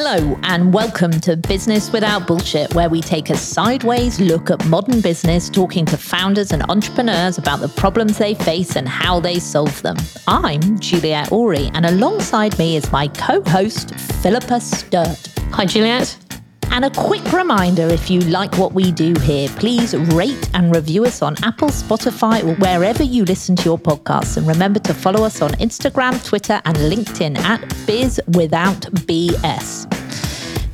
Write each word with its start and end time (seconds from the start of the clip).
Hello, 0.00 0.38
and 0.44 0.72
welcome 0.72 1.10
to 1.10 1.36
Business 1.36 1.90
Without 1.90 2.24
Bullshit, 2.28 2.72
where 2.72 2.88
we 2.88 3.00
take 3.00 3.30
a 3.30 3.36
sideways 3.36 4.20
look 4.20 4.48
at 4.48 4.64
modern 4.66 5.00
business, 5.00 5.50
talking 5.50 5.84
to 5.86 5.96
founders 5.96 6.52
and 6.52 6.62
entrepreneurs 6.70 7.36
about 7.36 7.58
the 7.58 7.66
problems 7.66 8.16
they 8.16 8.34
face 8.34 8.76
and 8.76 8.88
how 8.88 9.18
they 9.18 9.40
solve 9.40 9.82
them. 9.82 9.96
I'm 10.28 10.78
Juliet 10.78 11.30
Oury, 11.30 11.72
and 11.74 11.84
alongside 11.84 12.56
me 12.60 12.76
is 12.76 12.92
my 12.92 13.08
co 13.08 13.42
host, 13.42 13.92
Philippa 14.22 14.60
Sturt. 14.60 15.32
Hi, 15.50 15.64
Juliet. 15.64 16.27
And 16.70 16.84
a 16.84 16.90
quick 16.90 17.32
reminder 17.32 17.86
if 17.88 18.10
you 18.10 18.20
like 18.20 18.56
what 18.56 18.72
we 18.72 18.92
do 18.92 19.12
here, 19.20 19.48
please 19.48 19.94
rate 19.94 20.48
and 20.54 20.74
review 20.74 21.04
us 21.04 21.22
on 21.22 21.34
Apple, 21.42 21.68
Spotify, 21.68 22.44
or 22.44 22.54
wherever 22.56 23.02
you 23.02 23.24
listen 23.24 23.56
to 23.56 23.64
your 23.64 23.78
podcasts. 23.78 24.36
And 24.36 24.46
remember 24.46 24.78
to 24.80 24.94
follow 24.94 25.24
us 25.24 25.42
on 25.42 25.50
Instagram, 25.52 26.24
Twitter, 26.24 26.60
and 26.64 26.76
LinkedIn 26.76 27.38
at 27.38 27.60
Biz 27.86 28.20
Without 28.28 28.80
BS. 29.06 29.86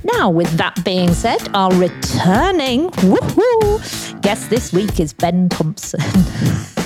Now, 0.04 0.28
with 0.28 0.50
that 0.58 0.84
being 0.84 1.14
said, 1.14 1.48
our 1.54 1.70
returning 1.72 2.90
woohoo 2.90 4.20
guest 4.20 4.50
this 4.50 4.72
week 4.72 5.00
is 5.00 5.12
Ben 5.14 5.48
Thompson. 5.48 6.00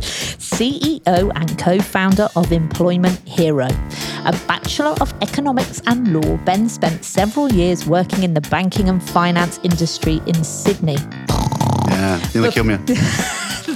CEO 0.00 1.32
and 1.34 1.58
co 1.58 1.78
founder 1.78 2.28
of 2.36 2.52
Employment 2.52 3.18
Hero. 3.26 3.68
A 4.24 4.32
Bachelor 4.46 4.94
of 5.00 5.12
Economics 5.22 5.82
and 5.86 6.12
Law, 6.12 6.36
Ben 6.38 6.68
spent 6.68 7.04
several 7.04 7.50
years 7.52 7.86
working 7.86 8.22
in 8.22 8.34
the 8.34 8.40
banking 8.42 8.88
and 8.88 9.02
finance 9.02 9.58
industry 9.62 10.20
in 10.26 10.44
Sydney. 10.44 10.96
Yeah, 11.88 12.24
nearly 12.34 12.50
killed 12.50 12.66
me. 12.68 12.76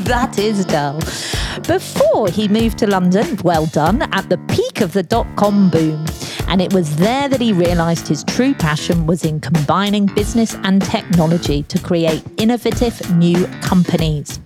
that 0.04 0.38
is 0.38 0.64
dull. 0.64 1.00
Before 1.66 2.28
he 2.28 2.48
moved 2.48 2.78
to 2.78 2.86
London, 2.86 3.38
well 3.42 3.66
done, 3.66 4.02
at 4.12 4.28
the 4.28 4.38
peak 4.48 4.80
of 4.80 4.92
the 4.92 5.02
dot 5.02 5.26
com 5.36 5.70
boom. 5.70 6.04
And 6.48 6.62
it 6.62 6.72
was 6.72 6.96
there 6.96 7.28
that 7.28 7.40
he 7.40 7.52
realised 7.52 8.06
his 8.06 8.22
true 8.24 8.54
passion 8.54 9.06
was 9.06 9.24
in 9.24 9.40
combining 9.40 10.06
business 10.06 10.54
and 10.62 10.80
technology 10.82 11.62
to 11.64 11.78
create 11.78 12.22
innovative 12.36 13.16
new 13.16 13.46
companies. 13.62 14.38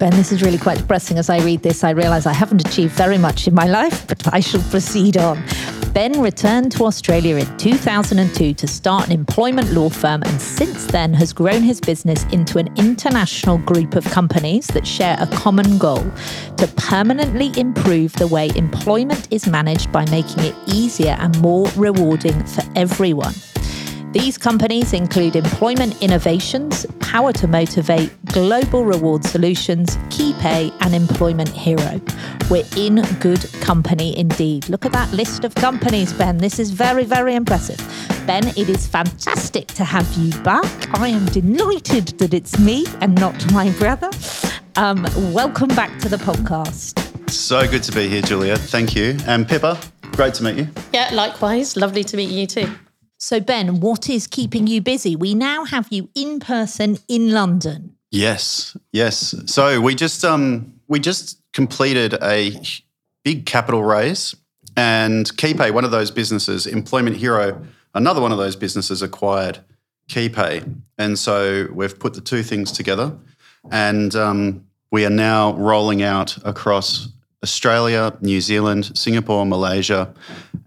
Ben, 0.00 0.12
this 0.12 0.32
is 0.32 0.40
really 0.40 0.56
quite 0.56 0.78
depressing. 0.78 1.18
As 1.18 1.28
I 1.28 1.44
read 1.44 1.62
this, 1.62 1.84
I 1.84 1.90
realise 1.90 2.24
I 2.24 2.32
haven't 2.32 2.66
achieved 2.66 2.94
very 2.94 3.18
much 3.18 3.46
in 3.46 3.54
my 3.54 3.66
life, 3.66 4.06
but 4.08 4.32
I 4.32 4.40
shall 4.40 4.62
proceed 4.70 5.18
on. 5.18 5.44
Ben 5.92 6.22
returned 6.22 6.72
to 6.72 6.86
Australia 6.86 7.36
in 7.36 7.58
2002 7.58 8.54
to 8.54 8.66
start 8.66 9.08
an 9.08 9.12
employment 9.12 9.72
law 9.72 9.90
firm 9.90 10.22
and 10.22 10.40
since 10.40 10.86
then 10.86 11.12
has 11.12 11.34
grown 11.34 11.60
his 11.60 11.82
business 11.82 12.24
into 12.32 12.58
an 12.58 12.68
international 12.78 13.58
group 13.58 13.94
of 13.94 14.04
companies 14.06 14.68
that 14.68 14.86
share 14.86 15.18
a 15.20 15.26
common 15.26 15.76
goal 15.76 16.10
to 16.56 16.66
permanently 16.76 17.52
improve 17.60 18.14
the 18.14 18.26
way 18.26 18.50
employment 18.56 19.28
is 19.30 19.46
managed 19.46 19.92
by 19.92 20.08
making 20.10 20.44
it 20.44 20.54
easier 20.66 21.14
and 21.20 21.38
more 21.42 21.66
rewarding 21.76 22.42
for 22.46 22.62
everyone. 22.74 23.34
These 24.12 24.38
companies 24.38 24.92
include 24.92 25.36
Employment 25.36 26.02
Innovations, 26.02 26.84
Power 26.98 27.32
to 27.34 27.46
Motivate, 27.46 28.12
Global 28.26 28.84
Reward 28.84 29.24
Solutions, 29.24 29.96
KeyPay, 30.08 30.74
and 30.80 30.96
Employment 30.96 31.48
Hero. 31.50 32.00
We're 32.50 32.66
in 32.76 33.02
good 33.20 33.48
company 33.60 34.18
indeed. 34.18 34.68
Look 34.68 34.84
at 34.84 34.90
that 34.90 35.12
list 35.12 35.44
of 35.44 35.54
companies, 35.54 36.12
Ben. 36.12 36.38
This 36.38 36.58
is 36.58 36.72
very, 36.72 37.04
very 37.04 37.36
impressive. 37.36 37.78
Ben, 38.26 38.48
it 38.48 38.68
is 38.68 38.84
fantastic 38.84 39.68
to 39.68 39.84
have 39.84 40.12
you 40.14 40.36
back. 40.42 40.98
I 40.98 41.06
am 41.06 41.26
delighted 41.26 42.08
that 42.18 42.34
it's 42.34 42.58
me 42.58 42.86
and 43.00 43.14
not 43.14 43.52
my 43.52 43.70
brother. 43.78 44.10
Um, 44.74 45.06
welcome 45.32 45.68
back 45.68 45.96
to 46.00 46.08
the 46.08 46.16
podcast. 46.16 47.30
So 47.30 47.64
good 47.68 47.84
to 47.84 47.92
be 47.92 48.08
here, 48.08 48.22
Julia. 48.22 48.56
Thank 48.56 48.96
you. 48.96 49.16
And 49.28 49.48
Pippa, 49.48 49.80
great 50.16 50.34
to 50.34 50.42
meet 50.42 50.56
you. 50.56 50.68
Yeah, 50.92 51.10
likewise. 51.12 51.76
Lovely 51.76 52.02
to 52.02 52.16
meet 52.16 52.30
you 52.30 52.48
too. 52.48 52.68
So, 53.22 53.38
Ben, 53.38 53.80
what 53.80 54.08
is 54.08 54.26
keeping 54.26 54.66
you 54.66 54.80
busy? 54.80 55.14
We 55.14 55.34
now 55.34 55.64
have 55.66 55.88
you 55.90 56.08
in 56.14 56.40
person 56.40 56.98
in 57.06 57.32
London. 57.32 57.94
Yes, 58.10 58.74
yes. 58.92 59.34
So 59.44 59.78
we 59.82 59.94
just 59.94 60.24
um 60.24 60.72
we 60.88 61.00
just 61.00 61.38
completed 61.52 62.14
a 62.22 62.58
big 63.22 63.44
capital 63.44 63.84
raise, 63.84 64.34
and 64.74 65.26
KeyPay, 65.36 65.70
one 65.72 65.84
of 65.84 65.90
those 65.90 66.10
businesses, 66.10 66.66
Employment 66.66 67.14
Hero, 67.14 67.62
another 67.94 68.22
one 68.22 68.32
of 68.32 68.38
those 68.38 68.56
businesses, 68.56 69.02
acquired 69.02 69.58
KeyPay, 70.08 70.80
and 70.96 71.18
so 71.18 71.68
we've 71.74 71.98
put 71.98 72.14
the 72.14 72.22
two 72.22 72.42
things 72.42 72.72
together, 72.72 73.14
and 73.70 74.16
um, 74.16 74.64
we 74.90 75.04
are 75.04 75.10
now 75.10 75.52
rolling 75.56 76.02
out 76.02 76.38
across 76.42 77.08
Australia, 77.44 78.16
New 78.22 78.40
Zealand, 78.40 78.96
Singapore, 78.96 79.44
Malaysia, 79.44 80.14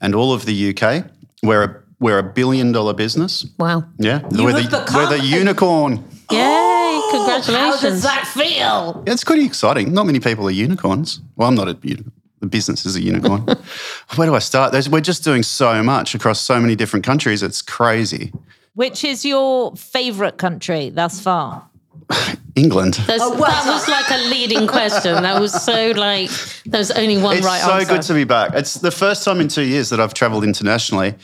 and 0.01 0.13
all 0.13 0.31
of 0.33 0.45
the 0.45 0.69
UK. 0.69 1.05
We're 1.41 1.82
we're 2.03 2.19
a 2.19 2.23
billion 2.23 2.71
dollar 2.71 2.93
business. 2.93 3.45
Wow. 3.57 3.85
Yeah. 3.97 4.19
You 4.31 4.43
we're, 4.45 4.51
have 4.51 4.69
the, 4.71 4.77
become 4.79 4.95
we're 4.95 5.17
the 5.17 5.23
a- 5.23 5.25
unicorn. 5.39 6.03
Yay! 6.31 6.37
Oh, 6.39 7.09
congratulations. 7.11 7.81
How 7.81 7.89
does 7.89 8.03
that 8.03 8.27
feel? 8.27 9.03
It's 9.07 9.23
pretty 9.23 9.45
exciting. 9.45 9.93
Not 9.93 10.05
many 10.05 10.19
people 10.19 10.47
are 10.47 10.51
unicorns. 10.51 11.19
Well, 11.35 11.47
I'm 11.47 11.55
not 11.55 11.67
a 11.67 11.77
unicorn. 11.81 12.11
The 12.39 12.47
business 12.47 12.85
is 12.85 12.95
a 12.97 13.01
unicorn. 13.01 13.41
Where 14.15 14.27
do 14.27 14.35
I 14.35 14.39
start? 14.39 14.71
There's, 14.73 14.89
we're 14.89 14.99
just 15.01 15.23
doing 15.23 15.43
so 15.43 15.81
much 15.81 16.13
across 16.15 16.41
so 16.41 16.59
many 16.59 16.75
different 16.75 17.05
countries. 17.05 17.41
It's 17.41 17.61
crazy. 17.61 18.33
Which 18.75 19.03
is 19.05 19.23
your 19.23 19.75
favourite 19.77 20.37
country 20.37 20.89
thus 20.89 21.21
far? 21.21 21.69
England. 22.55 22.95
There's- 23.07 23.21
Oh, 23.23 23.31
well 23.31 23.49
that 23.49 23.65
was 23.65 23.87
like 23.87 24.09
a 24.11 24.29
leading 24.29 24.67
question. 24.67 25.21
That 25.23 25.39
was 25.39 25.53
so 25.63 25.91
like 25.91 26.29
there's 26.65 26.91
only 26.91 27.17
one 27.17 27.37
It's 27.37 27.45
right 27.45 27.61
so 27.61 27.71
answer. 27.73 27.93
good 27.93 28.01
to 28.03 28.13
be 28.13 28.23
back. 28.25 28.51
It's 28.55 28.75
the 28.75 28.91
first 28.91 29.23
time 29.23 29.39
in 29.39 29.47
two 29.47 29.63
years 29.63 29.89
that 29.91 29.99
I've 29.99 30.13
traveled 30.13 30.43
internationally. 30.43 31.15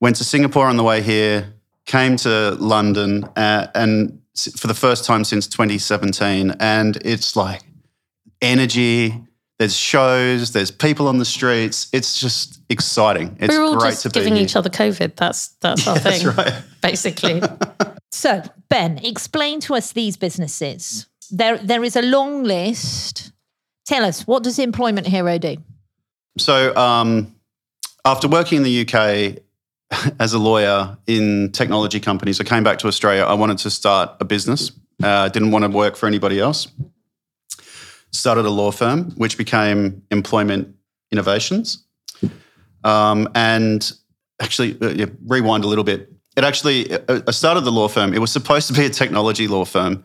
Went 0.00 0.16
to 0.16 0.24
Singapore 0.24 0.66
on 0.66 0.76
the 0.76 0.84
way 0.84 1.02
here, 1.02 1.54
came 1.86 2.16
to 2.18 2.52
London, 2.60 3.24
uh, 3.36 3.66
and 3.74 4.20
for 4.56 4.68
the 4.68 4.74
first 4.74 5.04
time 5.04 5.24
since 5.24 5.46
2017. 5.48 6.54
And 6.60 6.96
it's 7.04 7.34
like 7.36 7.62
energy. 8.40 9.14
There's 9.58 9.76
shows. 9.76 10.52
There's 10.52 10.70
people 10.70 11.08
on 11.08 11.18
the 11.18 11.24
streets. 11.24 11.88
It's 11.92 12.20
just 12.20 12.60
exciting. 12.68 13.36
It's 13.40 13.52
We're 13.52 13.64
all 13.64 13.76
great 13.76 13.90
just 13.90 14.02
to 14.04 14.10
giving 14.10 14.34
here. 14.36 14.44
each 14.44 14.54
other 14.54 14.70
COVID. 14.70 15.16
That's 15.16 15.48
that's 15.60 15.86
our 15.88 15.98
thing, 15.98 16.24
That's 16.24 16.38
right. 16.38 16.62
basically. 16.80 17.42
So, 18.10 18.42
Ben, 18.70 18.98
explain 19.04 19.60
to 19.60 19.74
us 19.74 19.92
these 19.92 20.16
businesses. 20.16 21.06
There, 21.30 21.58
there 21.58 21.84
is 21.84 21.94
a 21.94 22.00
long 22.00 22.42
list. 22.42 23.32
Tell 23.84 24.02
us, 24.02 24.26
what 24.26 24.42
does 24.42 24.58
Employment 24.58 25.06
Hero 25.06 25.36
do? 25.36 25.58
So, 26.38 26.74
um, 26.74 27.34
after 28.06 28.26
working 28.26 28.56
in 28.56 28.62
the 28.62 28.80
UK 28.80 29.42
as 30.20 30.32
a 30.32 30.38
lawyer 30.38 30.96
in 31.06 31.50
technology 31.52 32.00
companies, 32.00 32.40
I 32.40 32.44
came 32.44 32.62
back 32.62 32.78
to 32.80 32.88
Australia. 32.88 33.24
I 33.24 33.34
wanted 33.34 33.58
to 33.58 33.70
start 33.70 34.16
a 34.20 34.24
business. 34.24 34.72
Uh, 35.02 35.28
didn't 35.28 35.50
want 35.50 35.64
to 35.64 35.70
work 35.70 35.96
for 35.96 36.06
anybody 36.06 36.40
else. 36.40 36.68
Started 38.12 38.46
a 38.46 38.50
law 38.50 38.70
firm, 38.70 39.10
which 39.12 39.38
became 39.38 40.02
Employment 40.10 40.74
Innovations. 41.12 41.84
Um, 42.84 43.28
and 43.34 43.90
actually, 44.40 44.80
uh, 44.80 44.90
yeah, 44.90 45.06
rewind 45.26 45.64
a 45.64 45.68
little 45.68 45.84
bit. 45.84 46.12
It 46.36 46.44
actually, 46.44 46.92
uh, 46.92 47.20
I 47.26 47.30
started 47.30 47.62
the 47.62 47.72
law 47.72 47.88
firm. 47.88 48.14
It 48.14 48.20
was 48.20 48.32
supposed 48.32 48.68
to 48.68 48.72
be 48.72 48.86
a 48.86 48.90
technology 48.90 49.48
law 49.48 49.64
firm. 49.64 50.04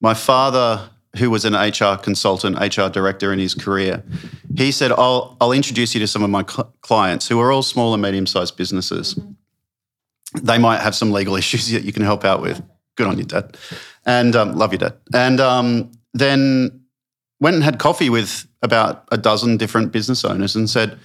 My 0.00 0.14
father, 0.14 0.88
who 1.18 1.30
was 1.30 1.44
an 1.44 1.54
HR 1.54 1.96
consultant, 1.96 2.58
HR 2.58 2.88
director 2.88 3.32
in 3.32 3.38
his 3.38 3.54
career, 3.54 4.02
he 4.56 4.72
said, 4.72 4.92
I'll, 4.92 5.36
I'll 5.40 5.52
introduce 5.52 5.94
you 5.94 6.00
to 6.00 6.06
some 6.06 6.22
of 6.22 6.30
my 6.30 6.44
cl- 6.44 6.74
clients 6.80 7.28
who 7.28 7.40
are 7.40 7.52
all 7.52 7.62
small 7.62 7.92
and 7.92 8.02
medium 8.02 8.26
sized 8.26 8.56
businesses. 8.56 9.18
They 10.42 10.58
might 10.58 10.80
have 10.80 10.94
some 10.94 11.12
legal 11.12 11.36
issues 11.42 11.70
that 11.70 11.84
you 11.84 11.92
can 11.92 12.02
help 12.02 12.24
out 12.24 12.40
with. 12.42 12.62
Good 12.96 13.06
on 13.06 13.18
you, 13.18 13.24
Dad. 13.24 13.56
And 14.06 14.34
um, 14.34 14.56
love 14.56 14.72
you, 14.72 14.78
Dad. 14.78 14.94
And 15.14 15.40
um, 15.40 15.92
then 16.14 16.80
went 17.40 17.54
and 17.54 17.64
had 17.64 17.78
coffee 17.78 18.10
with 18.10 18.46
about 18.62 19.06
a 19.12 19.16
dozen 19.16 19.56
different 19.56 19.92
business 19.92 20.24
owners 20.24 20.56
and 20.56 20.68
said, 20.68 20.98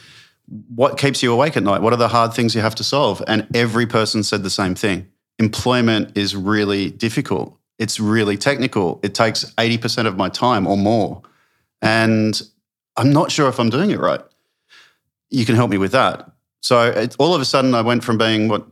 What 0.74 0.98
keeps 0.98 1.22
you 1.22 1.32
awake 1.32 1.56
at 1.56 1.64
night? 1.64 1.82
What 1.82 1.94
are 1.94 1.98
the 1.98 2.08
hard 2.08 2.34
things 2.34 2.56
you 2.56 2.62
have 2.62 2.76
to 2.76 2.84
solve? 2.84 3.22
And 3.28 3.48
every 3.54 3.86
person 3.86 4.24
said 4.24 4.44
the 4.44 4.50
same 4.50 4.76
thing 4.76 5.08
employment 5.40 6.16
is 6.18 6.36
really 6.36 6.90
difficult. 6.92 7.58
It's 7.80 8.00
really 8.00 8.38
technical. 8.38 9.00
It 9.04 9.14
takes 9.14 9.46
80% 9.56 10.06
of 10.06 10.18
my 10.18 10.30
time 10.30 10.68
or 10.68 10.78
more. 10.78 11.22
And 11.82 12.40
I'm 12.96 13.12
not 13.12 13.32
sure 13.32 13.50
if 13.50 13.60
I'm 13.60 13.70
doing 13.70 13.92
it 13.92 14.00
right. 14.00 14.22
You 15.30 15.46
can 15.46 15.56
help 15.56 15.70
me 15.70 15.78
with 15.78 15.92
that. 15.92 16.32
So 16.62 16.84
it, 16.84 17.16
all 17.20 17.36
of 17.36 17.42
a 17.42 17.46
sudden, 17.46 17.74
I 17.74 17.82
went 17.82 18.04
from 18.04 18.18
being 18.18 18.48
what 18.48 18.66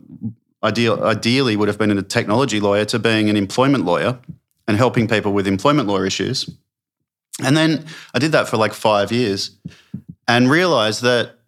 ideal, 0.62 1.02
ideally 1.02 1.56
would 1.56 1.68
have 1.68 1.78
been 1.78 1.96
a 1.96 2.02
technology 2.02 2.60
lawyer 2.60 2.84
to 2.86 2.98
being 2.98 3.28
an 3.28 3.36
employment 3.36 3.84
lawyer 3.84 4.18
and 4.68 4.76
helping 4.76 5.08
people 5.08 5.32
with 5.32 5.46
employment 5.46 5.88
law 5.88 6.00
issues. 6.00 6.48
And 7.42 7.56
then 7.56 7.84
I 8.14 8.18
did 8.18 8.32
that 8.32 8.48
for 8.48 8.56
like 8.56 8.72
five 8.72 9.10
years 9.10 9.50
and 10.28 10.50
realized 10.50 11.02
that 11.02 11.38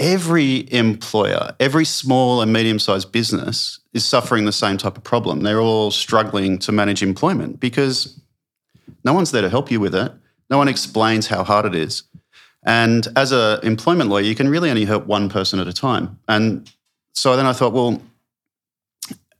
every 0.00 0.72
employer, 0.72 1.54
every 1.60 1.84
small 1.84 2.40
and 2.40 2.52
medium 2.52 2.78
sized 2.78 3.12
business 3.12 3.78
is 3.92 4.04
suffering 4.04 4.46
the 4.46 4.52
same 4.52 4.78
type 4.78 4.96
of 4.96 5.04
problem. 5.04 5.42
They're 5.42 5.60
all 5.60 5.90
struggling 5.90 6.58
to 6.60 6.72
manage 6.72 7.02
employment 7.02 7.60
because 7.60 8.18
no 9.04 9.12
one's 9.12 9.30
there 9.30 9.42
to 9.42 9.50
help 9.50 9.70
you 9.70 9.78
with 9.78 9.94
it. 9.94 10.10
No 10.48 10.58
one 10.58 10.68
explains 10.68 11.28
how 11.28 11.44
hard 11.44 11.66
it 11.66 11.74
is. 11.74 12.02
And 12.64 13.06
as 13.14 13.30
an 13.30 13.60
employment 13.62 14.10
lawyer, 14.10 14.22
you 14.22 14.34
can 14.34 14.48
really 14.48 14.70
only 14.70 14.86
help 14.86 15.06
one 15.06 15.28
person 15.28 15.60
at 15.60 15.68
a 15.68 15.72
time. 15.72 16.18
And 16.26 16.70
so 17.12 17.36
then 17.36 17.46
I 17.46 17.52
thought, 17.52 17.72
well, 17.72 18.02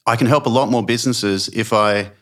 I 0.07 0.17
can 0.17 0.27
help 0.27 0.47
a 0.47 0.51
lot 0.51 0.69
more 0.69 0.85
businesses 0.85 1.49
if 1.49 1.73
I 1.73 2.13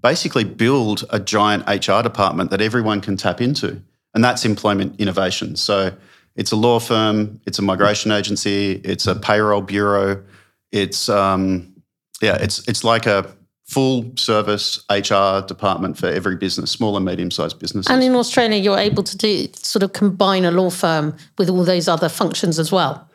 basically 0.00 0.44
build 0.44 1.04
a 1.10 1.20
giant 1.20 1.66
HR 1.68 2.02
department 2.02 2.50
that 2.50 2.60
everyone 2.60 3.00
can 3.00 3.16
tap 3.16 3.40
into. 3.40 3.82
And 4.14 4.24
that's 4.24 4.44
employment 4.44 5.00
innovation. 5.00 5.56
So 5.56 5.92
it's 6.40 6.52
a 6.52 6.56
law 6.56 6.80
firm, 6.80 7.38
it's 7.46 7.58
a 7.58 7.62
migration 7.62 8.10
agency, 8.10 8.80
it's 8.82 9.06
a 9.06 9.14
payroll 9.14 9.60
bureau, 9.60 10.24
it's 10.72 11.10
um, 11.10 11.70
yeah, 12.22 12.36
it's 12.40 12.66
it's 12.66 12.82
like 12.82 13.04
a 13.04 13.30
full 13.66 14.10
service 14.16 14.82
HR 14.90 15.46
department 15.46 15.98
for 15.98 16.06
every 16.06 16.36
business, 16.36 16.70
small 16.70 16.96
and 16.96 17.04
medium 17.04 17.30
sized 17.30 17.58
businesses. 17.58 17.92
And 17.92 18.02
in 18.02 18.14
Australia, 18.14 18.56
you're 18.56 18.78
able 18.78 19.02
to 19.02 19.16
do 19.18 19.48
sort 19.52 19.82
of 19.82 19.92
combine 19.92 20.46
a 20.46 20.50
law 20.50 20.70
firm 20.70 21.14
with 21.36 21.50
all 21.50 21.62
those 21.62 21.88
other 21.88 22.08
functions 22.08 22.58
as 22.58 22.72
well. 22.72 23.06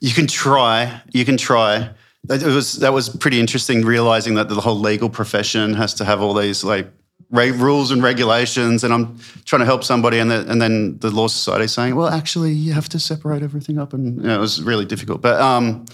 You 0.00 0.12
can 0.12 0.26
try. 0.26 1.00
You 1.12 1.24
can 1.24 1.36
try. 1.36 1.88
It 2.28 2.42
was 2.42 2.80
that 2.80 2.92
was 2.92 3.08
pretty 3.08 3.38
interesting 3.38 3.84
realizing 3.84 4.34
that 4.34 4.48
the 4.48 4.60
whole 4.60 4.78
legal 4.78 5.08
profession 5.08 5.74
has 5.74 5.94
to 5.94 6.04
have 6.04 6.20
all 6.20 6.34
these 6.34 6.64
like 6.64 6.90
re- 7.32 7.50
rules 7.50 7.90
and 7.90 8.02
regulations, 8.02 8.84
and 8.84 8.94
I'm 8.94 9.18
trying 9.44 9.60
to 9.60 9.66
help 9.66 9.82
somebody, 9.82 10.18
and, 10.18 10.30
the, 10.30 10.48
and 10.48 10.62
then 10.62 10.98
the 10.98 11.10
law 11.10 11.26
society 11.26 11.66
saying, 11.66 11.96
"Well, 11.96 12.08
actually, 12.08 12.52
you 12.52 12.72
have 12.74 12.88
to 12.90 12.98
separate 13.00 13.42
everything 13.42 13.78
up," 13.78 13.92
and 13.92 14.18
you 14.18 14.28
know, 14.28 14.36
it 14.36 14.40
was 14.40 14.62
really 14.62 14.84
difficult. 14.84 15.20
But 15.20 15.40
um, 15.40 15.86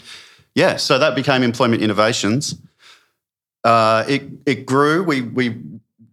yeah, 0.54 0.76
so 0.76 0.98
that 0.98 1.14
became 1.14 1.42
employment 1.42 1.82
innovations. 1.82 2.56
Uh, 3.64 4.04
it 4.08 4.22
it 4.44 4.66
grew. 4.66 5.02
We 5.02 5.22
we 5.22 5.56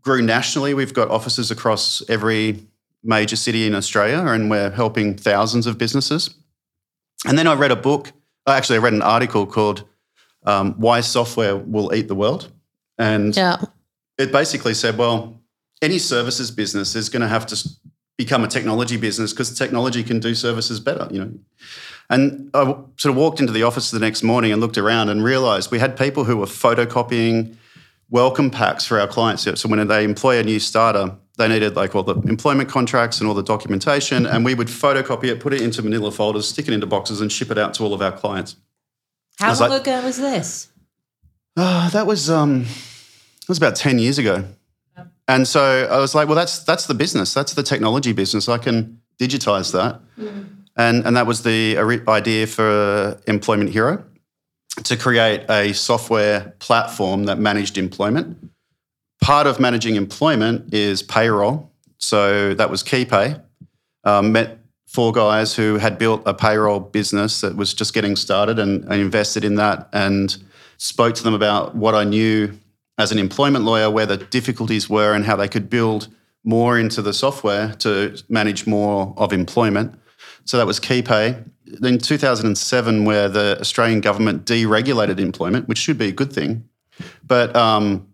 grew 0.01 0.21
nationally. 0.21 0.73
We've 0.73 0.93
got 0.93 1.09
offices 1.09 1.51
across 1.51 2.01
every 2.07 2.65
major 3.03 3.35
city 3.35 3.67
in 3.67 3.75
Australia, 3.75 4.19
and 4.31 4.49
we're 4.49 4.71
helping 4.71 5.15
thousands 5.17 5.67
of 5.67 5.77
businesses. 5.77 6.35
And 7.27 7.37
then 7.37 7.47
I 7.47 7.53
read 7.53 7.71
a 7.71 7.75
book. 7.75 8.11
Actually, 8.47 8.77
I 8.77 8.81
read 8.81 8.93
an 8.93 9.01
article 9.01 9.45
called 9.47 9.83
um, 10.45 10.75
"Why 10.77 11.01
Software 11.01 11.55
Will 11.55 11.93
Eat 11.93 12.07
the 12.07 12.15
World," 12.15 12.51
and 12.99 13.35
Yeah. 13.35 13.57
It 14.17 14.31
basically 14.31 14.73
said, 14.73 14.97
well, 14.97 15.39
any 15.81 15.97
services 15.97 16.51
business 16.51 16.95
is 16.95 17.09
going 17.09 17.21
to 17.21 17.27
have 17.27 17.45
to 17.47 17.69
become 18.17 18.43
a 18.43 18.47
technology 18.47 18.97
business 18.97 19.33
because 19.33 19.57
technology 19.57 20.03
can 20.03 20.19
do 20.19 20.33
services 20.33 20.79
better, 20.79 21.07
you 21.11 21.19
know. 21.19 21.31
And 22.09 22.49
I 22.53 22.63
sort 22.97 23.05
of 23.05 23.15
walked 23.15 23.39
into 23.39 23.51
the 23.51 23.63
office 23.63 23.91
the 23.91 23.99
next 23.99 24.23
morning 24.23 24.51
and 24.51 24.61
looked 24.61 24.77
around 24.77 25.09
and 25.09 25.23
realized 25.23 25.71
we 25.71 25.79
had 25.79 25.97
people 25.97 26.23
who 26.23 26.37
were 26.37 26.45
photocopying 26.45 27.55
welcome 28.09 28.51
packs 28.51 28.85
for 28.85 28.99
our 28.99 29.07
clients. 29.07 29.43
So 29.59 29.67
when 29.67 29.85
they 29.87 30.03
employ 30.03 30.39
a 30.39 30.43
new 30.43 30.59
starter, 30.59 31.15
they 31.37 31.47
needed 31.47 31.75
like 31.75 31.95
all 31.95 32.03
the 32.03 32.15
employment 32.29 32.69
contracts 32.69 33.19
and 33.19 33.27
all 33.27 33.33
the 33.33 33.43
documentation, 33.43 34.25
and 34.25 34.45
we 34.45 34.55
would 34.55 34.67
photocopy 34.67 35.25
it, 35.25 35.39
put 35.39 35.53
it 35.53 35.61
into 35.61 35.81
manila 35.81 36.11
folders, 36.11 36.47
stick 36.47 36.67
it 36.67 36.73
into 36.73 36.87
boxes, 36.87 37.19
and 37.19 37.31
ship 37.31 37.51
it 37.51 37.57
out 37.57 37.73
to 37.73 37.83
all 37.83 37.93
of 37.93 38.01
our 38.01 38.11
clients. 38.11 38.55
How 39.37 39.53
long 39.59 39.71
like- 39.71 39.81
ago 39.81 40.01
was 40.03 40.17
this? 40.17 40.69
Ah, 41.57 41.89
that 41.91 42.05
was 42.05 42.29
um, 42.29 42.65
that 43.45 43.49
was 43.49 43.57
about 43.59 43.75
ten 43.75 43.99
years 43.99 44.17
ago, 44.17 44.43
and 45.27 45.47
so 45.47 45.87
I 45.91 45.99
was 45.99 46.15
like, 46.15 46.27
well, 46.27 46.35
that's 46.35 46.59
that's 46.59 46.87
the 46.87 46.95
business, 46.95 47.33
that's 47.33 47.53
the 47.53 47.63
technology 47.63 48.11
business. 48.11 48.49
I 48.49 48.57
can 48.57 48.99
digitize 49.19 49.71
that, 49.73 50.01
and 50.75 51.05
and 51.05 51.15
that 51.15 51.27
was 51.27 51.43
the 51.43 51.77
idea 52.07 52.47
for 52.47 53.19
Employment 53.27 53.69
Hero 53.69 54.03
to 54.83 54.97
create 54.97 55.49
a 55.49 55.73
software 55.73 56.55
platform 56.59 57.25
that 57.25 57.39
managed 57.39 57.77
employment. 57.77 58.51
Part 59.21 59.47
of 59.47 59.59
managing 59.59 59.95
employment 59.95 60.73
is 60.73 61.03
payroll, 61.03 61.71
so 61.97 62.53
that 62.55 62.69
was 62.69 62.83
KeyPay. 62.83 63.41
Um, 64.03 64.31
met 64.31 64.59
four 64.87 65.11
guys 65.11 65.55
who 65.55 65.77
had 65.77 65.97
built 65.97 66.21
a 66.25 66.33
payroll 66.33 66.79
business 66.79 67.41
that 67.41 67.55
was 67.55 67.73
just 67.73 67.93
getting 67.93 68.15
started, 68.15 68.59
and 68.59 68.91
I 68.91 68.97
invested 68.97 69.43
in 69.43 69.55
that 69.55 69.89
and 69.93 70.35
spoke 70.77 71.15
to 71.15 71.23
them 71.23 71.33
about 71.33 71.75
what 71.75 71.95
I 71.95 72.03
knew 72.03 72.57
as 72.97 73.11
an 73.11 73.19
employment 73.19 73.65
lawyer, 73.65 73.89
where 73.89 74.05
the 74.05 74.17
difficulties 74.17 74.89
were, 74.89 75.13
and 75.13 75.25
how 75.25 75.35
they 75.35 75.47
could 75.47 75.69
build 75.69 76.07
more 76.43 76.77
into 76.77 77.01
the 77.01 77.13
software 77.13 77.73
to 77.73 78.17
manage 78.29 78.67
more 78.67 79.13
of 79.17 79.33
employment. 79.33 79.99
So 80.45 80.57
that 80.57 80.67
was 80.67 80.79
KeyPay. 80.79 81.49
In 81.83 81.97
2007, 81.97 83.05
where 83.05 83.27
the 83.27 83.57
Australian 83.59 84.01
government 84.01 84.45
deregulated 84.45 85.19
employment, 85.19 85.67
which 85.67 85.79
should 85.79 85.97
be 85.97 86.07
a 86.07 86.11
good 86.11 86.31
thing, 86.31 86.69
but 87.25 87.55
um, 87.55 88.07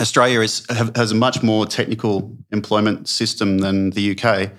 Australia 0.00 0.40
is, 0.40 0.64
have, 0.70 0.94
has 0.96 1.12
a 1.12 1.14
much 1.14 1.42
more 1.42 1.66
technical 1.66 2.36
employment 2.52 3.08
system 3.08 3.58
than 3.58 3.90
the 3.90 4.16
UK. 4.16 4.50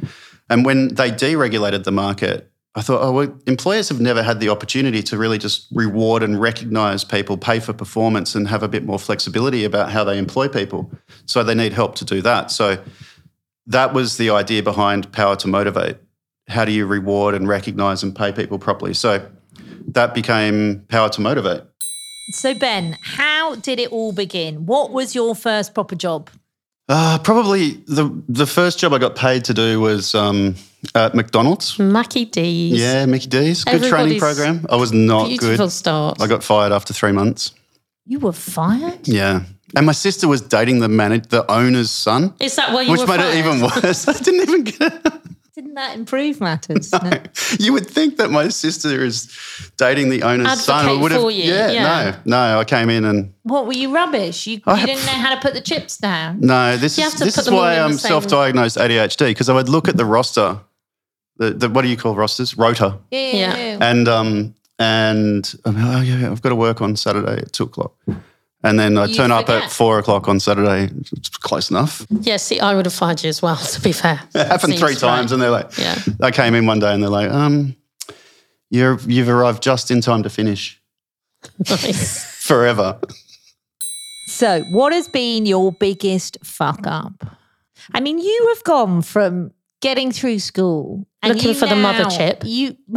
And 0.50 0.66
when 0.66 0.94
they 0.96 1.12
deregulated 1.12 1.86
the 1.86 1.92
market, 1.92 2.52
I 2.76 2.82
thought, 2.82 3.02
oh, 3.02 3.12
well, 3.12 3.40
employers 3.48 3.90
have 3.90 4.00
never 4.00 4.22
had 4.22 4.40
the 4.40 4.50
opportunity 4.50 5.02
to 5.04 5.18
really 5.18 5.40
just 5.40 5.68
reward 5.72 6.22
and 6.22 6.40
recognize 6.40 7.04
people, 7.04 7.36
pay 7.36 7.60
for 7.60 7.74
performance, 7.74 8.36
and 8.36 8.48
have 8.48 8.62
a 8.62 8.68
bit 8.68 8.86
more 8.86 9.00
flexibility 9.00 9.66
about 9.66 9.92
how 9.92 10.04
they 10.04 10.18
employ 10.18 10.48
people. 10.48 10.92
So 11.26 11.44
they 11.44 11.56
need 11.56 11.74
help 11.74 11.96
to 11.96 12.06
do 12.06 12.22
that. 12.22 12.52
So 12.52 12.78
that 13.66 13.94
was 13.94 14.18
the 14.18 14.30
idea 14.30 14.62
behind 14.62 15.12
Power 15.12 15.36
to 15.38 15.48
Motivate. 15.48 15.98
How 16.48 16.64
do 16.64 16.72
you 16.72 16.86
reward 16.86 17.34
and 17.34 17.48
recognize 17.48 18.04
and 18.04 18.16
pay 18.16 18.32
people 18.32 18.60
properly? 18.60 18.94
So 18.94 19.28
that 19.88 20.14
became 20.14 20.82
Power 20.90 21.10
to 21.10 21.22
Motivate. 21.22 21.64
So, 22.32 22.54
Ben, 22.54 22.96
how 23.02 23.56
did 23.56 23.80
it 23.80 23.92
all 23.92 24.12
begin? 24.12 24.68
What 24.68 24.92
was 24.92 25.16
your 25.16 25.34
first 25.34 25.74
proper 25.74 25.96
job? 25.96 26.30
Uh, 26.90 27.20
probably 27.20 27.74
the 27.88 28.10
the 28.28 28.48
first 28.48 28.80
job 28.80 28.94
I 28.94 28.98
got 28.98 29.16
paid 29.16 29.46
to 29.46 29.54
do 29.54 29.80
was 29.80 30.16
um, 30.16 30.56
at 30.96 31.14
McDonald's. 31.14 31.78
Mackie 31.78 32.26
D's. 32.26 32.80
Yeah, 32.82 33.06
Mickey 33.06 33.28
D's. 33.28 33.64
Good 33.64 33.84
training 33.84 33.94
Everybody's 34.18 34.20
program. 34.20 34.66
I 34.72 34.76
was 34.76 34.92
not 34.92 35.28
Beautiful 35.28 35.66
good. 35.68 35.72
start. 35.72 36.20
I 36.20 36.26
got 36.26 36.44
fired 36.44 36.72
after 36.72 36.92
three 36.94 37.12
months. 37.12 37.54
You 38.08 38.18
were 38.20 38.34
fired? 38.34 39.08
Yeah. 39.08 39.44
And 39.76 39.86
my 39.86 39.92
sister 39.92 40.28
was 40.28 40.42
dating 40.42 40.80
the 40.80 40.90
manage 40.90 41.28
the 41.28 41.50
owner's 41.52 41.92
son, 41.92 42.34
Is 42.40 42.56
that 42.56 42.74
why 42.74 42.82
you 42.82 42.92
which 42.92 43.02
were 43.02 43.06
made 43.08 43.18
fired? 43.20 43.36
it 43.36 43.38
even 43.38 43.62
worse. 43.62 44.08
I 44.08 44.14
didn't 44.14 44.42
even 44.42 44.64
get 44.64 45.06
it. 45.06 45.14
Didn't 45.60 45.74
that 45.74 45.94
improve 45.98 46.40
matters? 46.40 46.90
No. 46.94 47.12
You 47.60 47.74
would 47.74 47.86
think 47.86 48.16
that 48.16 48.32
my 48.32 48.48
sister 48.48 49.04
is 49.04 49.28
dating 49.76 50.10
the 50.10 50.24
owner's 50.24 50.62
son. 50.64 50.86
Advocate 50.86 51.02
would 51.02 51.12
have, 51.12 51.22
for 51.22 51.32
you, 51.32 51.44
Yeah, 51.52 51.72
yeah. 51.72 52.12
no, 52.24 52.38
no. 52.54 52.60
I 52.60 52.64
came 52.64 52.90
in 52.90 53.04
and 53.04 53.34
What 53.44 53.66
were 53.68 53.74
you 53.74 53.94
rubbish? 53.94 54.48
You, 54.48 54.62
you 54.66 54.86
didn't 54.86 55.06
know 55.06 55.12
how 55.12 55.36
to 55.36 55.42
put 55.42 55.54
the 55.54 55.60
chips 55.60 55.98
down. 55.98 56.40
no. 56.40 56.78
This 56.78 56.98
You 56.98 57.04
is 57.08 57.12
have 57.14 57.20
this 57.20 57.38
is 57.38 57.50
why 57.52 57.78
I'm 57.78 57.94
self-diagnosed 57.98 58.78
ADHD 58.78 59.28
because 59.32 59.50
I 59.50 59.54
would 59.54 59.68
look 59.68 59.90
at 59.90 59.98
the 59.98 60.06
roster, 60.06 60.62
the, 61.36 61.50
the 61.52 61.70
what 61.70 61.82
do 61.82 61.90
you 61.90 61.98
call 61.98 62.16
rosters? 62.16 62.58
Rota. 62.58 62.98
Yeah, 63.12 63.58
yeah. 63.58 63.78
and 63.82 64.08
um 64.08 64.56
and 64.80 65.54
I'm 65.66 65.76
like, 65.76 65.98
oh 65.98 66.02
yeah, 66.02 66.32
I've 66.32 66.42
got 66.42 66.50
to 66.50 66.56
work 66.56 66.82
on 66.82 66.96
Saturday 66.96 67.42
at 67.42 67.52
two 67.52 67.64
o'clock, 67.66 67.96
and 68.64 68.78
then 68.80 68.98
I 68.98 69.06
You 69.06 69.16
turn 69.16 69.32
up 69.32 69.50
at 69.50 69.72
four 69.72 70.00
o'clock 70.00 70.28
on 70.28 70.40
Saturday. 70.40 70.94
It's 71.14 71.30
close 71.30 71.70
enough. 71.70 72.06
Yeah, 72.10 72.38
see, 72.38 72.60
I 72.60 72.76
would 72.76 72.86
have 72.86 72.94
fired 72.94 73.24
you 73.24 73.30
as 73.30 73.42
well, 73.42 73.58
to 73.58 73.82
be 73.82 73.92
fair. 73.92 74.22
It 74.36 74.48
happened 74.48 74.78
three 74.78 74.96
times, 74.96 75.32
and 75.32 75.42
they're 75.42 75.50
like, 75.52 75.78
Yeah. 75.78 75.98
I 76.22 76.32
came 76.32 76.56
in 76.56 76.66
one 76.66 76.80
day 76.80 76.94
and 76.94 77.02
they're 77.02 77.10
like, 77.10 77.30
um, 77.32 77.76
you're 78.70 79.00
you've 79.08 79.30
arrived 79.30 79.64
just 79.64 79.92
in 79.92 80.02
time 80.02 80.24
to 80.24 80.30
finish 80.30 80.82
Nice. 81.70 82.24
forever. 82.46 83.00
So, 84.28 84.62
what 84.72 84.94
has 84.94 85.08
been 85.08 85.46
your 85.46 85.72
biggest 85.72 86.38
fuck 86.44 86.86
up? 86.86 87.14
I 87.94 88.00
mean, 88.00 88.20
you 88.20 88.54
have 88.54 88.64
gone 88.64 89.02
from 89.02 89.52
getting 89.82 90.12
through 90.12 90.40
school 90.40 91.08
and 91.24 91.34
Looking 91.34 91.50
you 91.50 91.56
for 91.56 91.66
the 91.66 91.76
mother 91.76 92.06
chip. 92.10 92.44
You 92.46 92.78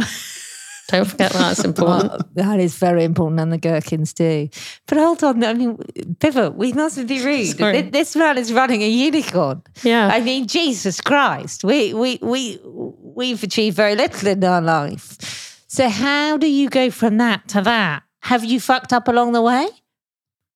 Don't 0.93 1.05
forget 1.05 1.31
that's 1.31 1.63
important. 1.63 2.11
Well, 2.13 2.19
that 2.35 2.59
is 2.59 2.77
very 2.77 3.03
important, 3.03 3.39
and 3.39 3.51
the 3.51 3.57
gherkins 3.57 4.13
do. 4.13 4.47
But 4.87 4.99
hold 4.99 5.23
on, 5.23 5.43
I 5.43 5.53
mean, 5.53 5.77
Pippa, 6.19 6.51
we 6.51 6.71
mustn't 6.73 7.07
be 7.07 7.23
rude. 7.25 7.57
Sorry. 7.57 7.81
This 7.81 8.15
man 8.15 8.37
is 8.37 8.53
running 8.53 8.83
a 8.83 8.89
unicorn. 8.89 9.63
Yeah. 9.81 10.07
I 10.07 10.21
mean, 10.21 10.45
Jesus 10.45 11.01
Christ, 11.01 11.63
we 11.63 11.95
we 11.95 12.19
we 12.21 12.59
we've 12.63 13.41
achieved 13.41 13.75
very 13.75 13.95
little 13.95 14.27
in 14.27 14.43
our 14.43 14.61
life. 14.61 15.63
So, 15.67 15.89
how 15.89 16.37
do 16.37 16.47
you 16.47 16.69
go 16.69 16.91
from 16.91 17.17
that 17.17 17.47
to 17.49 17.61
that? 17.61 18.03
Have 18.21 18.45
you 18.45 18.59
fucked 18.59 18.93
up 18.93 19.07
along 19.07 19.31
the 19.33 19.41
way? 19.41 19.67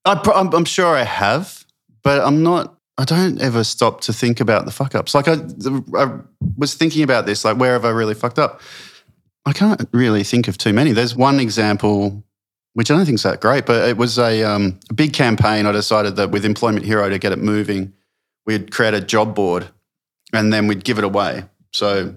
I, 0.05 0.15
pro- 0.15 0.35
I'm, 0.35 0.53
I'm 0.53 0.65
sure 0.65 0.95
I 0.95 1.03
have, 1.03 1.65
but 2.03 2.21
I'm 2.21 2.43
not. 2.43 2.75
I 2.99 3.05
don't 3.05 3.41
ever 3.41 3.63
stop 3.63 4.01
to 4.01 4.13
think 4.13 4.39
about 4.39 4.65
the 4.65 4.71
fuck 4.71 4.93
ups. 4.93 5.15
Like 5.15 5.27
I, 5.27 5.37
I 5.95 6.19
was 6.57 6.75
thinking 6.75 7.03
about 7.03 7.25
this. 7.25 7.43
Like 7.43 7.57
where 7.57 7.73
have 7.73 7.85
I 7.85 7.89
really 7.89 8.13
fucked 8.13 8.37
up? 8.37 8.61
I 9.47 9.53
can't 9.53 9.87
really 9.93 10.25
think 10.25 10.49
of 10.49 10.57
too 10.57 10.73
many. 10.73 10.91
There's 10.91 11.15
one 11.15 11.39
example, 11.39 12.21
which 12.73 12.91
I 12.91 12.97
don't 12.97 13.05
think 13.05 13.15
is 13.15 13.23
that 13.23 13.39
great, 13.39 13.65
but 13.65 13.87
it 13.87 13.95
was 13.95 14.19
a, 14.19 14.43
um, 14.43 14.77
big 14.93 15.13
campaign. 15.13 15.65
I 15.65 15.71
decided 15.71 16.17
that 16.17 16.31
with 16.31 16.43
Employment 16.43 16.85
Hero 16.85 17.07
to 17.07 17.17
get 17.17 17.31
it 17.31 17.39
moving, 17.39 17.93
we'd 18.45 18.71
create 18.71 18.93
a 18.93 18.99
job 18.99 19.33
board, 19.33 19.69
and 20.33 20.51
then 20.51 20.67
we'd 20.67 20.83
give 20.83 20.97
it 20.97 21.05
away. 21.05 21.45
So 21.71 22.15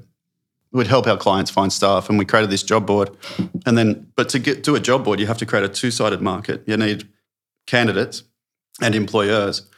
we'd 0.73 0.89
help 0.89 1.07
our 1.07 1.17
clients 1.17 1.53
find 1.53 1.73
staff, 1.73 2.09
and 2.09 2.19
we 2.19 2.25
created 2.25 2.51
this 2.51 2.65
job 2.65 2.85
board. 2.85 3.17
And 3.65 3.79
then, 3.79 4.11
but 4.17 4.29
to 4.31 4.41
get 4.41 4.65
to 4.65 4.75
a 4.75 4.81
job 4.81 5.05
board, 5.05 5.21
you 5.21 5.29
have 5.29 5.39
to 5.39 5.47
create 5.47 5.65
a 5.65 5.69
two 5.69 5.93
sided 5.93 6.21
market. 6.21 6.65
You 6.67 6.77
need 6.77 7.09
candidates 7.69 8.25
and 8.83 8.93
employers. 8.97 9.69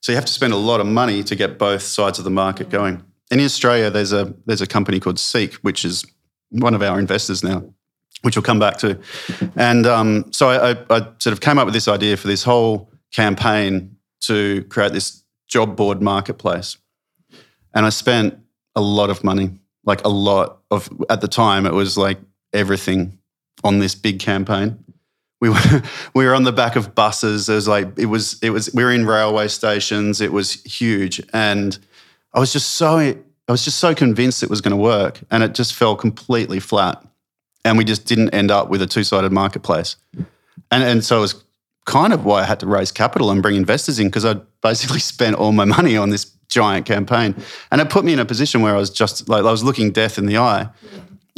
So 0.00 0.10
you 0.10 0.16
have 0.16 0.26
to 0.26 0.32
spend 0.32 0.52
a 0.52 0.56
lot 0.56 0.80
of 0.80 0.86
money 0.88 1.22
to 1.22 1.36
get 1.36 1.58
both 1.58 1.82
sides 1.82 2.18
of 2.18 2.24
the 2.24 2.30
market 2.30 2.70
going. 2.70 3.04
In 3.30 3.38
Australia, 3.38 3.88
there's 3.88 4.12
a 4.12 4.34
there's 4.46 4.62
a 4.62 4.66
company 4.66 4.98
called 4.98 5.20
Seek, 5.20 5.54
which 5.56 5.84
is 5.84 6.04
one 6.50 6.74
of 6.74 6.82
our 6.82 6.98
investors 6.98 7.42
now. 7.42 7.62
which 8.22 8.36
we'll 8.36 8.42
come 8.42 8.58
back 8.58 8.78
to. 8.78 8.98
And 9.54 9.86
um, 9.86 10.32
so 10.32 10.48
I, 10.48 10.70
I, 10.90 11.00
sort 11.18 11.26
of 11.26 11.40
came 11.40 11.56
up 11.56 11.66
with 11.66 11.74
this 11.74 11.86
idea 11.86 12.16
for 12.16 12.26
this 12.26 12.42
whole 12.42 12.90
campaign 13.12 13.96
to 14.22 14.64
create 14.64 14.92
this 14.92 15.22
job 15.46 15.76
board 15.76 16.02
marketplace. 16.02 16.78
And 17.74 17.86
I 17.86 17.90
spent 17.90 18.36
a 18.74 18.80
lot 18.80 19.10
of 19.10 19.22
money, 19.22 19.50
like 19.84 20.04
a 20.04 20.08
lot 20.08 20.62
of, 20.70 20.90
at 21.08 21.20
the 21.20 21.28
time, 21.28 21.64
it 21.64 21.72
was 21.72 21.96
like 21.96 22.18
everything 22.52 23.18
on 23.62 23.78
this 23.78 23.94
big 23.94 24.18
campaign. 24.18 24.84
We 25.40 25.50
were, 25.50 25.82
we 26.14 26.26
were 26.26 26.34
on 26.34 26.42
the 26.42 26.52
back 26.52 26.76
of 26.76 26.94
buses. 26.94 27.48
It 27.48 27.54
was 27.54 27.68
like, 27.68 27.98
it 27.98 28.06
was, 28.06 28.42
it 28.42 28.50
was, 28.50 28.72
we 28.74 28.82
were 28.82 28.92
in 28.92 29.06
railway 29.06 29.48
stations. 29.48 30.20
It 30.20 30.32
was 30.32 30.54
huge. 30.64 31.22
And 31.32 31.78
I 32.34 32.40
was 32.40 32.52
just 32.52 32.74
so, 32.74 33.16
I 33.48 33.52
was 33.52 33.64
just 33.64 33.78
so 33.78 33.94
convinced 33.94 34.42
it 34.42 34.50
was 34.50 34.60
going 34.60 34.72
to 34.72 34.76
work. 34.76 35.20
And 35.30 35.42
it 35.42 35.54
just 35.54 35.74
fell 35.74 35.96
completely 35.96 36.60
flat. 36.60 37.02
And 37.64 37.78
we 37.78 37.84
just 37.84 38.06
didn't 38.06 38.30
end 38.30 38.50
up 38.50 38.68
with 38.68 38.82
a 38.82 38.86
two 38.86 39.04
sided 39.04 39.32
marketplace. 39.32 39.96
And, 40.70 40.82
and 40.82 41.04
so 41.04 41.18
it 41.18 41.20
was 41.20 41.44
kind 41.86 42.12
of 42.12 42.24
why 42.24 42.42
I 42.42 42.44
had 42.44 42.60
to 42.60 42.66
raise 42.66 42.92
capital 42.92 43.30
and 43.30 43.42
bring 43.42 43.56
investors 43.56 43.98
in 43.98 44.08
because 44.08 44.24
I'd 44.24 44.42
basically 44.60 45.00
spent 45.14 45.36
all 45.36 45.52
my 45.52 45.64
money 45.64 45.96
on 45.96 46.10
this 46.10 46.26
giant 46.48 46.86
campaign. 46.86 47.34
And 47.70 47.80
it 47.80 47.90
put 47.90 48.04
me 48.04 48.12
in 48.12 48.18
a 48.18 48.24
position 48.24 48.60
where 48.62 48.74
I 48.74 48.78
was 48.78 48.90
just 48.90 49.28
like, 49.28 49.44
I 49.44 49.50
was 49.50 49.64
looking 49.64 49.90
death 49.90 50.18
in 50.18 50.26
the 50.26 50.38
eye 50.38 50.68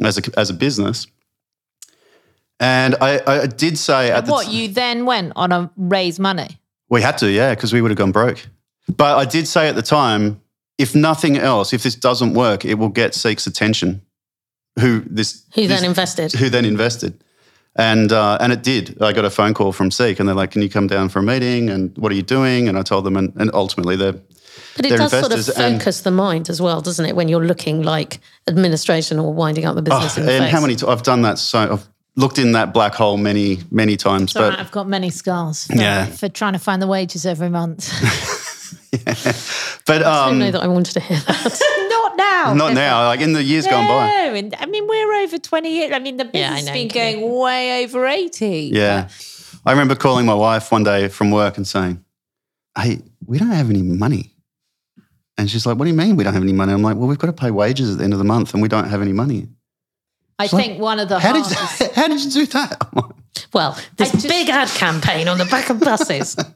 as 0.02 0.18
a, 0.18 0.38
as 0.38 0.50
a 0.50 0.54
business. 0.54 1.06
And 2.58 2.94
I, 3.00 3.20
I 3.26 3.46
did 3.46 3.78
say 3.78 4.10
at 4.10 4.26
the 4.26 4.32
What, 4.32 4.46
t- 4.46 4.52
you 4.52 4.68
then 4.68 5.06
went 5.06 5.32
on 5.36 5.52
a 5.52 5.70
raise 5.76 6.20
money? 6.20 6.60
we 6.90 7.00
had 7.00 7.16
to, 7.18 7.30
yeah, 7.30 7.54
because 7.54 7.72
we 7.72 7.80
would 7.80 7.90
have 7.90 7.98
gone 7.98 8.10
broke. 8.12 8.46
But 8.88 9.16
I 9.16 9.24
did 9.24 9.46
say 9.46 9.68
at 9.68 9.76
the 9.76 9.82
time, 9.82 10.42
if 10.80 10.94
nothing 10.94 11.36
else, 11.36 11.72
if 11.72 11.82
this 11.82 11.94
doesn't 11.94 12.34
work, 12.34 12.64
it 12.64 12.74
will 12.74 12.88
get 12.88 13.14
Seek's 13.14 13.46
attention. 13.46 14.00
Who 14.78 15.00
this 15.00 15.42
Who 15.54 15.66
this- 15.66 15.80
then 15.80 15.88
invested? 15.88 16.32
who 16.32 16.48
then 16.50 16.64
invested. 16.64 17.12
And 17.76 18.10
uh, 18.12 18.36
and 18.40 18.52
it 18.52 18.62
did. 18.64 19.00
I 19.00 19.12
got 19.12 19.24
a 19.24 19.30
phone 19.30 19.54
call 19.54 19.72
from 19.72 19.90
Seek, 19.90 20.18
and 20.18 20.28
they're 20.28 20.34
like, 20.42 20.50
"Can 20.50 20.60
you 20.62 20.68
come 20.68 20.88
down 20.88 21.08
for 21.08 21.20
a 21.20 21.22
meeting? 21.22 21.70
And 21.70 21.96
what 21.96 22.10
are 22.10 22.16
you 22.16 22.22
doing?" 22.22 22.68
And 22.68 22.76
I 22.76 22.82
told 22.82 23.04
them, 23.04 23.16
and, 23.16 23.32
and 23.36 23.48
ultimately, 23.54 23.94
they're 23.96 24.18
But 24.76 24.86
it 24.86 24.88
they're 24.88 24.98
does 24.98 25.10
sort 25.12 25.24
of 25.26 25.30
investors 25.32 25.56
and- 25.56 25.78
focus 25.78 26.00
the 26.00 26.10
mind 26.10 26.50
as 26.50 26.60
well, 26.60 26.80
doesn't 26.80 27.04
it? 27.06 27.14
When 27.14 27.28
you're 27.28 27.46
looking 27.46 27.82
like 27.84 28.18
administration 28.48 29.18
or 29.20 29.32
winding 29.32 29.66
up 29.66 29.76
the 29.76 29.82
business. 29.82 30.16
Oh, 30.18 30.20
in 30.20 30.26
the 30.26 30.32
and 30.32 30.44
face. 30.44 30.52
how 30.52 30.60
many? 30.60 30.74
T- 30.76 30.86
I've 30.86 31.04
done 31.04 31.22
that. 31.22 31.38
So 31.38 31.58
I've 31.74 31.88
looked 32.16 32.38
in 32.38 32.52
that 32.52 32.74
black 32.74 32.94
hole 32.94 33.16
many 33.16 33.60
many 33.70 33.96
times. 33.96 34.32
Sorry, 34.32 34.50
but 34.50 34.58
I've 34.58 34.72
got 34.72 34.88
many 34.88 35.10
scars 35.10 35.66
for, 35.66 35.76
Yeah. 35.76 36.06
for 36.06 36.28
trying 36.28 36.54
to 36.54 36.58
find 36.58 36.82
the 36.82 36.88
wages 36.88 37.24
every 37.24 37.50
month. 37.50 37.88
but 39.86 40.02
I 40.02 40.26
didn't 40.28 40.38
know 40.38 40.46
um, 40.46 40.52
that 40.52 40.62
I 40.62 40.66
wanted 40.68 40.92
to 40.94 41.00
hear 41.00 41.16
that. 41.18 41.86
Not 41.90 42.16
now. 42.16 42.54
not 42.54 42.74
now. 42.74 43.06
Like 43.06 43.20
in 43.20 43.32
the 43.32 43.42
years 43.42 43.66
gone 43.66 43.86
by. 43.86 44.06
No, 44.08 44.34
and 44.34 44.54
I 44.58 44.66
mean 44.66 44.86
we're 44.88 45.22
over 45.22 45.38
twenty 45.38 45.76
years. 45.76 45.92
I 45.92 45.98
mean 46.00 46.16
the 46.16 46.28
Yeah, 46.32 46.52
I 46.52 46.54
business 46.56 46.60
has 46.60 46.66
know, 46.66 46.72
been 46.72 46.82
you 46.84 46.90
can- 46.90 47.20
going 47.20 47.38
way 47.40 47.84
over 47.84 48.06
eighty. 48.06 48.70
Yeah. 48.72 49.08
I 49.64 49.72
remember 49.72 49.94
calling 49.94 50.26
my 50.26 50.34
wife 50.34 50.72
one 50.72 50.82
day 50.84 51.08
from 51.08 51.30
work 51.30 51.56
and 51.56 51.66
saying, 51.66 52.02
Hey, 52.76 53.00
we 53.26 53.38
don't 53.38 53.50
have 53.50 53.70
any 53.70 53.82
money. 53.82 54.34
And 55.38 55.50
she's 55.50 55.66
like, 55.66 55.76
What 55.78 55.84
do 55.84 55.90
you 55.90 55.96
mean 55.96 56.16
we 56.16 56.24
don't 56.24 56.34
have 56.34 56.42
any 56.42 56.52
money? 56.52 56.72
I'm 56.72 56.82
like, 56.82 56.96
Well, 56.96 57.08
we've 57.08 57.18
got 57.18 57.28
to 57.28 57.32
pay 57.32 57.50
wages 57.50 57.92
at 57.92 57.98
the 57.98 58.04
end 58.04 58.12
of 58.12 58.18
the 58.18 58.24
month 58.24 58.54
and 58.54 58.62
we 58.62 58.68
don't 58.68 58.88
have 58.88 59.02
any 59.02 59.12
money. 59.12 59.48
I 60.38 60.48
think 60.48 60.80
one 60.80 60.98
of 60.98 61.08
the 61.08 61.18
How 61.20 61.32
did, 61.34 61.44
hardest. 61.44 61.80
you, 61.80 61.88
how 61.94 62.08
did 62.08 62.24
you 62.24 62.30
do 62.30 62.46
that? 62.46 63.14
I'm 63.36 63.42
like, 63.42 63.54
Well, 63.54 63.78
this 63.96 64.12
just- 64.12 64.28
big 64.28 64.48
ad 64.48 64.68
campaign 64.68 65.28
on 65.28 65.38
the 65.38 65.44
back 65.46 65.70
of 65.70 65.80
buses. 65.80 66.36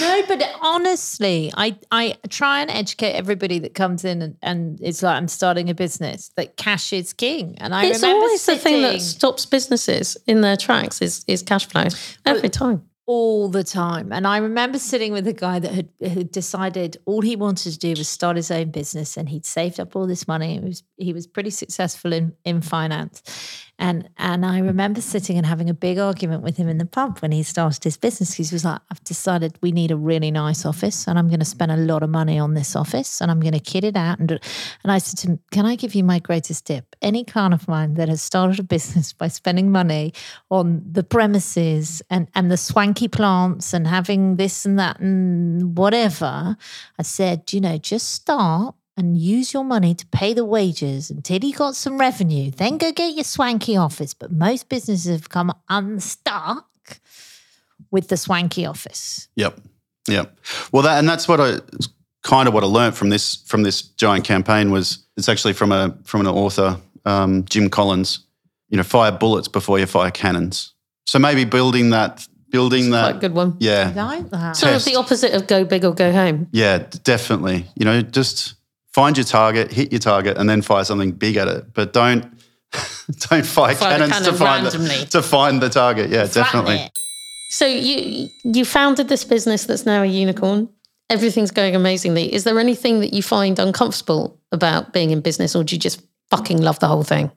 No, 0.00 0.22
but 0.26 0.42
honestly, 0.62 1.52
I, 1.54 1.76
I 1.92 2.16
try 2.30 2.62
and 2.62 2.70
educate 2.70 3.12
everybody 3.12 3.58
that 3.60 3.74
comes 3.74 4.02
in 4.04 4.22
and, 4.22 4.36
and 4.42 4.78
it's 4.82 5.02
like 5.02 5.14
I'm 5.16 5.28
starting 5.28 5.68
a 5.68 5.74
business 5.74 6.30
that 6.36 6.56
cash 6.56 6.92
is 6.94 7.12
king. 7.12 7.56
And 7.58 7.74
I 7.74 7.84
it's 7.86 8.00
remember 8.00 8.24
always 8.24 8.46
the 8.46 8.56
thing 8.56 8.80
that 8.80 9.00
stops 9.02 9.44
businesses 9.44 10.16
in 10.26 10.40
their 10.40 10.56
tracks 10.56 11.02
is, 11.02 11.22
is 11.28 11.42
cash 11.42 11.66
flow 11.68 11.84
every 12.24 12.48
time. 12.48 12.82
all 13.06 13.48
the 13.50 13.62
time. 13.62 14.10
And 14.10 14.26
I 14.26 14.38
remember 14.38 14.78
sitting 14.78 15.12
with 15.12 15.28
a 15.28 15.34
guy 15.34 15.58
that 15.58 15.70
had, 15.72 15.88
had 16.00 16.32
decided 16.32 16.96
all 17.04 17.20
he 17.20 17.36
wanted 17.36 17.72
to 17.72 17.78
do 17.78 17.90
was 17.90 18.08
start 18.08 18.36
his 18.36 18.50
own 18.50 18.70
business 18.70 19.18
and 19.18 19.28
he'd 19.28 19.44
saved 19.44 19.78
up 19.78 19.94
all 19.94 20.06
this 20.06 20.26
money. 20.26 20.56
It 20.56 20.64
was, 20.64 20.82
he 20.96 21.12
was 21.12 21.26
pretty 21.26 21.50
successful 21.50 22.14
in, 22.14 22.34
in 22.46 22.62
finance. 22.62 23.22
And 23.78 24.08
and 24.18 24.46
I 24.46 24.60
remember 24.60 25.00
sitting 25.00 25.36
and 25.36 25.44
having 25.44 25.68
a 25.68 25.74
big 25.74 25.98
argument 25.98 26.42
with 26.42 26.56
him 26.56 26.68
in 26.68 26.78
the 26.78 26.86
pub 26.86 27.18
when 27.18 27.32
he 27.32 27.42
started 27.42 27.82
his 27.82 27.96
business. 27.96 28.34
He 28.34 28.42
was 28.42 28.64
like, 28.64 28.80
I've 28.90 29.02
decided 29.04 29.58
we 29.60 29.72
need 29.72 29.90
a 29.90 29.96
really 29.96 30.30
nice 30.30 30.64
office 30.64 31.08
and 31.08 31.18
I'm 31.18 31.28
going 31.28 31.40
to 31.40 31.44
spend 31.44 31.72
a 31.72 31.76
lot 31.76 32.02
of 32.02 32.10
money 32.10 32.38
on 32.38 32.54
this 32.54 32.76
office 32.76 33.20
and 33.20 33.30
I'm 33.30 33.40
going 33.40 33.52
to 33.52 33.60
kit 33.60 33.82
it 33.82 33.96
out. 33.96 34.20
And, 34.20 34.30
and 34.30 34.40
I 34.92 34.98
said 34.98 35.18
to 35.20 35.28
him, 35.28 35.40
Can 35.50 35.66
I 35.66 35.74
give 35.74 35.94
you 35.94 36.04
my 36.04 36.20
greatest 36.20 36.66
tip? 36.66 36.94
Any 37.02 37.24
client 37.24 37.54
of 37.54 37.66
mine 37.66 37.94
that 37.94 38.08
has 38.08 38.22
started 38.22 38.60
a 38.60 38.64
business 38.64 39.12
by 39.12 39.28
spending 39.28 39.72
money 39.72 40.12
on 40.50 40.82
the 40.90 41.02
premises 41.02 42.00
and, 42.10 42.28
and 42.34 42.50
the 42.50 42.56
swanky 42.56 43.08
plants 43.08 43.72
and 43.72 43.86
having 43.86 44.36
this 44.36 44.64
and 44.64 44.78
that 44.78 45.00
and 45.00 45.76
whatever, 45.76 46.56
I 46.98 47.02
said, 47.02 47.52
you 47.52 47.60
know, 47.60 47.78
just 47.78 48.10
start 48.10 48.76
and 48.96 49.18
use 49.18 49.52
your 49.52 49.64
money 49.64 49.94
to 49.94 50.06
pay 50.06 50.32
the 50.34 50.44
wages 50.44 51.10
until 51.10 51.42
you 51.42 51.54
got 51.54 51.74
some 51.74 51.98
revenue. 51.98 52.50
Then 52.50 52.78
go 52.78 52.92
get 52.92 53.14
your 53.14 53.24
swanky 53.24 53.76
office. 53.76 54.14
But 54.14 54.30
most 54.32 54.68
businesses 54.68 55.10
have 55.10 55.28
come 55.28 55.52
unstuck 55.68 57.00
with 57.90 58.08
the 58.08 58.16
swanky 58.16 58.66
office. 58.66 59.28
Yep. 59.36 59.60
Yep. 60.08 60.38
Well, 60.72 60.82
that 60.82 60.98
and 60.98 61.08
that's 61.08 61.26
what 61.26 61.40
I 61.40 61.58
kind 62.22 62.46
of 62.48 62.54
what 62.54 62.62
I 62.62 62.66
learned 62.66 62.94
from 62.96 63.08
this 63.10 63.36
from 63.46 63.62
this 63.62 63.82
giant 63.82 64.24
campaign 64.24 64.70
was 64.70 65.04
it's 65.16 65.28
actually 65.28 65.54
from 65.54 65.72
a 65.72 65.96
from 66.04 66.20
an 66.20 66.26
author, 66.26 66.78
um, 67.04 67.44
Jim 67.46 67.68
Collins. 67.70 68.20
You 68.68 68.78
know, 68.78 68.82
fire 68.82 69.12
bullets 69.12 69.46
before 69.46 69.78
you 69.78 69.86
fire 69.86 70.10
cannons. 70.10 70.72
So 71.06 71.18
maybe 71.18 71.44
building 71.44 71.90
that, 71.90 72.26
building 72.50 72.88
Quite 72.88 73.10
a 73.10 73.12
that. 73.12 73.20
good 73.20 73.34
one. 73.34 73.52
I 73.52 73.56
Yeah. 73.60 73.92
like 73.94 74.30
that. 74.30 74.56
Sort 74.56 74.74
of 74.74 74.84
the 74.84 74.96
opposite 74.96 75.32
of 75.32 75.46
go 75.46 75.64
big 75.64 75.84
or 75.84 75.94
go 75.94 76.10
home. 76.10 76.48
Yeah, 76.50 76.78
definitely. 77.04 77.66
You 77.76 77.84
know, 77.84 78.02
just 78.02 78.54
find 78.94 79.16
your 79.16 79.24
target, 79.24 79.72
hit 79.72 79.92
your 79.92 79.98
target, 79.98 80.38
and 80.38 80.48
then 80.48 80.62
fire 80.62 80.84
something 80.84 81.12
big 81.12 81.36
at 81.36 81.48
it. 81.48 81.72
But 81.74 81.92
don't 81.92 82.22
don't 83.30 83.46
fire, 83.46 83.74
Fire 83.74 83.98
cannons 83.98 84.26
to 84.26 84.32
find 84.32 84.64
randomly. 84.64 84.98
the, 85.00 85.06
to 85.06 85.22
find 85.22 85.60
the 85.60 85.68
target. 85.68 86.10
Yeah, 86.10 86.26
Flatten 86.26 86.42
definitely. 86.42 86.76
it. 86.86 86.92
So 87.50 87.66
you 87.66 88.28
you 88.44 88.64
founded 88.64 89.08
this 89.08 89.24
business 89.24 89.64
that's 89.64 89.84
now 89.86 90.02
a 90.02 90.06
unicorn. 90.06 90.68
Everything's 91.10 91.50
going 91.50 91.76
amazingly. 91.76 92.32
Is 92.32 92.44
there 92.44 92.58
anything 92.58 93.00
that 93.00 93.12
you 93.12 93.22
find 93.22 93.58
uncomfortable 93.58 94.40
about 94.50 94.92
being 94.92 95.10
in 95.10 95.20
business, 95.20 95.54
or 95.54 95.62
do 95.62 95.74
you 95.76 95.80
just 95.80 96.02
fucking 96.30 96.60
love 96.62 96.78
the 96.80 96.88
whole 96.88 97.04
thing? 97.04 97.30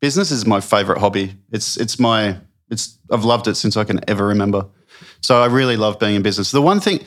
business 0.00 0.30
is 0.30 0.44
my 0.44 0.60
favorite 0.60 0.98
hobby. 0.98 1.34
It's 1.52 1.76
it's 1.78 1.98
my 1.98 2.36
it's 2.70 2.98
I've 3.10 3.24
loved 3.24 3.46
it 3.48 3.54
since 3.56 3.76
I 3.76 3.84
can 3.84 4.00
ever 4.08 4.26
remember. 4.26 4.66
So 5.20 5.40
I 5.42 5.46
really 5.46 5.76
love 5.76 5.98
being 5.98 6.14
in 6.16 6.22
business. 6.22 6.50
The 6.50 6.60
one 6.60 6.80
thing 6.80 6.98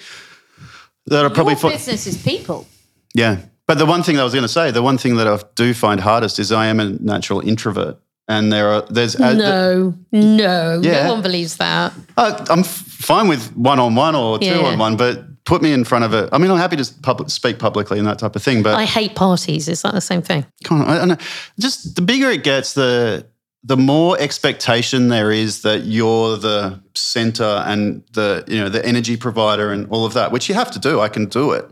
that 1.07 1.25
I 1.25 1.29
probably 1.29 1.53
Your 1.55 1.71
business 1.71 2.07
is 2.07 2.17
people. 2.21 2.65
yeah, 3.13 3.37
but 3.67 3.77
the 3.77 3.85
one 3.85 4.01
thing 4.03 4.15
that 4.15 4.21
I 4.21 4.23
was 4.23 4.33
going 4.33 4.43
to 4.43 4.47
say, 4.49 4.71
the 4.71 4.81
one 4.81 4.97
thing 4.97 5.17
that 5.17 5.27
I 5.27 5.39
do 5.55 5.73
find 5.73 5.99
hardest 5.99 6.39
is 6.39 6.51
I 6.51 6.67
am 6.67 6.79
a 6.79 6.89
natural 6.99 7.41
introvert, 7.41 7.97
and 8.27 8.51
there 8.51 8.69
are 8.69 8.81
there's 8.89 9.17
No, 9.19 9.93
no, 10.11 10.79
Yeah. 10.81 11.03
no 11.07 11.13
one 11.13 11.21
believes 11.21 11.57
that. 11.57 11.93
uh, 12.17 12.45
I'm 12.49 12.63
fine 12.63 13.27
with 13.27 13.55
one 13.55 13.79
on 13.79 13.95
one 13.95 14.15
or 14.15 14.39
two 14.39 14.45
Yeah. 14.45 14.67
on 14.71 14.77
one, 14.79 14.95
but 14.97 15.23
put 15.45 15.61
me 15.61 15.71
in 15.71 15.83
front 15.85 16.03
of 16.03 16.13
it. 16.13 16.27
I 16.33 16.37
mean, 16.39 16.51
I'm 16.51 16.57
happy 16.57 16.75
to 16.75 16.93
public, 17.03 17.29
speak 17.29 17.57
publicly 17.57 17.97
and 17.99 18.07
that 18.07 18.19
type 18.19 18.35
of 18.35 18.43
thing, 18.43 18.63
but 18.63 18.75
I 18.75 18.85
hate 18.85 19.15
parties. 19.15 19.67
Is 19.67 19.81
that 19.83 19.93
the 19.93 20.01
same 20.01 20.21
thing? 20.21 20.45
Come 20.63 20.81
on, 20.81 20.87
I, 20.89 20.99
I 21.01 21.05
know. 21.05 21.17
Just 21.59 21.95
the 21.95 22.01
bigger 22.01 22.29
it 22.29 22.43
gets, 22.43 22.73
the 22.73 23.25
the 23.63 23.77
more 23.77 24.17
expectation 24.19 25.09
there 25.09 25.29
is 25.31 25.61
that 25.63 25.83
you're 25.85 26.37
the 26.37 26.79
center 26.95 27.63
and 27.65 28.01
the 28.13 28.43
you 28.47 28.59
know 28.59 28.69
the 28.69 28.85
energy 28.85 29.17
provider 29.17 29.71
and 29.71 29.87
all 29.89 30.05
of 30.05 30.13
that, 30.13 30.31
which 30.31 30.47
you 30.49 30.55
have 30.55 30.71
to 30.71 30.79
do. 30.79 30.99
I 31.01 31.09
can 31.09 31.25
do 31.27 31.51
it, 31.51 31.65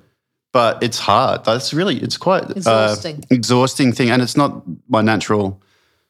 but 0.56 0.82
it's 0.82 1.00
hard. 1.00 1.44
That's 1.44 1.74
really 1.74 1.98
it's 1.98 2.16
quite 2.16 2.44
uh, 2.44 2.54
Exhausting. 2.56 3.26
exhausting 3.30 3.92
thing, 3.92 4.10
and 4.10 4.22
it's 4.22 4.38
not 4.38 4.64
my 4.88 5.02
natural 5.02 5.62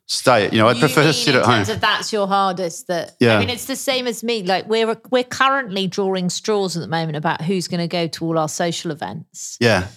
state. 0.07 0.53
You 0.53 0.59
know, 0.59 0.67
I'd 0.67 0.77
prefer 0.79 1.01
to 1.01 1.05
mean 1.05 1.13
sit 1.13 1.33
in 1.35 1.41
at 1.41 1.45
home. 1.45 1.55
terms 1.55 1.69
of 1.69 1.81
that's 1.81 2.13
your 2.13 2.27
hardest. 2.27 2.88
That 2.88 3.15
Yeah. 3.19 3.35
I 3.35 3.39
mean, 3.39 3.50
it's 3.50 3.65
the 3.65 3.75
same 3.75 4.05
as 4.07 4.24
me. 4.24 4.43
Like 4.43 4.67
we're 4.67 4.95
we're 5.09 5.24
currently 5.24 5.88
drawing 5.88 6.29
straws 6.29 6.77
at 6.77 6.81
the 6.81 6.88
moment 6.88 7.17
about 7.17 7.41
who's 7.41 7.67
going 7.67 7.79
to 7.81 7.88
go 7.88 8.07
to 8.07 8.25
all 8.25 8.38
our 8.38 8.47
social 8.50 8.91
events. 8.91 9.57
yeah, 9.59 9.88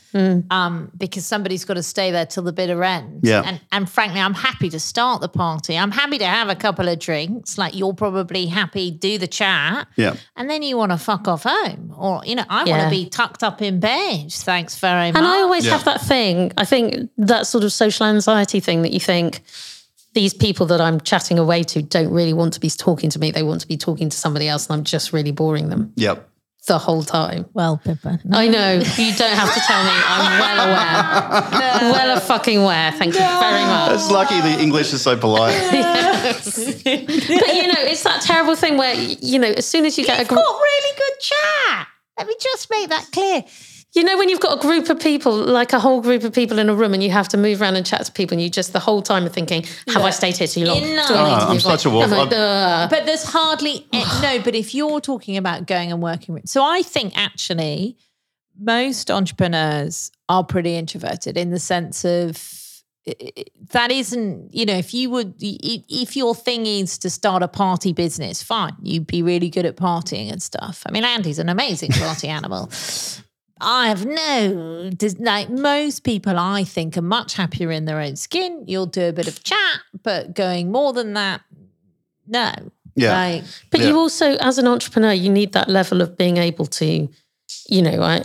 um, 0.51 0.91
because 0.97 1.27
somebody's 1.27 1.65
got 1.65 1.75
to 1.75 1.83
stay 1.83 2.11
there 2.11 2.27
till 2.27 2.43
the 2.43 2.53
bitter 2.53 2.83
end. 2.83 3.21
Yeah. 3.23 3.43
And 3.45 3.61
and 3.71 3.89
frankly, 3.91 4.21
I'm 4.21 4.35
happy 4.35 4.71
to 4.71 4.81
start 4.81 5.21
the 5.21 5.29
party. 5.29 5.77
I'm 5.77 5.91
happy 5.91 6.19
to 6.19 6.27
have 6.27 6.49
a 6.49 6.57
couple 6.57 6.89
of 6.89 6.99
drinks. 6.99 7.59
Like 7.59 7.75
you're 7.77 7.93
probably 7.95 8.47
happy, 8.47 8.91
do 8.91 9.19
the 9.19 9.27
chat. 9.29 9.89
yeah, 9.97 10.17
And 10.37 10.49
then 10.49 10.63
you 10.63 10.77
want 10.77 10.93
to 10.93 10.99
fuck 10.99 11.29
off 11.29 11.43
home. 11.45 11.93
Or, 11.97 12.23
you 12.25 12.35
know, 12.35 12.45
I 12.49 12.65
want 12.65 12.83
to 12.85 12.91
be 12.91 13.09
tucked 13.09 13.43
up 13.43 13.61
in 13.61 13.81
bed. 13.81 14.33
Thanks 14.33 14.79
very 14.79 15.13
much. 15.13 15.19
And 15.19 15.27
I 15.27 15.43
always 15.43 15.67
Yeah. 15.67 15.73
have 15.73 15.85
that 15.85 16.01
thing. 16.01 16.53
I 16.57 16.65
think 16.65 17.11
that 17.19 17.47
sort 17.47 17.65
of 17.65 17.73
social 17.73 18.07
anxiety 18.07 18.61
thing 18.61 18.83
that 18.83 18.93
you 18.93 19.01
think 19.01 19.43
these 20.15 20.35
people 20.35 20.67
that 20.67 20.81
I'm 20.81 21.01
chatting 21.01 21.39
away 21.39 21.63
to 21.65 21.83
don't 21.83 22.11
really 22.11 22.33
want 22.33 22.53
to 22.55 22.61
be 22.61 22.71
talking 22.71 23.11
to 23.11 23.19
me. 23.19 23.31
They 23.31 23.43
want 23.43 23.61
to 23.61 23.69
be 23.69 23.77
talking 23.77 24.09
to 24.09 24.17
somebody 24.17 24.49
else, 24.49 24.69
and 24.69 24.77
I'm 24.79 24.85
just 24.85 25.13
really 25.13 25.33
boring 25.33 25.69
them. 25.69 25.93
yep, 25.97 26.29
the 26.67 26.79
whole 26.79 27.03
time. 27.03 27.47
Well, 27.55 27.79
Pippa. 27.79 28.21
I 28.31 28.47
know. 28.49 28.75
You 28.75 29.15
don't 29.17 29.35
have 29.35 29.55
to 29.55 29.61
tell 29.61 29.83
me. 29.85 29.91
I'm 29.95 30.39
well 30.39 30.69
aware. 30.69 31.49
Well 31.93 32.17
a 32.17 32.21
fucking 32.21 32.59
aware. 32.59 32.93
Thank 32.93 33.15
you 33.15 33.21
very 33.21 33.65
much. 33.65 33.93
It's 33.93 34.11
lucky 34.11 34.41
the 34.41 34.61
English 34.61 34.93
is 34.93 35.01
so 35.03 35.17
polite. 35.17 35.55
But 36.23 37.55
you 37.55 37.67
know, 37.69 37.81
it's 37.81 38.03
that 38.03 38.21
terrible 38.23 38.55
thing 38.57 38.77
where 38.77 38.95
you 38.95 39.39
know, 39.39 39.49
as 39.49 39.67
soon 39.67 39.87
as 39.87 39.97
you 39.97 40.05
get 40.05 40.19
a 40.19 40.23
You've 40.23 40.29
group, 40.29 40.41
got 40.41 40.61
really 40.61 40.99
good 40.99 41.21
chat. 41.21 41.87
Let 42.19 42.27
me 42.27 42.35
just 42.41 42.69
make 42.71 42.89
that 42.91 43.07
clear. 43.13 43.45
You 43.99 44.05
know, 44.05 44.17
when 44.17 44.29
you've 44.29 44.41
got 44.41 44.59
a 44.59 44.61
group 44.61 44.89
of 44.91 44.99
people, 45.01 45.33
like 45.37 45.73
a 45.73 45.81
whole 45.81 46.01
group 46.01 46.23
of 46.25 46.33
people 46.33 46.59
in 46.59 46.69
a 46.69 46.75
room, 46.75 46.95
and 46.95 47.03
you 47.03 47.11
have 47.11 47.29
to 47.29 47.37
move 47.37 47.61
around 47.61 47.77
and 47.77 47.85
chat 47.85 48.05
to 48.07 48.13
people, 48.13 48.35
and 48.35 48.43
you 48.43 48.49
just 48.49 48.73
the 48.73 48.79
whole 48.79 49.03
time 49.03 49.27
are 49.27 49.29
thinking, 49.29 49.65
"Have 49.89 50.03
I 50.03 50.11
stayed 50.11 50.37
here 50.37 50.47
too 50.47 50.65
long? 50.65 50.77
in 50.79 50.83
Do 50.85 50.89
I 50.91 50.95
need 50.97 51.05
line. 51.05 51.41
to 51.41 51.47
Oh, 51.47 51.51
I'm 51.51 51.61
such 51.61 51.85
on?" 51.87 51.93
a 51.93 51.95
wolf. 51.95 52.05
I'm 52.05 52.11
like, 52.11 52.31
But 52.91 53.07
there's 53.07 53.25
hardly 53.25 53.87
a- 53.93 54.23
no. 54.23 54.41
But 54.43 54.55
if 54.55 54.75
you're 54.75 55.01
talking 55.01 55.37
about 55.37 55.67
going 55.67 55.91
and 55.93 56.03
working 56.03 56.35
with, 56.35 56.49
so 56.49 56.63
I 56.63 56.83
think 56.83 57.13
actually 57.19 57.97
most 58.61 59.11
entrepreneurs 59.11 60.11
are 60.29 60.45
pretty 60.45 60.77
introverted 60.77 61.37
in 61.37 61.51
the 61.51 61.61
sense 61.61 62.05
of 62.05 62.43
i- 63.07 63.15
i- 63.39 63.45
that 63.73 63.91
isn't 63.93 64.53
you 64.53 64.67
know 64.67 64.75
if 64.77 64.93
you 64.93 65.09
would 65.11 65.35
if 65.41 66.17
your 66.17 66.35
thing 66.35 66.67
is 66.67 66.99
to 66.99 67.09
start 67.09 67.43
a 67.43 67.49
party 67.49 67.93
business 67.93 68.43
fine 68.43 68.75
you'd 68.83 69.07
be 69.07 69.23
really 69.23 69.49
good 69.49 69.65
at 69.65 69.77
partying 69.77 70.31
and 70.33 70.43
stuff 70.43 70.83
i 70.87 70.91
mean 70.91 71.05
andy's 71.05 71.39
an 71.39 71.49
amazing 71.49 71.91
party 71.93 72.27
animal 72.29 72.69
I 73.61 73.89
have 73.89 74.07
no, 74.07 74.91
there's 74.91 75.19
like 75.19 75.51
most 75.51 76.05
people, 76.05 76.39
I 76.39 76.65
think, 76.65 76.97
are 76.97 77.03
much 77.03 77.35
happier 77.35 77.71
in 77.71 77.85
their 77.85 78.01
own 78.01 78.17
skin. 78.17 78.65
You'll 78.67 78.87
do 78.87 79.09
a 79.09 79.13
bit 79.13 79.27
of 79.29 79.43
chat, 79.43 79.81
but 80.03 80.35
going 80.35 80.71
more 80.71 80.93
than 80.93 81.15
that, 81.15 81.41
no. 82.27 82.53
Yeah. 82.95 83.13
Like, 83.13 83.45
But 83.71 83.81
Yeah. 83.81 83.89
you 83.89 83.99
also, 83.99 84.37
as 84.37 84.59
an 84.59 84.67
entrepreneur, 84.67 85.13
you 85.13 85.31
need 85.31 85.53
that 85.53 85.69
level 85.69 86.01
of 86.03 86.17
being 86.17 86.37
able 86.37 86.67
to, 86.67 87.09
you 87.69 87.83
know, 87.83 88.03
I- 88.03 88.23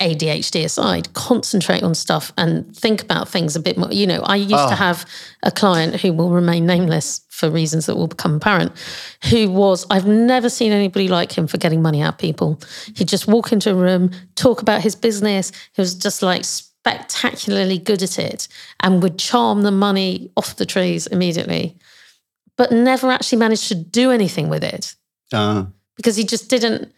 ADHD 0.00 0.64
aside, 0.64 1.12
concentrate 1.14 1.82
on 1.82 1.92
stuff 1.94 2.32
and 2.38 2.74
think 2.76 3.02
about 3.02 3.28
things 3.28 3.56
a 3.56 3.60
bit 3.60 3.76
more. 3.76 3.92
You 3.92 4.06
know, 4.06 4.20
I 4.22 4.36
used 4.36 4.54
Oh. 4.54 4.68
to 4.70 4.76
have 4.76 5.04
a 5.42 5.50
client 5.50 5.96
who 6.00 6.12
will 6.12 6.30
remain 6.30 6.66
nameless 6.66 7.20
for 7.28 7.50
reasons 7.50 7.86
that 7.86 7.96
will 7.96 8.06
become 8.06 8.36
apparent, 8.36 8.72
who 9.30 9.50
was, 9.50 9.84
I've 9.90 10.06
never 10.06 10.48
seen 10.48 10.70
anybody 10.72 11.08
like 11.08 11.36
him 11.36 11.46
for 11.48 11.58
getting 11.58 11.82
money 11.82 12.00
out 12.00 12.14
of 12.14 12.18
people. 12.18 12.60
He'd 12.94 13.08
just 13.08 13.26
walk 13.26 13.52
into 13.52 13.70
a 13.70 13.74
room, 13.74 14.10
talk 14.36 14.62
about 14.62 14.82
his 14.82 14.94
business. 14.94 15.50
He 15.74 15.80
was 15.82 15.94
just 15.94 16.22
like 16.22 16.44
spectacularly 16.44 17.78
good 17.78 18.02
at 18.02 18.18
it 18.18 18.48
and 18.80 19.02
would 19.02 19.18
charm 19.18 19.62
the 19.62 19.70
money 19.72 20.30
off 20.36 20.56
the 20.56 20.66
trees 20.66 21.06
immediately 21.08 21.76
but 22.56 22.72
never 22.72 23.10
actually 23.10 23.38
managed 23.38 23.68
to 23.68 23.74
do 23.74 24.10
anything 24.10 24.48
with 24.48 24.64
it 24.64 24.94
Uh, 25.32 25.64
because 25.96 26.16
he 26.16 26.24
just 26.24 26.48
didn't 26.48 26.92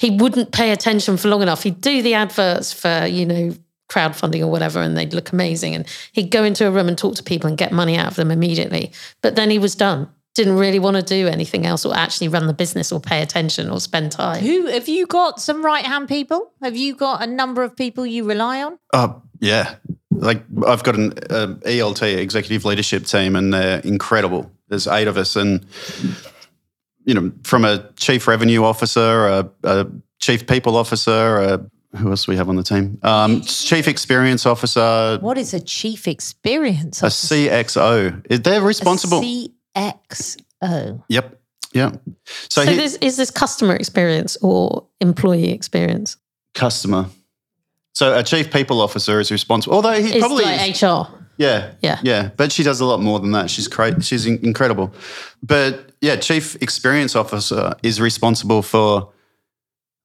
he 0.00 0.10
wouldn't 0.10 0.50
pay 0.52 0.72
attention 0.72 1.16
for 1.16 1.28
long 1.28 1.42
enough 1.42 1.62
he'd 1.62 1.80
do 1.80 2.02
the 2.02 2.14
adverts 2.14 2.72
for 2.72 3.06
you 3.06 3.26
know 3.26 3.54
crowdfunding 3.88 4.40
or 4.40 4.46
whatever 4.46 4.80
and 4.80 4.96
they'd 4.96 5.12
look 5.12 5.32
amazing 5.32 5.74
and 5.74 5.86
he'd 6.12 6.30
go 6.30 6.44
into 6.44 6.66
a 6.66 6.70
room 6.70 6.88
and 6.88 6.96
talk 6.96 7.16
to 7.16 7.22
people 7.22 7.48
and 7.48 7.58
get 7.58 7.72
money 7.72 7.96
out 7.96 8.06
of 8.06 8.16
them 8.16 8.30
immediately 8.30 8.92
but 9.20 9.34
then 9.34 9.50
he 9.50 9.58
was 9.58 9.74
done 9.74 10.08
didn't 10.34 10.56
really 10.56 10.78
want 10.78 10.96
to 10.96 11.02
do 11.02 11.26
anything 11.26 11.66
else 11.66 11.84
or 11.84 11.94
actually 11.94 12.28
run 12.28 12.46
the 12.46 12.52
business 12.52 12.92
or 12.92 13.00
pay 13.00 13.20
attention 13.20 13.68
or 13.68 13.80
spend 13.80 14.12
time 14.12 14.42
who 14.42 14.66
have 14.66 14.88
you 14.88 15.06
got 15.06 15.40
some 15.40 15.64
right 15.64 15.84
hand 15.84 16.08
people? 16.08 16.52
Have 16.62 16.76
you 16.76 16.94
got 16.94 17.22
a 17.22 17.26
number 17.26 17.62
of 17.62 17.76
people 17.76 18.06
you 18.06 18.24
rely 18.24 18.62
on? 18.62 18.78
oh, 18.92 19.22
yeah. 19.40 19.76
Like 20.10 20.42
I've 20.66 20.82
got 20.82 20.96
an 20.96 21.12
uh, 21.30 21.54
ELT, 21.64 22.18
executive 22.18 22.64
leadership 22.64 23.06
team, 23.06 23.36
and 23.36 23.54
they're 23.54 23.80
incredible. 23.80 24.50
There's 24.68 24.86
eight 24.86 25.08
of 25.08 25.16
us, 25.16 25.34
and 25.34 25.64
you 27.04 27.14
know, 27.14 27.32
from 27.44 27.64
a 27.64 27.90
chief 27.96 28.26
revenue 28.28 28.64
officer, 28.64 29.26
a, 29.26 29.50
a 29.64 29.86
chief 30.18 30.46
people 30.46 30.76
officer, 30.76 31.38
a, 31.38 31.70
who 31.96 32.10
else 32.10 32.26
do 32.26 32.32
we 32.32 32.36
have 32.36 32.48
on 32.48 32.56
the 32.56 32.62
team? 32.62 32.98
Um, 33.02 33.40
chief 33.42 33.88
experience 33.88 34.46
officer, 34.46 35.18
What 35.20 35.38
is 35.38 35.54
a 35.54 35.60
chief 35.60 36.06
experience 36.06 37.02
a? 37.02 37.06
CXO. 37.06 38.42
They're 38.42 38.60
responsible. 38.62 39.22
CXO. 39.22 41.02
yep. 41.08 41.40
Yeah. 41.72 41.92
So, 42.48 42.64
so 42.64 42.70
he, 42.70 42.76
this, 42.76 42.96
is 42.96 43.16
this 43.16 43.30
customer 43.30 43.76
experience 43.76 44.36
or 44.42 44.86
employee 45.00 45.52
experience 45.52 46.16
customer. 46.54 47.06
So 47.92 48.16
a 48.16 48.22
chief 48.22 48.52
people 48.52 48.80
officer 48.80 49.20
is 49.20 49.30
responsible. 49.30 49.76
Although 49.76 50.02
he 50.02 50.10
it's 50.10 50.18
probably 50.18 50.44
like 50.44 50.80
hr 50.80 51.19
Yeah. 51.40 51.72
Yeah. 51.80 51.98
Yeah. 52.02 52.30
But 52.36 52.52
she 52.52 52.62
does 52.62 52.80
a 52.80 52.84
lot 52.84 53.00
more 53.00 53.18
than 53.18 53.30
that. 53.32 53.48
She's 53.48 53.66
great. 53.66 54.04
She's 54.04 54.26
in- 54.26 54.44
incredible. 54.44 54.92
But 55.42 55.92
yeah, 56.02 56.16
chief 56.16 56.54
experience 56.60 57.16
officer 57.16 57.72
is 57.82 57.98
responsible 57.98 58.60
for 58.60 59.10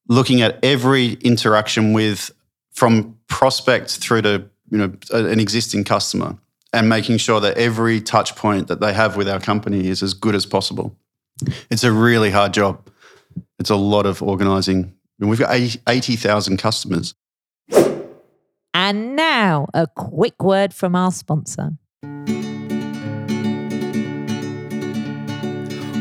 looking 0.08 0.42
at 0.42 0.64
every 0.64 1.14
interaction 1.16 1.92
with 1.92 2.32
from 2.72 3.18
prospect 3.28 3.98
through 3.98 4.22
to, 4.22 4.46
you 4.72 4.78
know, 4.78 4.94
an 5.12 5.42
existing 5.42 5.84
customer 5.84 6.38
and 6.72 6.88
making 6.88 7.18
sure 7.18 7.42
that 7.42 7.58
every 7.58 8.00
touch 8.00 8.38
point 8.38 8.70
that 8.70 8.80
they 8.80 8.94
have 8.94 9.18
with 9.18 9.28
our 9.28 9.42
company 9.42 9.90
is 9.90 10.02
as 10.02 10.14
good 10.14 10.36
as 10.36 10.46
possible. 10.46 10.96
It's 11.70 11.84
a 11.84 11.92
really 11.92 12.32
hard 12.32 12.54
job. 12.54 12.90
It's 13.60 13.70
a 13.70 13.76
lot 13.76 14.06
of 14.06 14.24
organizing. 14.24 14.94
And 15.20 15.30
we've 15.30 15.40
got 15.40 15.54
80 15.54 15.82
80,000 15.86 16.56
customers. 16.58 17.14
And 18.78 19.16
now 19.16 19.68
a 19.74 19.88
quick 19.88 20.44
word 20.44 20.74
from 20.74 20.98
our 20.98 21.10
sponsor. 21.14 21.78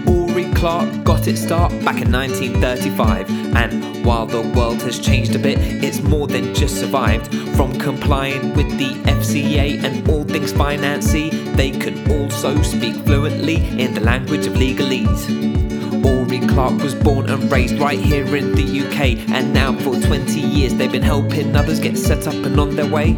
Oury 0.08 0.52
Clark 0.56 1.04
got 1.04 1.28
its 1.28 1.40
start 1.40 1.70
back 1.84 2.02
in 2.02 2.10
1935. 2.10 3.30
And 3.54 4.04
while 4.04 4.26
the 4.26 4.42
world 4.42 4.82
has 4.82 4.98
changed 4.98 5.36
a 5.36 5.38
bit, 5.38 5.58
it's 5.84 6.02
more 6.02 6.26
than 6.26 6.52
just 6.52 6.80
survived. 6.80 7.32
From 7.54 7.78
complying 7.78 8.54
with 8.54 8.76
the 8.76 8.90
FCA 9.08 9.80
and 9.84 10.08
all 10.10 10.24
things 10.24 10.52
financy, 10.52 11.30
they 11.54 11.70
can 11.70 12.10
also 12.10 12.60
speak 12.62 12.96
fluently 13.06 13.64
in 13.80 13.94
the 13.94 14.00
language 14.00 14.48
of 14.48 14.54
legalese. 14.54 15.63
Oury 16.04 16.46
Clark 16.50 16.82
was 16.82 16.94
born 16.94 17.30
and 17.30 17.50
raised 17.50 17.78
right 17.78 17.98
here 17.98 18.36
in 18.36 18.54
the 18.54 18.80
UK, 18.80 19.16
and 19.30 19.54
now 19.54 19.72
for 19.78 19.98
20 19.98 20.38
years 20.38 20.74
they've 20.74 20.92
been 20.92 21.02
helping 21.02 21.56
others 21.56 21.80
get 21.80 21.96
set 21.96 22.26
up 22.26 22.34
and 22.34 22.60
on 22.60 22.76
their 22.76 22.90
way. 22.90 23.14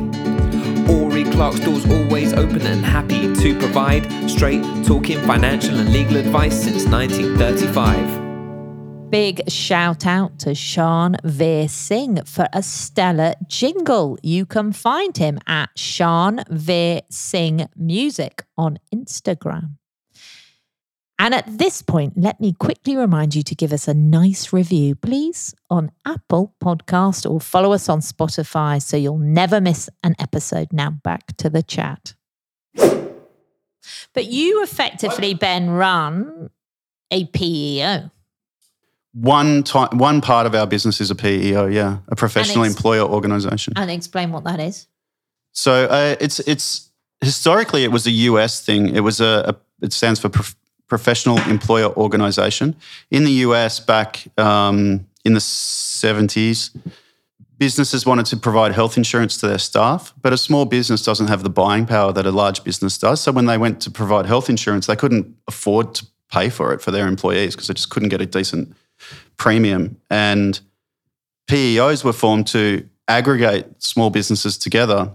Oury 0.87 1.25
Clark's 1.33 1.59
doors 1.61 1.85
always 1.91 2.33
open 2.33 2.63
and 2.63 2.85
happy 2.85 3.35
to 3.35 3.59
provide 3.59 4.07
straight 4.31 4.63
talking 4.85 5.21
financial 5.23 5.77
and 5.77 5.93
legal 5.93 6.17
advice 6.17 6.63
since 6.63 6.87
1935. 6.87 9.11
Big 9.11 9.43
shout 9.51 10.07
out 10.07 10.39
to 10.39 10.55
Sean 10.55 11.17
Veer 11.25 11.69
Singh 11.69 12.23
for 12.25 12.47
a 12.53 12.63
stellar 12.63 13.35
jingle. 13.49 14.17
You 14.23 14.47
can 14.47 14.73
find 14.73 15.17
him 15.17 15.41
at 15.49 15.71
Sean 15.77 16.45
Veer 16.49 17.01
Singh 17.11 17.67
Music 17.75 18.45
on 18.57 18.79
Instagram. 18.95 19.79
And 21.19 21.35
at 21.35 21.59
this 21.59 21.81
point, 21.81 22.13
let 22.17 22.41
me 22.41 22.53
quickly 22.53 22.97
remind 22.97 23.35
you 23.35 23.43
to 23.43 23.55
give 23.55 23.73
us 23.73 23.89
a 23.89 23.95
nice 23.95 24.53
review, 24.53 24.95
please, 24.95 25.55
on 25.71 25.91
Apple 26.05 26.55
Podcast 26.63 27.29
or 27.29 27.41
follow 27.41 27.73
us 27.73 27.89
on 27.89 28.01
Spotify 28.01 28.83
so 28.83 28.97
you'll 28.99 29.19
never 29.19 29.61
miss 29.61 29.89
an 30.05 30.15
episode. 30.19 30.73
Now 30.73 30.91
back 30.91 31.37
to 31.39 31.49
the 31.49 31.63
chat. 31.63 32.15
But 32.75 34.27
you 34.27 34.63
effectively, 34.63 35.33
Ben, 35.33 35.71
run 35.71 36.51
a 37.11 37.25
PEO. 37.27 38.11
One 39.13 39.63
time, 39.63 39.97
one 39.97 40.21
part 40.21 40.47
of 40.47 40.55
our 40.55 40.67
business 40.67 41.01
is 41.01 41.11
a 41.11 41.15
PEO, 41.15 41.67
yeah, 41.67 41.99
a 42.09 42.17
professional 42.17 42.65
it's- 42.65 42.77
employer 42.77 43.03
organization. 43.03 43.73
And 43.77 43.91
explain 43.91 44.33
what 44.33 44.45
that 44.45 44.61
is. 44.61 44.87
So 45.53 45.87
uh, 45.87 46.17
it's 46.21 46.39
it's 46.41 46.91
historically 47.23 47.85
it 47.85 47.91
was 47.91 48.07
a 48.07 48.11
US 48.11 48.63
thing. 48.63 48.95
It 48.95 49.01
was 49.01 49.21
a, 49.23 49.55
a 49.55 49.85
it 49.85 49.95
stands 49.95 50.21
for 50.21 50.29
prof- 50.29 50.55
professional 50.89 51.39
employer 51.49 51.89
organization. 51.97 52.77
In 53.11 53.25
the 53.25 53.33
US 53.47 53.81
back 53.81 54.27
um, 54.39 55.07
in 55.25 55.35
the 55.35 55.41
seventies, 55.41 56.71
businesses 57.59 58.05
wanted 58.05 58.27
to 58.27 58.37
provide 58.37 58.73
health 58.73 58.97
insurance 58.97 59.39
to 59.39 59.49
their 59.49 59.59
staff, 59.59 60.13
but 60.21 60.33
a 60.33 60.37
small 60.37 60.65
business 60.65 61.03
doesn't 61.03 61.29
have 61.29 61.43
the 61.43 61.51
buying 61.51 61.87
power 61.87 62.13
that 62.13 62.27
a 62.27 62.31
large 62.31 62.63
business 62.65 62.99
does. 62.99 63.21
So 63.21 63.33
when 63.33 63.47
they 63.47 63.59
went 63.59 63.81
to 63.83 63.91
provide 63.91 64.27
health 64.27 64.51
insurance, 64.51 64.87
they 64.87 64.97
couldn't 64.97 65.35
afford 65.49 65.95
to 65.97 66.07
pay 66.31 66.51
for 66.51 66.73
it 66.73 66.83
for 66.83 66.91
their 66.91 67.07
employees 67.07 67.55
because 67.55 67.69
they 67.69 67.75
just 67.75 67.91
couldn't 67.91 68.11
get 68.11 68.21
a 68.21 68.27
decent 68.27 68.75
premium. 69.37 69.97
And 70.11 70.61
PEOs 71.49 72.05
were 72.05 72.13
formed 72.13 72.47
to 72.49 72.89
aggregate 73.09 73.83
small 73.83 74.11
businesses 74.11 74.59
together. 74.59 75.13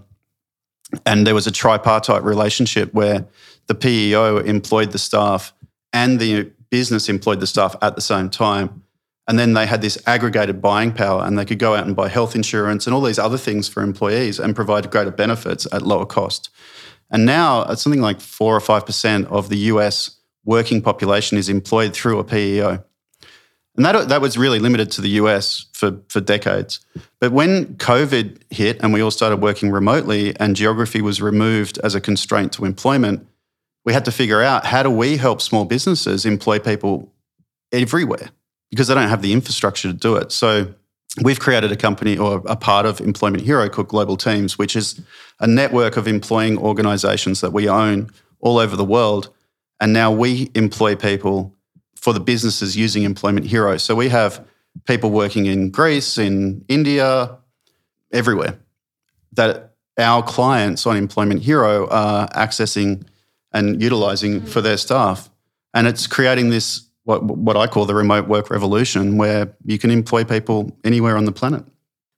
And 1.06 1.26
there 1.26 1.34
was 1.34 1.46
a 1.46 1.52
tripartite 1.52 2.22
relationship 2.22 2.92
where 2.92 3.26
the 3.66 3.74
PEO 3.74 4.38
employed 4.38 4.92
the 4.92 4.98
staff 4.98 5.52
and 5.92 6.18
the 6.18 6.50
business 6.70 7.08
employed 7.08 7.40
the 7.40 7.46
staff 7.46 7.76
at 7.82 7.94
the 7.94 8.00
same 8.00 8.30
time. 8.30 8.82
And 9.28 9.38
then 9.38 9.52
they 9.52 9.66
had 9.66 9.82
this 9.82 10.02
aggregated 10.06 10.60
buying 10.60 10.92
power 10.92 11.22
and 11.22 11.38
they 11.38 11.44
could 11.44 11.58
go 11.58 11.74
out 11.74 11.86
and 11.86 11.94
buy 11.94 12.08
health 12.08 12.34
insurance 12.34 12.86
and 12.86 12.94
all 12.94 13.02
these 13.02 13.18
other 13.18 13.38
things 13.38 13.68
for 13.68 13.82
employees 13.82 14.40
and 14.40 14.56
provide 14.56 14.90
greater 14.90 15.12
benefits 15.12 15.66
at 15.72 15.82
lower 15.82 16.06
cost. 16.06 16.50
And 17.10 17.26
now 17.26 17.62
it's 17.64 17.82
something 17.82 18.00
like 18.00 18.20
four 18.20 18.56
or 18.56 18.60
5% 18.60 19.26
of 19.26 19.48
the 19.48 19.58
US 19.58 20.16
working 20.44 20.82
population 20.82 21.38
is 21.38 21.48
employed 21.48 21.94
through 21.94 22.18
a 22.18 22.24
PEO. 22.24 22.82
And 23.76 23.86
that, 23.86 24.08
that 24.08 24.20
was 24.20 24.36
really 24.36 24.58
limited 24.58 24.90
to 24.92 25.00
the 25.00 25.10
US 25.10 25.66
for, 25.72 26.00
for 26.08 26.20
decades. 26.20 26.80
But 27.20 27.32
when 27.32 27.76
COVID 27.76 28.42
hit 28.50 28.82
and 28.82 28.92
we 28.92 29.02
all 29.02 29.10
started 29.10 29.40
working 29.40 29.70
remotely 29.70 30.36
and 30.38 30.56
geography 30.56 31.00
was 31.00 31.22
removed 31.22 31.78
as 31.84 31.94
a 31.94 32.00
constraint 32.00 32.52
to 32.54 32.64
employment, 32.64 33.26
we 33.84 33.92
had 33.92 34.04
to 34.04 34.12
figure 34.12 34.42
out 34.42 34.64
how 34.64 34.82
do 34.82 34.90
we 34.90 35.16
help 35.16 35.40
small 35.40 35.64
businesses 35.64 36.24
employ 36.24 36.58
people 36.58 37.12
everywhere 37.72 38.30
because 38.70 38.88
they 38.88 38.94
don't 38.94 39.08
have 39.08 39.22
the 39.22 39.32
infrastructure 39.32 39.88
to 39.88 39.94
do 39.94 40.16
it. 40.16 40.32
So 40.32 40.72
we've 41.22 41.40
created 41.40 41.72
a 41.72 41.76
company 41.76 42.16
or 42.16 42.42
a 42.46 42.56
part 42.56 42.86
of 42.86 43.00
Employment 43.00 43.42
Hero 43.42 43.68
called 43.68 43.88
Global 43.88 44.16
Teams, 44.16 44.56
which 44.56 44.76
is 44.76 45.00
a 45.40 45.46
network 45.46 45.96
of 45.96 46.06
employing 46.06 46.56
organizations 46.58 47.40
that 47.40 47.52
we 47.52 47.68
own 47.68 48.10
all 48.40 48.58
over 48.58 48.76
the 48.76 48.84
world. 48.84 49.30
And 49.80 49.92
now 49.92 50.10
we 50.10 50.50
employ 50.54 50.94
people 50.94 51.54
for 51.96 52.12
the 52.12 52.20
businesses 52.20 52.76
using 52.76 53.02
Employment 53.02 53.46
Hero. 53.46 53.76
So 53.76 53.94
we 53.94 54.08
have 54.08 54.44
people 54.86 55.10
working 55.10 55.46
in 55.46 55.70
Greece, 55.70 56.18
in 56.18 56.64
India, 56.68 57.36
everywhere 58.12 58.58
that 59.32 59.74
our 59.98 60.22
clients 60.22 60.86
on 60.86 60.96
Employment 60.96 61.42
Hero 61.42 61.88
are 61.88 62.28
accessing 62.30 63.04
and 63.52 63.82
utilizing 63.82 64.44
for 64.44 64.60
their 64.60 64.76
staff. 64.76 65.30
And 65.74 65.86
it's 65.86 66.06
creating 66.06 66.50
this 66.50 66.88
what 67.04 67.24
what 67.24 67.56
I 67.56 67.66
call 67.66 67.84
the 67.84 67.94
remote 67.94 68.28
work 68.28 68.50
revolution, 68.50 69.16
where 69.16 69.54
you 69.64 69.78
can 69.78 69.90
employ 69.90 70.24
people 70.24 70.76
anywhere 70.84 71.16
on 71.16 71.24
the 71.24 71.32
planet. 71.32 71.64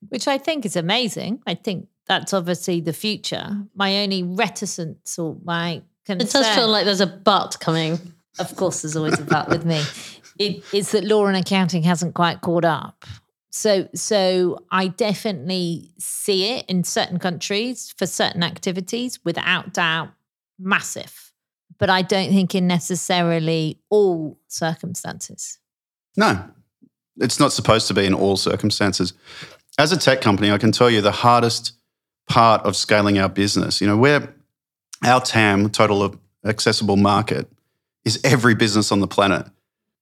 Which 0.09 0.27
I 0.27 0.37
think 0.37 0.65
is 0.65 0.75
amazing. 0.75 1.41
I 1.47 1.55
think 1.55 1.87
that's 2.07 2.33
obviously 2.33 2.81
the 2.81 2.93
future. 2.93 3.49
My 3.73 4.03
only 4.03 4.23
reticence 4.23 5.17
or 5.17 5.37
my 5.43 5.81
concern, 6.05 6.27
It 6.27 6.31
does 6.31 6.55
feel 6.55 6.67
like 6.67 6.85
there's 6.85 7.01
a 7.01 7.07
but 7.07 7.57
coming. 7.59 7.99
of 8.37 8.55
course, 8.55 8.81
there's 8.81 8.95
always 8.95 9.19
a 9.19 9.23
but 9.23 9.49
with 9.49 9.65
me. 9.65 9.81
It, 10.37 10.63
is 10.73 10.91
that 10.91 11.05
law 11.05 11.25
and 11.27 11.37
accounting 11.37 11.83
hasn't 11.83 12.13
quite 12.13 12.41
caught 12.41 12.65
up. 12.65 13.05
So, 13.49 13.87
so 13.95 14.65
I 14.69 14.89
definitely 14.89 15.93
see 15.97 16.51
it 16.51 16.65
in 16.67 16.83
certain 16.83 17.19
countries 17.19 17.93
for 17.97 18.05
certain 18.05 18.43
activities, 18.43 19.23
without 19.23 19.73
doubt, 19.73 20.09
massive. 20.59 21.24
But 21.77 21.89
I 21.89 22.01
don't 22.01 22.29
think 22.29 22.55
in 22.55 22.67
necessarily 22.67 23.79
all 23.89 24.39
circumstances. 24.47 25.59
No, 26.15 26.43
it's 27.17 27.39
not 27.39 27.51
supposed 27.51 27.87
to 27.87 27.93
be 27.93 28.05
in 28.05 28.13
all 28.13 28.37
circumstances. 28.37 29.13
As 29.77 29.91
a 29.91 29.97
tech 29.97 30.21
company, 30.21 30.51
I 30.51 30.57
can 30.57 30.71
tell 30.71 30.89
you 30.89 31.01
the 31.01 31.11
hardest 31.11 31.73
part 32.27 32.61
of 32.65 32.75
scaling 32.75 33.19
our 33.19 33.29
business, 33.29 33.81
you 33.81 33.87
know, 33.87 33.97
we're 33.97 34.33
our 35.03 35.21
TAM, 35.21 35.69
total 35.69 36.01
of 36.01 36.17
accessible 36.45 36.97
market, 36.97 37.49
is 38.05 38.19
every 38.23 38.55
business 38.55 38.91
on 38.91 38.99
the 38.99 39.07
planet. 39.07 39.45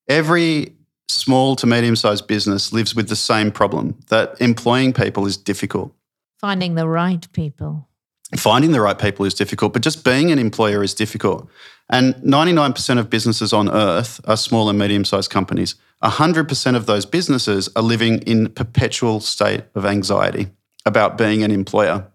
Every 0.08 0.74
small 1.08 1.56
to 1.58 1.68
medium 1.68 1.96
sized 1.96 2.28
business 2.28 2.72
lives 2.72 2.96
with 2.96 3.10
the 3.10 3.16
same 3.16 3.52
problem 3.52 4.00
that 4.10 4.40
employing 4.40 4.94
people 4.94 5.26
is 5.26 5.38
difficult. 5.38 5.94
Finding 6.40 6.76
the 6.76 6.88
right 6.88 7.26
people. 7.34 7.88
Finding 8.38 8.72
the 8.72 8.82
right 8.82 8.98
people 8.98 9.26
is 9.26 9.34
difficult, 9.34 9.74
but 9.74 9.82
just 9.82 10.04
being 10.04 10.32
an 10.32 10.40
employer 10.40 10.84
is 10.84 10.94
difficult. 10.94 11.48
And 11.90 12.16
99% 12.16 13.00
of 13.00 13.10
businesses 13.10 13.54
on 13.54 13.70
earth 13.70 14.20
are 14.26 14.38
small 14.38 14.70
and 14.70 14.80
medium 14.80 15.06
sized 15.06 15.30
companies. 15.30 15.76
100% 16.04 16.76
of 16.76 16.86
those 16.86 17.06
businesses 17.06 17.70
are 17.76 17.84
living 17.84 18.20
in 18.20 18.50
perpetual 18.50 19.20
state 19.20 19.64
of 19.76 19.86
anxiety 19.86 20.48
about 20.86 21.18
being 21.18 21.44
an 21.44 21.52
employer. 21.52 22.06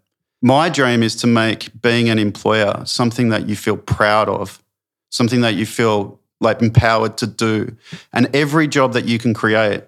My 0.43 0.69
dream 0.69 1.03
is 1.03 1.17
to 1.17 1.27
make 1.27 1.71
being 1.81 2.09
an 2.09 2.19
employer 2.19 2.83
something 2.85 3.31
that 3.31 3.49
you 3.49 3.57
feel 3.57 3.77
proud 3.77 4.29
of, 4.29 4.63
something 5.11 5.41
that 5.41 5.55
you 5.55 5.67
feel 5.67 6.21
like 6.41 6.63
empowered 6.63 7.17
to 7.19 7.27
do. 7.27 7.77
And 8.13 8.35
every 8.35 8.69
job 8.69 8.93
that 8.93 9.07
you 9.07 9.19
can 9.19 9.35
create 9.35 9.85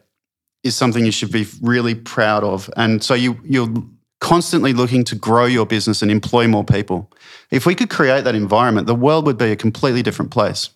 is 0.63 0.77
something 0.77 1.05
you 1.05 1.13
should 1.13 1.31
be 1.31 1.47
really 1.63 1.95
proud 1.95 2.43
of. 2.43 2.69
And 2.77 3.03
so 3.03 3.15
you 3.15 3.39
you're 3.45 3.73
constantly 4.21 4.73
looking 4.73 5.03
to 5.05 5.15
grow 5.15 5.47
your 5.47 5.67
business 5.67 6.03
and 6.03 6.11
employ 6.11 6.47
more 6.47 6.65
people. 6.65 7.11
If 7.51 7.67
we 7.67 7.75
could 7.75 7.91
create 7.91 8.25
that 8.25 8.35
environment, 8.35 8.87
the 8.87 8.95
world 8.95 9.27
would 9.27 9.39
be 9.39 9.51
a 9.51 9.57
completely 9.57 10.03
different 10.03 10.31
place. 10.31 10.71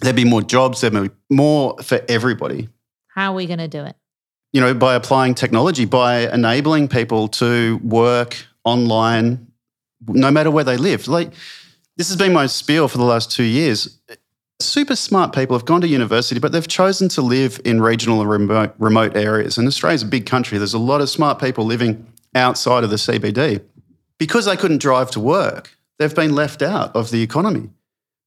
There'd 0.00 0.16
be 0.16 0.24
more 0.24 0.42
jobs, 0.42 0.80
there'd 0.80 0.92
be 0.92 1.10
more 1.30 1.76
for 1.82 2.00
everybody. 2.08 2.68
How 3.06 3.32
are 3.32 3.36
we 3.36 3.46
going 3.46 3.60
to 3.60 3.68
do 3.68 3.84
it? 3.84 3.96
You 4.52 4.60
know, 4.60 4.74
by 4.74 4.94
applying 4.94 5.34
technology, 5.34 5.84
by 5.84 6.30
enabling 6.32 6.88
people 6.88 7.28
to 7.28 7.78
work 7.82 8.36
online 8.64 9.46
no 10.08 10.30
matter 10.30 10.50
where 10.50 10.64
they 10.64 10.76
live. 10.76 11.06
Like 11.08 11.32
this 11.96 12.08
has 12.08 12.16
been 12.16 12.32
my 12.32 12.46
spiel 12.46 12.88
for 12.88 12.98
the 12.98 13.04
last 13.04 13.30
2 13.30 13.44
years 13.44 13.98
super 14.62 14.96
smart 14.96 15.34
people 15.34 15.56
have 15.56 15.66
gone 15.66 15.80
to 15.82 15.88
university, 15.88 16.40
but 16.40 16.52
they've 16.52 16.68
chosen 16.68 17.08
to 17.10 17.22
live 17.22 17.60
in 17.64 17.82
regional 17.82 18.20
and 18.20 18.30
remote, 18.30 18.74
remote 18.78 19.16
areas. 19.16 19.58
And 19.58 19.66
Australia's 19.66 20.02
a 20.02 20.06
big 20.06 20.26
country. 20.26 20.58
There's 20.58 20.74
a 20.74 20.78
lot 20.78 21.00
of 21.00 21.10
smart 21.10 21.40
people 21.40 21.64
living 21.64 22.06
outside 22.34 22.84
of 22.84 22.90
the 22.90 22.96
CBD. 22.96 23.62
Because 24.18 24.44
they 24.44 24.56
couldn't 24.56 24.80
drive 24.80 25.10
to 25.12 25.20
work, 25.20 25.76
they've 25.98 26.14
been 26.14 26.34
left 26.34 26.62
out 26.62 26.94
of 26.94 27.10
the 27.10 27.22
economy. 27.22 27.70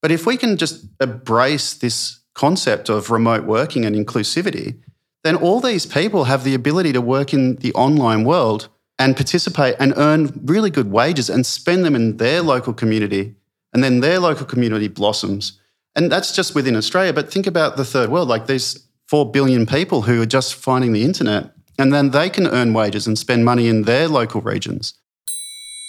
But 0.02 0.12
if 0.12 0.26
we 0.26 0.38
can 0.38 0.58
just 0.58 0.86
embrace 1.02 1.74
this 1.74 2.20
concept 2.34 2.90
of 2.90 3.10
remote 3.10 3.46
working 3.46 3.86
and 3.86 3.96
inclusivity, 3.96 4.78
then 5.24 5.36
all 5.36 5.60
these 5.60 5.86
people 5.86 6.26
have 6.26 6.44
the 6.44 6.54
ability 6.54 6.94
to 6.94 7.02
work 7.02 7.34
in 7.34 7.56
the 7.58 7.74
online 7.74 8.24
world 8.24 8.70
and 9.00 9.16
participate 9.16 9.76
and 9.80 9.94
earn 9.98 10.40
really 10.46 10.70
good 10.70 10.92
wages 10.92 11.30
and 11.30 11.46
spend 11.46 11.84
them 11.84 11.96
in 11.96 12.18
their 12.18 12.42
local 12.42 12.74
community. 12.74 13.36
And 13.74 13.84
then 13.84 14.00
their 14.00 14.20
local 14.20 14.46
community 14.46 14.88
blossoms 14.88 15.60
and 15.96 16.12
that's 16.12 16.36
just 16.36 16.54
within 16.54 16.76
Australia. 16.76 17.14
But 17.14 17.32
think 17.32 17.48
about 17.48 17.78
the 17.78 17.86
third 17.86 18.10
world, 18.10 18.28
like 18.28 18.48
these 18.48 18.88
4 19.08 19.32
billion 19.32 19.66
people 19.66 20.02
who 20.04 20.22
are 20.22 20.28
just 20.28 20.56
finding 20.56 20.92
the 20.92 21.04
internet, 21.04 21.55
and 21.78 21.94
then 21.94 22.12
they 22.12 22.30
can 22.30 22.48
earn 22.48 22.74
wages 22.74 23.08
and 23.08 23.18
spend 23.18 23.46
money 23.46 23.68
in 23.68 23.84
their 23.84 24.08
local 24.08 24.42
regions. 24.42 24.94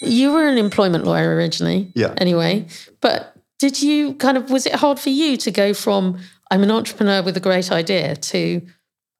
You 0.01 0.33
were 0.33 0.47
an 0.47 0.57
employment 0.57 1.05
lawyer 1.05 1.35
originally. 1.35 1.91
Yeah. 1.95 2.13
Anyway, 2.17 2.67
but 3.01 3.35
did 3.59 3.81
you 3.81 4.13
kind 4.15 4.37
of, 4.37 4.51
was 4.51 4.65
it 4.65 4.75
hard 4.75 4.99
for 4.99 5.09
you 5.09 5.37
to 5.37 5.51
go 5.51 5.73
from 5.73 6.19
I'm 6.51 6.63
an 6.63 6.71
entrepreneur 6.71 7.21
with 7.23 7.35
a 7.35 7.39
great 7.39 7.71
idea 7.71 8.15
to 8.15 8.61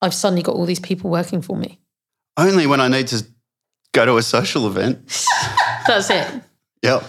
I've 0.02 0.14
suddenly 0.14 0.44
got 0.44 0.56
all 0.56 0.66
these 0.66 0.80
people 0.80 1.10
working 1.10 1.42
for 1.42 1.58
me? 1.58 1.80
Only 2.38 2.68
when 2.68 2.80
I 2.80 2.88
need 2.88 3.08
to 3.08 3.26
go 3.94 4.06
to 4.06 4.18
a 4.18 4.22
social 4.22 4.68
event. 4.68 5.00
That's 5.88 6.10
it. 6.10 6.28
yep. 6.84 7.04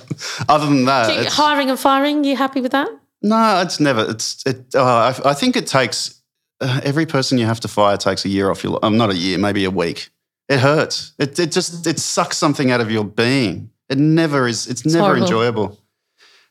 Other 0.48 0.66
than 0.66 0.86
that, 0.86 1.26
hiring 1.26 1.68
and 1.68 1.78
firing, 1.78 2.24
you 2.24 2.36
happy 2.36 2.60
with 2.60 2.72
that? 2.72 2.88
no, 3.20 3.60
it's 3.60 3.80
never. 3.80 4.08
It's 4.08 4.42
it. 4.46 4.74
Uh, 4.74 5.12
I, 5.24 5.30
I 5.30 5.34
think 5.34 5.56
it 5.56 5.66
takes 5.66 6.17
uh, 6.60 6.80
every 6.84 7.06
person 7.06 7.38
you 7.38 7.46
have 7.46 7.60
to 7.60 7.68
fire 7.68 7.96
takes 7.96 8.24
a 8.24 8.28
year 8.28 8.50
off 8.50 8.62
your. 8.64 8.78
Um, 8.84 8.96
not 8.96 9.10
a 9.10 9.16
year, 9.16 9.38
maybe 9.38 9.64
a 9.64 9.70
week. 9.70 10.10
It 10.48 10.60
hurts. 10.60 11.12
It 11.18 11.38
it 11.38 11.52
just 11.52 11.86
it 11.86 11.98
sucks 11.98 12.38
something 12.38 12.70
out 12.70 12.80
of 12.80 12.90
your 12.90 13.04
being. 13.04 13.70
It 13.88 13.98
never 13.98 14.46
is. 14.46 14.66
It's, 14.66 14.84
never 14.84 14.98
horrible. 15.04 15.22
enjoyable. 15.24 15.78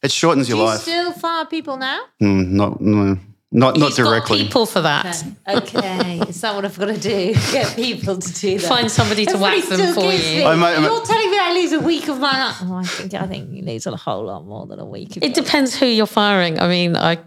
It 0.04 0.12
shortens 0.12 0.48
your 0.50 0.58
you 0.60 0.64
life. 0.66 0.82
still 0.82 1.12
fire 1.12 1.46
people 1.46 1.78
now? 1.78 2.02
Mm, 2.22 2.50
not 2.50 2.80
no, 2.80 3.04
not 3.06 3.20
not 3.52 3.78
You've 3.78 3.90
got 3.90 3.96
directly. 3.96 4.44
people 4.44 4.66
for 4.68 4.82
that. 4.82 5.24
Okay, 5.48 6.20
is 6.30 6.42
that 6.42 6.54
what 6.54 6.66
I've 6.66 6.78
got 6.78 6.86
to 6.88 6.98
do? 7.00 7.34
Get 7.52 7.76
people 7.76 8.18
to 8.18 8.34
do 8.34 8.60
that. 8.60 8.68
Find 8.68 8.92
somebody 8.92 9.26
to 9.26 9.38
whack 9.38 9.64
them 9.66 9.78
still 9.80 9.94
for 9.96 10.02
gives 10.02 10.30
you. 10.32 10.38
me- 10.40 10.46
I 10.46 10.56
might- 10.56 10.76
I 10.76 10.80
might- 10.80 10.88
You're 10.92 11.06
telling 11.06 11.32
me 11.32 11.40
I 11.40 11.54
lose 11.54 11.72
a 11.72 11.80
week 11.80 12.08
of 12.08 12.20
my 12.20 12.32
life. 12.46 12.58
Oh, 12.62 12.76
I 12.76 12.84
think 12.84 13.14
I 13.16 13.26
think 13.26 13.52
you 13.52 13.64
lose 13.64 13.88
a 13.88 13.96
whole 13.96 14.26
lot 14.26 14.46
more 14.46 14.68
than 14.68 14.80
a 14.80 14.86
week. 14.86 15.18
It 15.18 15.24
your 15.24 15.34
depends 15.34 15.76
who 15.76 15.88
you're 15.88 16.06
firing. 16.06 16.60
I 16.60 16.68
mean, 16.68 16.96
I, 16.96 17.18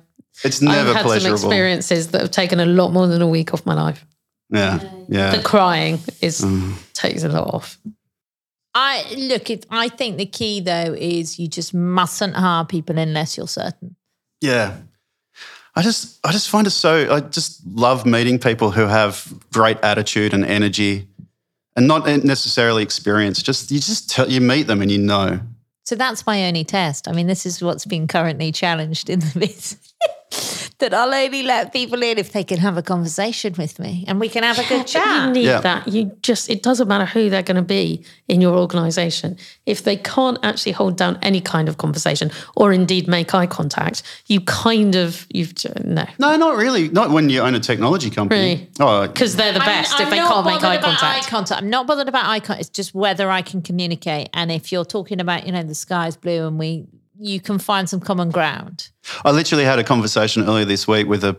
It's 0.45 0.63
never 0.63 0.91
I've 0.91 0.97
had 1.07 1.21
some 1.21 1.33
experiences 1.33 2.09
that 2.09 2.21
have 2.23 2.31
taken 2.31 2.61
a 2.61 2.67
lot 2.67 2.93
more 2.93 3.07
than 3.07 3.21
a 3.23 3.29
week 3.29 3.53
off 3.53 3.67
my 3.67 3.75
life. 3.75 4.07
Yeah, 4.51 4.81
yeah. 5.09 5.37
The 5.37 5.43
crying 5.43 6.01
is 6.21 6.41
Mm. 6.41 6.75
takes 6.95 7.23
a 7.25 7.29
lot 7.29 7.55
off. 7.55 7.79
I 8.75 9.05
look. 9.17 9.51
It, 9.51 9.67
I 9.71 9.89
think 9.89 10.17
the 10.17 10.27
key 10.27 10.61
though 10.61 10.95
is 10.97 11.39
you 11.39 11.49
just 11.49 11.75
mustn't 11.75 12.35
hire 12.35 12.65
people 12.65 12.99
unless 12.99 13.37
you're 13.37 13.49
certain. 13.49 13.97
Yeah. 14.41 14.77
I 15.77 15.83
just 15.83 16.19
I 16.25 16.33
just 16.33 16.49
find 16.51 16.67
it 16.67 16.71
so 16.71 17.15
I 17.15 17.21
just 17.21 17.65
love 17.67 18.05
meeting 18.05 18.39
people 18.39 18.71
who 18.71 18.83
have 18.83 19.33
great 19.53 19.79
attitude 19.83 20.35
and 20.35 20.45
energy 20.45 21.09
and 21.77 21.87
not 21.87 22.07
necessarily 22.25 22.83
experience. 22.83 23.43
Just 23.43 23.71
you 23.71 23.79
just 23.79 24.11
tell, 24.11 24.29
you 24.29 24.41
meet 24.41 24.67
them 24.67 24.83
and 24.83 24.91
you 24.91 24.99
know. 24.99 25.41
So 25.91 25.97
that's 25.97 26.25
my 26.25 26.47
only 26.47 26.63
test. 26.63 27.09
I 27.09 27.13
mean, 27.13 27.27
this 27.27 27.45
is 27.45 27.61
what's 27.61 27.85
been 27.85 28.07
currently 28.07 28.53
challenged 28.53 29.11
in 29.11 29.19
the 29.19 29.41
business. 29.41 29.93
that 30.81 30.93
I'll 30.95 31.13
only 31.15 31.43
let 31.43 31.73
people 31.73 32.03
in 32.03 32.19
if 32.19 32.33
they 32.33 32.45
can 32.45 32.59
have 32.59 32.77
a 32.77 32.83
conversation 32.83 33.55
with 33.57 33.79
me 33.79 34.05
and 34.09 34.19
we 34.21 34.29
can 34.29 34.43
have 34.43 34.59
a 34.59 34.65
good 34.69 34.91
But 34.93 34.95
you 35.27 35.31
need 35.33 35.45
Yeah. 35.47 35.61
that. 35.61 35.89
You 35.89 36.17
just 36.23 36.51
it 36.51 36.63
doesn't 36.63 36.89
matter 36.89 37.05
who 37.07 37.31
they're 37.31 37.43
going 37.43 37.57
to 37.57 37.63
be 37.63 38.05
in 38.29 38.41
your 38.41 38.57
organization. 38.57 39.37
If 39.67 39.85
they 39.85 39.97
can't 39.97 40.39
actually 40.43 40.73
hold 40.73 40.97
down 40.97 41.19
any 41.23 41.41
kind 41.41 41.69
of 41.69 41.79
conversation 41.79 42.31
or 42.57 42.73
indeed 42.73 43.07
make 43.09 43.35
eye 43.35 43.47
contact, 43.47 44.03
you 44.27 44.41
kind 44.41 44.95
of 44.97 45.27
you've 45.33 45.55
no. 45.85 46.07
No, 46.19 46.37
not 46.37 46.57
really. 46.57 46.89
Not 46.89 47.11
when 47.11 47.31
you 47.31 47.41
own 47.43 47.55
a 47.55 47.61
technology 47.61 48.11
company. 48.11 48.41
Really? 48.41 48.71
Oh, 48.81 49.07
Because 49.07 49.37
they're 49.37 49.53
the 49.53 49.61
I'm- 49.61 49.67
best 49.69 49.95
I'm 50.01 50.03
if 50.05 50.11
they 50.11 50.17
can't 50.17 50.47
make 50.47 50.63
eye 50.65 50.79
contact. 50.79 51.27
eye 51.27 51.29
contact. 51.29 51.63
I'm 51.63 51.71
not 51.71 51.87
bothered 51.87 52.09
about 52.09 52.27
eye 52.27 52.41
contact. 52.41 52.61
It's 52.61 52.71
just 52.71 52.95
whether 52.95 53.31
I 53.31 53.43
can 53.43 53.63
communicate. 53.63 54.29
And 54.35 54.51
if 54.51 54.73
you're 54.73 54.85
talking 54.85 55.21
about, 55.21 55.47
you 55.47 55.53
know, 55.53 55.63
the 55.63 55.75
sky's 55.75 56.17
blue 56.17 56.47
and 56.47 56.59
we, 56.59 56.87
you 57.21 57.41
can 57.41 57.59
find 57.59 57.89
some 57.89 58.01
common 58.01 58.31
ground. 58.31 58.91
I 59.25 59.31
literally 59.31 59.65
had 59.65 59.79
a 59.79 59.85
conversation 59.85 60.43
earlier 60.43 60.65
this 60.65 60.89
week 60.89 61.07
with 61.07 61.23
a 61.23 61.37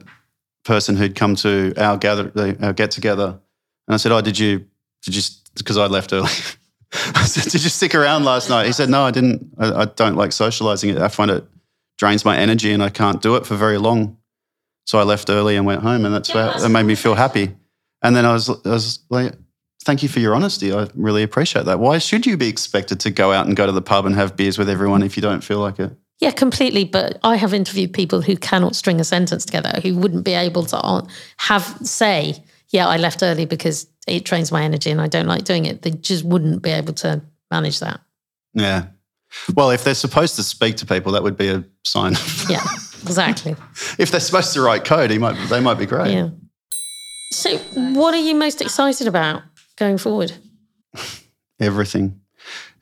person 0.63 0.95
who'd 0.95 1.15
come 1.15 1.35
to 1.37 1.73
our 1.77 1.97
gather 1.97 2.31
our 2.61 2.73
get 2.73 2.91
together, 2.91 3.39
and 3.87 3.93
I 3.93 3.97
said, 3.97 4.11
"Oh, 4.11 4.21
did 4.21 4.37
you 4.37 4.65
did 5.03 5.15
you 5.15 5.21
because 5.55 5.77
I 5.77 5.87
left 5.87 6.13
early." 6.13 6.29
I 7.15 7.25
said, 7.25 7.51
"Did 7.51 7.63
you 7.63 7.69
stick 7.69 7.95
around 7.95 8.25
last 8.25 8.49
night?" 8.49 8.67
He 8.67 8.71
said, 8.71 8.89
"No, 8.89 9.03
I 9.03 9.11
didn't. 9.11 9.53
I, 9.57 9.81
I 9.81 9.85
don't 9.85 10.15
like 10.15 10.31
socializing. 10.31 11.01
I 11.01 11.07
find 11.07 11.31
it 11.31 11.43
drains 11.97 12.23
my 12.23 12.37
energy, 12.37 12.71
and 12.71 12.83
I 12.83 12.89
can't 12.89 13.21
do 13.21 13.35
it 13.35 13.45
for 13.45 13.55
very 13.55 13.77
long." 13.77 14.17
So 14.85 14.99
I 14.99 15.03
left 15.03 15.29
early 15.29 15.55
and 15.55 15.65
went 15.65 15.81
home, 15.81 16.05
and 16.05 16.13
that's 16.13 16.33
where 16.33 16.53
that 16.59 16.69
made 16.69 16.85
me 16.85 16.95
feel 16.95 17.15
happy. 17.15 17.55
And 18.03 18.15
then 18.15 18.25
I 18.25 18.33
was, 18.33 18.49
I 18.49 18.69
was 18.69 18.99
like, 19.09 19.33
"Thank 19.83 20.03
you 20.03 20.09
for 20.09 20.19
your 20.19 20.35
honesty. 20.35 20.73
I 20.73 20.87
really 20.93 21.23
appreciate 21.23 21.65
that. 21.65 21.79
Why 21.79 21.97
should 21.97 22.25
you 22.25 22.37
be 22.37 22.47
expected 22.47 22.99
to 23.01 23.11
go 23.11 23.31
out 23.31 23.47
and 23.47 23.55
go 23.55 23.65
to 23.65 23.71
the 23.71 23.81
pub 23.81 24.05
and 24.05 24.15
have 24.15 24.35
beers 24.35 24.57
with 24.57 24.69
everyone 24.69 25.03
if 25.03 25.15
you 25.17 25.21
don't 25.21 25.43
feel 25.43 25.59
like 25.59 25.79
it?" 25.79 25.91
Yeah, 26.19 26.31
completely. 26.31 26.83
But 26.83 27.19
I 27.23 27.35
have 27.35 27.53
interviewed 27.53 27.93
people 27.93 28.21
who 28.21 28.37
cannot 28.37 28.75
string 28.75 28.99
a 28.99 29.03
sentence 29.03 29.45
together, 29.45 29.79
who 29.81 29.95
wouldn't 29.95 30.23
be 30.23 30.33
able 30.33 30.65
to 30.65 31.03
have 31.37 31.77
say, 31.83 32.43
"Yeah, 32.69 32.87
I 32.87 32.97
left 32.97 33.23
early 33.23 33.45
because 33.45 33.87
it 34.07 34.23
drains 34.23 34.51
my 34.51 34.63
energy 34.63 34.91
and 34.91 35.01
I 35.01 35.07
don't 35.07 35.27
like 35.27 35.43
doing 35.43 35.65
it." 35.65 35.81
They 35.81 35.91
just 35.91 36.23
wouldn't 36.23 36.61
be 36.61 36.69
able 36.69 36.93
to 36.93 37.21
manage 37.49 37.79
that. 37.79 38.01
Yeah. 38.53 38.85
Well, 39.53 39.71
if 39.71 39.83
they're 39.83 39.95
supposed 39.95 40.35
to 40.35 40.43
speak 40.43 40.77
to 40.77 40.85
people, 40.85 41.13
that 41.13 41.23
would 41.23 41.37
be 41.37 41.49
a 41.49 41.63
sign. 41.83 42.15
Yeah, 42.49 42.63
exactly. 43.01 43.55
if 43.97 44.11
they're 44.11 44.19
supposed 44.19 44.53
to 44.53 44.61
write 44.61 44.85
code, 44.85 45.09
he 45.09 45.17
might 45.17 45.37
they 45.49 45.59
might 45.59 45.79
be 45.79 45.85
great. 45.85 46.13
Yeah. 46.13 46.29
So, 47.31 47.57
what 47.93 48.13
are 48.13 48.19
you 48.19 48.35
most 48.35 48.61
excited 48.61 49.07
about 49.07 49.43
going 49.77 49.97
forward? 49.97 50.33
Everything. 51.59 52.21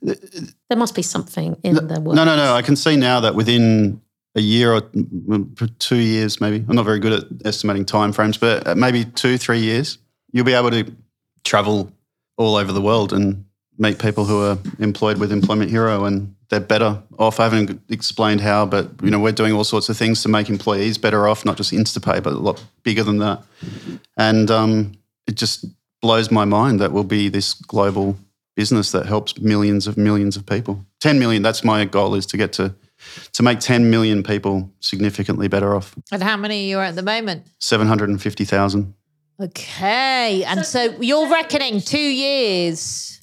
There 0.02 0.78
must 0.78 0.96
be 0.96 1.02
something 1.02 1.58
in 1.64 1.76
the 1.76 2.00
work. 2.00 2.16
No, 2.16 2.24
no, 2.24 2.36
no. 2.36 2.54
I 2.54 2.62
can 2.62 2.76
see 2.76 2.96
now 2.96 3.20
that 3.20 3.36
within 3.36 4.02
a 4.36 4.42
year 4.42 4.74
or 4.74 4.82
mm, 4.82 5.80
two 5.80 5.98
years, 5.98 6.40
maybe 6.40 6.64
I'm 6.68 6.76
not 6.76 6.86
very 6.86 7.00
good 7.00 7.14
at 7.14 7.24
estimating 7.46 7.86
time 7.86 8.14
frames, 8.14 8.38
but 8.38 8.66
uh, 8.66 8.76
maybe 8.76 9.04
two, 9.04 9.38
three 9.38 9.60
years, 9.60 9.98
you'll 10.32 10.46
be 10.46 10.54
able 10.54 10.72
to 10.72 10.92
travel 11.44 11.92
all 12.38 12.56
over 12.56 12.72
the 12.72 12.82
world 12.82 13.12
and 13.12 13.46
meet 13.78 14.00
people 14.00 14.26
who 14.26 14.42
are 14.44 14.58
employed 14.80 15.18
with 15.18 15.32
Employment 15.32 15.70
Hero 15.70 16.06
and 16.06 16.36
they're 16.50 16.60
better 16.60 17.02
off. 17.18 17.40
I 17.40 17.44
haven't 17.46 17.82
explained 17.90 18.42
how, 18.42 18.66
but 18.66 18.90
you 19.02 19.10
know 19.10 19.20
we're 19.20 19.32
doing 19.32 19.54
all 19.54 19.64
sorts 19.64 19.90
of 19.90 19.98
things 19.98 20.22
to 20.24 20.30
make 20.30 20.50
employees 20.50 20.98
better 20.98 21.28
off, 21.28 21.46
not 21.46 21.58
just 21.58 21.72
Instapay, 21.72 22.24
but 22.24 22.34
a 22.34 22.38
lot 22.38 22.64
bigger 22.84 23.04
than 23.04 23.20
that. 23.20 23.44
And 24.18 24.50
um, 24.50 24.94
it 25.28 25.36
just 25.36 25.66
blows 26.02 26.32
my 26.32 26.46
mind 26.46 26.80
that 26.80 26.92
we'll 26.92 27.04
be 27.04 27.30
this 27.30 27.54
global 27.54 28.18
business 28.56 28.92
that 28.92 29.06
helps 29.06 29.40
millions 29.40 29.88
of 29.88 29.98
millions 29.98 30.36
of 30.36 30.46
people. 30.46 30.86
10 31.02 31.20
million, 31.20 31.42
that's 31.42 31.64
my 31.64 31.86
goal 31.86 32.16
is 32.16 32.26
to 32.28 32.38
get 32.38 32.54
to 32.54 32.76
to 33.32 33.44
make 33.44 33.60
10 33.60 33.90
million 33.90 34.24
people 34.24 34.70
significantly 34.82 35.48
better 35.48 35.74
off. 35.74 35.96
And 36.12 36.22
how 36.22 36.36
many 36.36 36.66
are 36.66 36.68
you 36.68 36.80
at 36.80 36.96
the 36.96 37.02
moment? 37.02 37.46
750,000. 37.60 38.94
Okay. 39.42 40.44
And 40.44 40.66
so 40.66 40.98
you're 41.00 41.30
reckoning 41.30 41.80
two 41.80 41.98
years. 41.98 43.16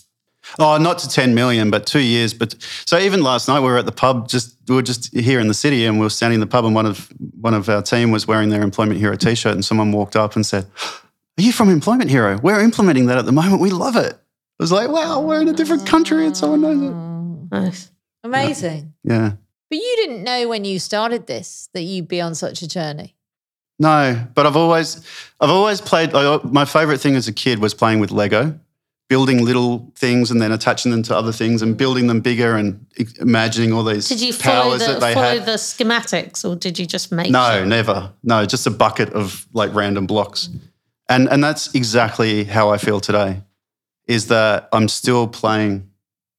Oh, 0.59 0.79
not 0.79 0.99
to 1.01 1.09
10 1.09 1.35
million, 1.35 1.71
but 1.71 1.87
two 1.87 2.01
years. 2.01 2.33
But 2.33 2.55
so 2.87 2.99
even 2.99 3.23
last 3.23 3.49
night 3.49 3.61
we 3.61 3.67
were 3.67 3.79
at 3.79 3.85
the 3.85 3.93
pub, 3.93 4.29
just 4.29 4.57
we 4.69 4.75
were 4.75 4.83
just 4.83 5.15
here 5.15 5.41
in 5.41 5.49
the 5.49 5.55
city 5.55 5.85
and 5.85 5.99
we 5.99 6.07
were 6.07 6.11
standing 6.11 6.37
in 6.37 6.41
the 6.41 6.47
pub 6.47 6.65
and 6.65 6.75
one 6.75 6.87
of 6.87 7.12
one 7.41 7.53
of 7.53 7.69
our 7.69 7.83
team 7.83 8.11
was 8.11 8.27
wearing 8.27 8.49
their 8.49 8.62
Employment 8.62 8.99
Hero 8.99 9.17
t-shirt 9.17 9.55
and 9.55 9.65
someone 9.65 9.93
walked 9.93 10.17
up 10.17 10.37
and 10.37 10.47
said, 10.47 10.67
Are 11.38 11.42
you 11.42 11.53
from 11.53 11.68
Employment 11.68 12.11
Hero? 12.11 12.38
We're 12.42 12.61
implementing 12.61 13.07
that 13.07 13.18
at 13.18 13.27
the 13.27 13.33
moment. 13.33 13.61
We 13.61 13.70
love 13.70 13.96
it. 13.96 14.14
I 14.14 14.62
was 14.62 14.72
like, 14.72 14.88
wow, 14.88 15.20
we're 15.20 15.42
in 15.42 15.49
a 15.49 15.53
different 15.53 15.87
country 15.87 16.25
and 16.25 16.35
someone 16.35 16.62
knows 16.62 16.83
it. 16.83 16.94
Mm, 16.94 17.53
nice. 17.53 17.90
Amazing. 18.25 18.94
Yeah. 19.05 19.33
But 19.68 19.77
you 19.77 19.96
didn't 19.96 20.25
know 20.25 20.49
when 20.49 20.64
you 20.64 20.79
started 20.79 21.27
this 21.27 21.68
that 21.75 21.83
you'd 21.83 22.09
be 22.09 22.22
on 22.22 22.35
such 22.35 22.62
a 22.62 22.68
journey. 22.68 23.14
No, 23.79 24.27
but 24.35 24.46
I've 24.46 24.57
always, 24.57 25.05
I've 25.38 25.51
always 25.51 25.83
played. 25.83 26.14
I, 26.14 26.38
my 26.44 26.64
favorite 26.64 26.99
thing 26.99 27.16
as 27.16 27.29
a 27.29 27.33
kid 27.33 27.59
was 27.59 27.75
playing 27.75 28.01
with 28.01 28.11
Lego, 28.11 28.59
building 29.11 29.44
little 29.44 29.92
things 29.94 30.31
and 30.31 30.40
then 30.40 30.53
attaching 30.53 30.90
them 30.90 31.03
to 31.03 31.14
other 31.14 31.33
things 31.33 31.61
and 31.61 31.77
building 31.77 32.07
them 32.07 32.20
bigger 32.20 32.57
and 32.57 32.87
imagining 33.20 33.75
all 33.75 33.85
these 33.85 34.09
Did 34.09 34.22
you 34.22 34.33
follow 34.33 34.70
powers 34.70 34.87
the 34.87 34.92
that 34.92 35.01
they 35.01 35.12
follow 35.12 35.38
the 35.40 35.53
schematics, 35.53 36.49
or 36.49 36.57
did 36.57 36.79
you 36.79 36.87
just 36.87 37.12
make? 37.12 37.31
No, 37.31 37.59
it? 37.59 37.66
never. 37.66 38.12
No, 38.22 38.46
just 38.46 38.66
a 38.66 38.70
bucket 38.70 39.11
of 39.11 39.46
like 39.53 39.75
random 39.75 40.07
blocks. 40.07 40.49
And 41.09 41.29
and 41.29 41.42
that's 41.42 41.75
exactly 41.75 42.45
how 42.45 42.71
I 42.71 42.79
feel 42.79 43.01
today. 43.01 43.42
Is 44.07 44.29
that 44.29 44.69
I'm 44.73 44.88
still 44.88 45.27
playing 45.29 45.88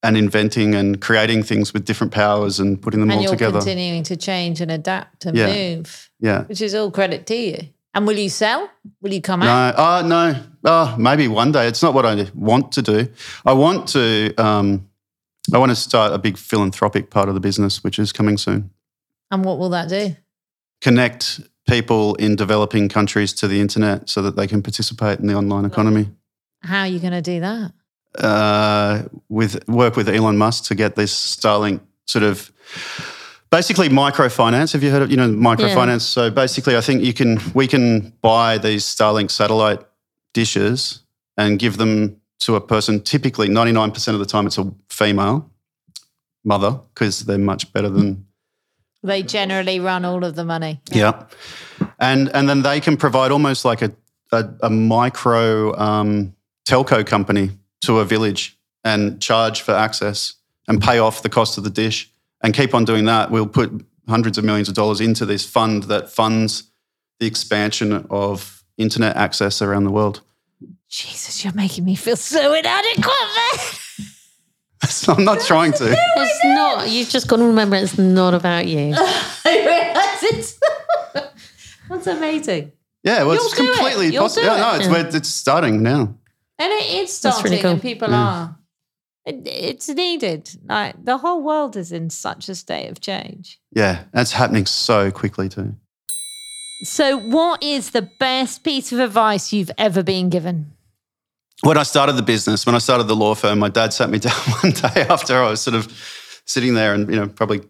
and 0.03 0.15
inventing 0.15 0.75
and 0.75 1.01
creating 1.01 1.43
things 1.43 1.73
with 1.73 1.83
different 1.85 2.13
powers 2.13 2.59
and 2.59 2.81
putting 2.81 2.99
them 2.99 3.09
and 3.09 3.17
all 3.17 3.23
you're 3.23 3.31
together. 3.31 3.59
continuing 3.59 4.03
to 4.03 4.15
change 4.15 4.61
and 4.61 4.71
adapt 4.71 5.25
and 5.25 5.35
Yeah. 5.35 5.47
move, 5.47 6.09
Yeah. 6.19 6.43
which 6.43 6.61
is 6.61 6.75
all 6.75 6.91
credit 6.91 7.25
to 7.27 7.35
you. 7.35 7.57
And 7.93 8.05
will 8.05 8.17
you 8.17 8.29
sell? 8.29 8.69
Will 9.01 9.11
you 9.13 9.21
come 9.21 9.41
out? 9.41 9.75
No, 9.75 9.83
oh 9.83 10.07
no. 10.07 10.35
Oh, 10.63 10.95
maybe 10.99 11.27
one 11.27 11.51
day. 11.51 11.67
It's 11.67 11.81
not 11.81 11.93
what 11.93 12.05
I 12.05 12.27
want 12.35 12.71
to 12.73 12.81
do. 12.81 13.07
I 13.45 13.53
want 13.53 13.87
to 13.89 14.33
um 14.37 14.87
I 15.53 15.57
want 15.57 15.71
to 15.71 15.75
start 15.75 16.13
a 16.13 16.17
big 16.17 16.37
philanthropic 16.37 17.09
part 17.09 17.27
of 17.29 17.33
the 17.33 17.39
business, 17.41 17.83
which 17.83 17.97
is 17.99 18.11
coming 18.13 18.37
soon. 18.37 18.69
And 19.31 19.43
what 19.45 19.57
will 19.59 19.69
that 19.69 19.89
do? 19.89 20.15
Connect 20.81 21.39
people 21.67 22.15
in 22.15 22.35
developing 22.35 22.89
countries 22.89 23.33
to 23.33 23.47
the 23.47 23.61
internet 23.61 24.09
so 24.09 24.21
that 24.21 24.35
they 24.35 24.47
can 24.47 24.61
participate 24.63 25.19
in 25.19 25.27
the 25.27 25.35
online 25.35 25.65
economy. 25.65 26.09
How 26.63 26.81
are 26.81 26.87
you 26.87 26.99
going 26.99 27.13
to 27.13 27.21
do 27.21 27.39
that? 27.41 27.71
uh, 28.17 29.03
with 29.29 29.67
work 29.67 29.95
with 29.95 30.09
Elon 30.09 30.37
Musk 30.37 30.65
to 30.65 30.75
get 30.75 30.95
this 30.95 31.13
Starlink 31.13 31.81
sort 32.05 32.23
of 32.23 32.51
basically 33.51 33.89
microfinance. 33.89 34.73
Have 34.73 34.83
you 34.83 34.91
heard 34.91 35.01
of 35.01 35.11
you 35.11 35.17
know 35.17 35.29
microfinance? 35.29 36.01
So 36.01 36.29
basically, 36.29 36.75
I 36.75 36.81
think 36.81 37.03
you 37.03 37.13
can 37.13 37.39
we 37.53 37.67
can 37.67 38.13
buy 38.21 38.57
these 38.57 38.85
Starlink 38.85 39.31
satellite 39.31 39.79
dishes 40.33 41.01
and 41.37 41.59
give 41.59 41.77
them 41.77 42.19
to 42.39 42.55
a 42.55 42.61
person. 42.61 43.01
Typically, 43.01 43.49
ninety 43.49 43.71
nine 43.71 43.91
percent 43.91 44.15
of 44.15 44.19
the 44.19 44.25
time, 44.25 44.47
it's 44.47 44.57
a 44.57 44.71
female 44.89 45.49
mother 46.43 46.79
because 46.93 47.25
they're 47.25 47.37
much 47.37 47.71
better 47.73 47.89
than 47.89 48.25
They 49.03 49.23
generally 49.23 49.79
run 49.79 50.05
all 50.05 50.23
of 50.23 50.35
the 50.35 50.43
money. 50.43 50.81
yeah. 50.91 51.23
And 51.99 52.29
and 52.35 52.47
then 52.49 52.61
they 52.61 52.79
can 52.79 52.97
provide 52.97 53.31
almost 53.31 53.65
like 53.65 53.81
a 53.81 53.91
a, 54.31 54.45
a 54.63 54.69
micro 54.69 55.77
um, 55.77 56.35
telco 56.67 57.05
company 57.05 57.51
to 57.81 57.99
a 57.99 58.05
village 58.05 58.57
and 58.83 59.21
charge 59.21 59.61
for 59.61 59.73
access 59.73 60.33
and 60.67 60.81
pay 60.81 60.99
off 60.99 61.21
the 61.21 61.29
cost 61.29 61.57
of 61.57 61.63
the 61.63 61.69
dish 61.69 62.11
and 62.41 62.53
keep 62.53 62.73
on 62.73 62.85
doing 62.85 63.05
that. 63.05 63.31
We'll 63.31 63.47
put 63.47 63.85
hundreds 64.07 64.37
of 64.37 64.43
millions 64.43 64.69
of 64.69 64.75
dollars 64.75 65.01
into 65.01 65.25
this 65.25 65.45
fund 65.45 65.83
that 65.83 66.09
funds 66.09 66.71
the 67.19 67.27
expansion 67.27 68.05
of 68.09 68.63
internet 68.77 69.15
access 69.15 69.61
around 69.61 69.85
the 69.85 69.91
world. 69.91 70.21
Jesus, 70.89 71.43
you're 71.43 71.53
making 71.53 71.85
me 71.85 71.95
feel 71.95 72.15
so 72.15 72.53
inadequate. 72.53 73.79
I'm 75.07 75.23
not 75.23 75.41
trying 75.41 75.73
to. 75.73 75.85
It's 76.17 76.39
oh 76.43 76.53
not. 76.55 76.89
You've 76.89 77.09
just 77.09 77.27
got 77.27 77.37
to 77.37 77.45
remember 77.45 77.75
it's 77.75 77.97
not 77.97 78.33
about 78.33 78.67
you. 78.67 78.93
I 78.97 79.39
realise 79.45 80.23
it's. 80.33 80.59
That's 81.89 82.07
amazing. 82.07 82.71
Yeah, 83.03 83.23
well, 83.23 83.33
it's 83.33 83.57
You'll 83.57 83.65
do 83.67 83.71
it. 83.71 83.75
completely 83.75 84.07
You'll 84.13 84.23
possible. 84.23 84.47
do 84.47 84.51
Yeah, 84.51 84.57
no, 84.61 84.73
it. 84.75 84.79
it's, 84.79 84.87
we're- 84.89 85.09
it's 85.17 85.29
starting 85.29 85.81
now. 85.83 86.15
And 86.59 86.73
it 86.73 86.89
is 86.89 87.19
That's 87.21 87.35
starting, 87.37 87.51
really 87.51 87.61
cool. 87.61 87.71
and 87.71 87.81
people 87.81 88.13
are. 88.13 88.57
It, 89.25 89.47
it's 89.47 89.87
needed. 89.89 90.49
Like 90.67 91.03
the 91.03 91.17
whole 91.19 91.43
world 91.43 91.75
is 91.77 91.91
in 91.91 92.09
such 92.09 92.49
a 92.49 92.55
state 92.55 92.89
of 92.89 92.99
change. 92.99 93.59
Yeah, 93.71 94.03
that's 94.11 94.31
happening 94.31 94.65
so 94.65 95.11
quickly 95.11 95.49
too. 95.49 95.75
So, 96.83 97.17
what 97.17 97.61
is 97.63 97.91
the 97.91 98.09
best 98.19 98.63
piece 98.63 98.91
of 98.91 98.99
advice 98.99 99.53
you've 99.53 99.71
ever 99.77 100.01
been 100.03 100.29
given? 100.29 100.73
When 101.61 101.77
I 101.77 101.83
started 101.83 102.13
the 102.13 102.23
business, 102.23 102.65
when 102.65 102.75
I 102.75 102.79
started 102.79 103.05
the 103.05 103.15
law 103.15 103.35
firm, 103.35 103.59
my 103.59 103.69
dad 103.69 103.93
sat 103.93 104.09
me 104.09 104.19
down 104.19 104.33
one 104.61 104.71
day 104.71 105.05
after 105.09 105.35
I 105.41 105.49
was 105.49 105.61
sort 105.61 105.75
of 105.75 105.91
sitting 106.45 106.73
there 106.73 106.93
and, 106.93 107.09
you 107.09 107.15
know, 107.15 107.27
probably 107.27 107.61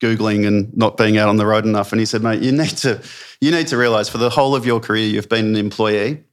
Googling 0.00 0.46
and 0.46 0.76
not 0.76 0.96
being 0.96 1.18
out 1.18 1.28
on 1.28 1.36
the 1.36 1.46
road 1.46 1.64
enough. 1.64 1.92
And 1.92 2.00
he 2.00 2.06
said, 2.06 2.22
mate, 2.22 2.42
you 2.42 2.52
need 2.52 2.76
to, 2.78 3.00
you 3.40 3.50
need 3.50 3.68
to 3.68 3.76
realize 3.76 4.08
for 4.08 4.18
the 4.18 4.30
whole 4.30 4.54
of 4.54 4.66
your 4.66 4.80
career, 4.80 5.06
you've 5.06 5.28
been 5.28 5.46
an 5.46 5.56
employee 5.56 6.24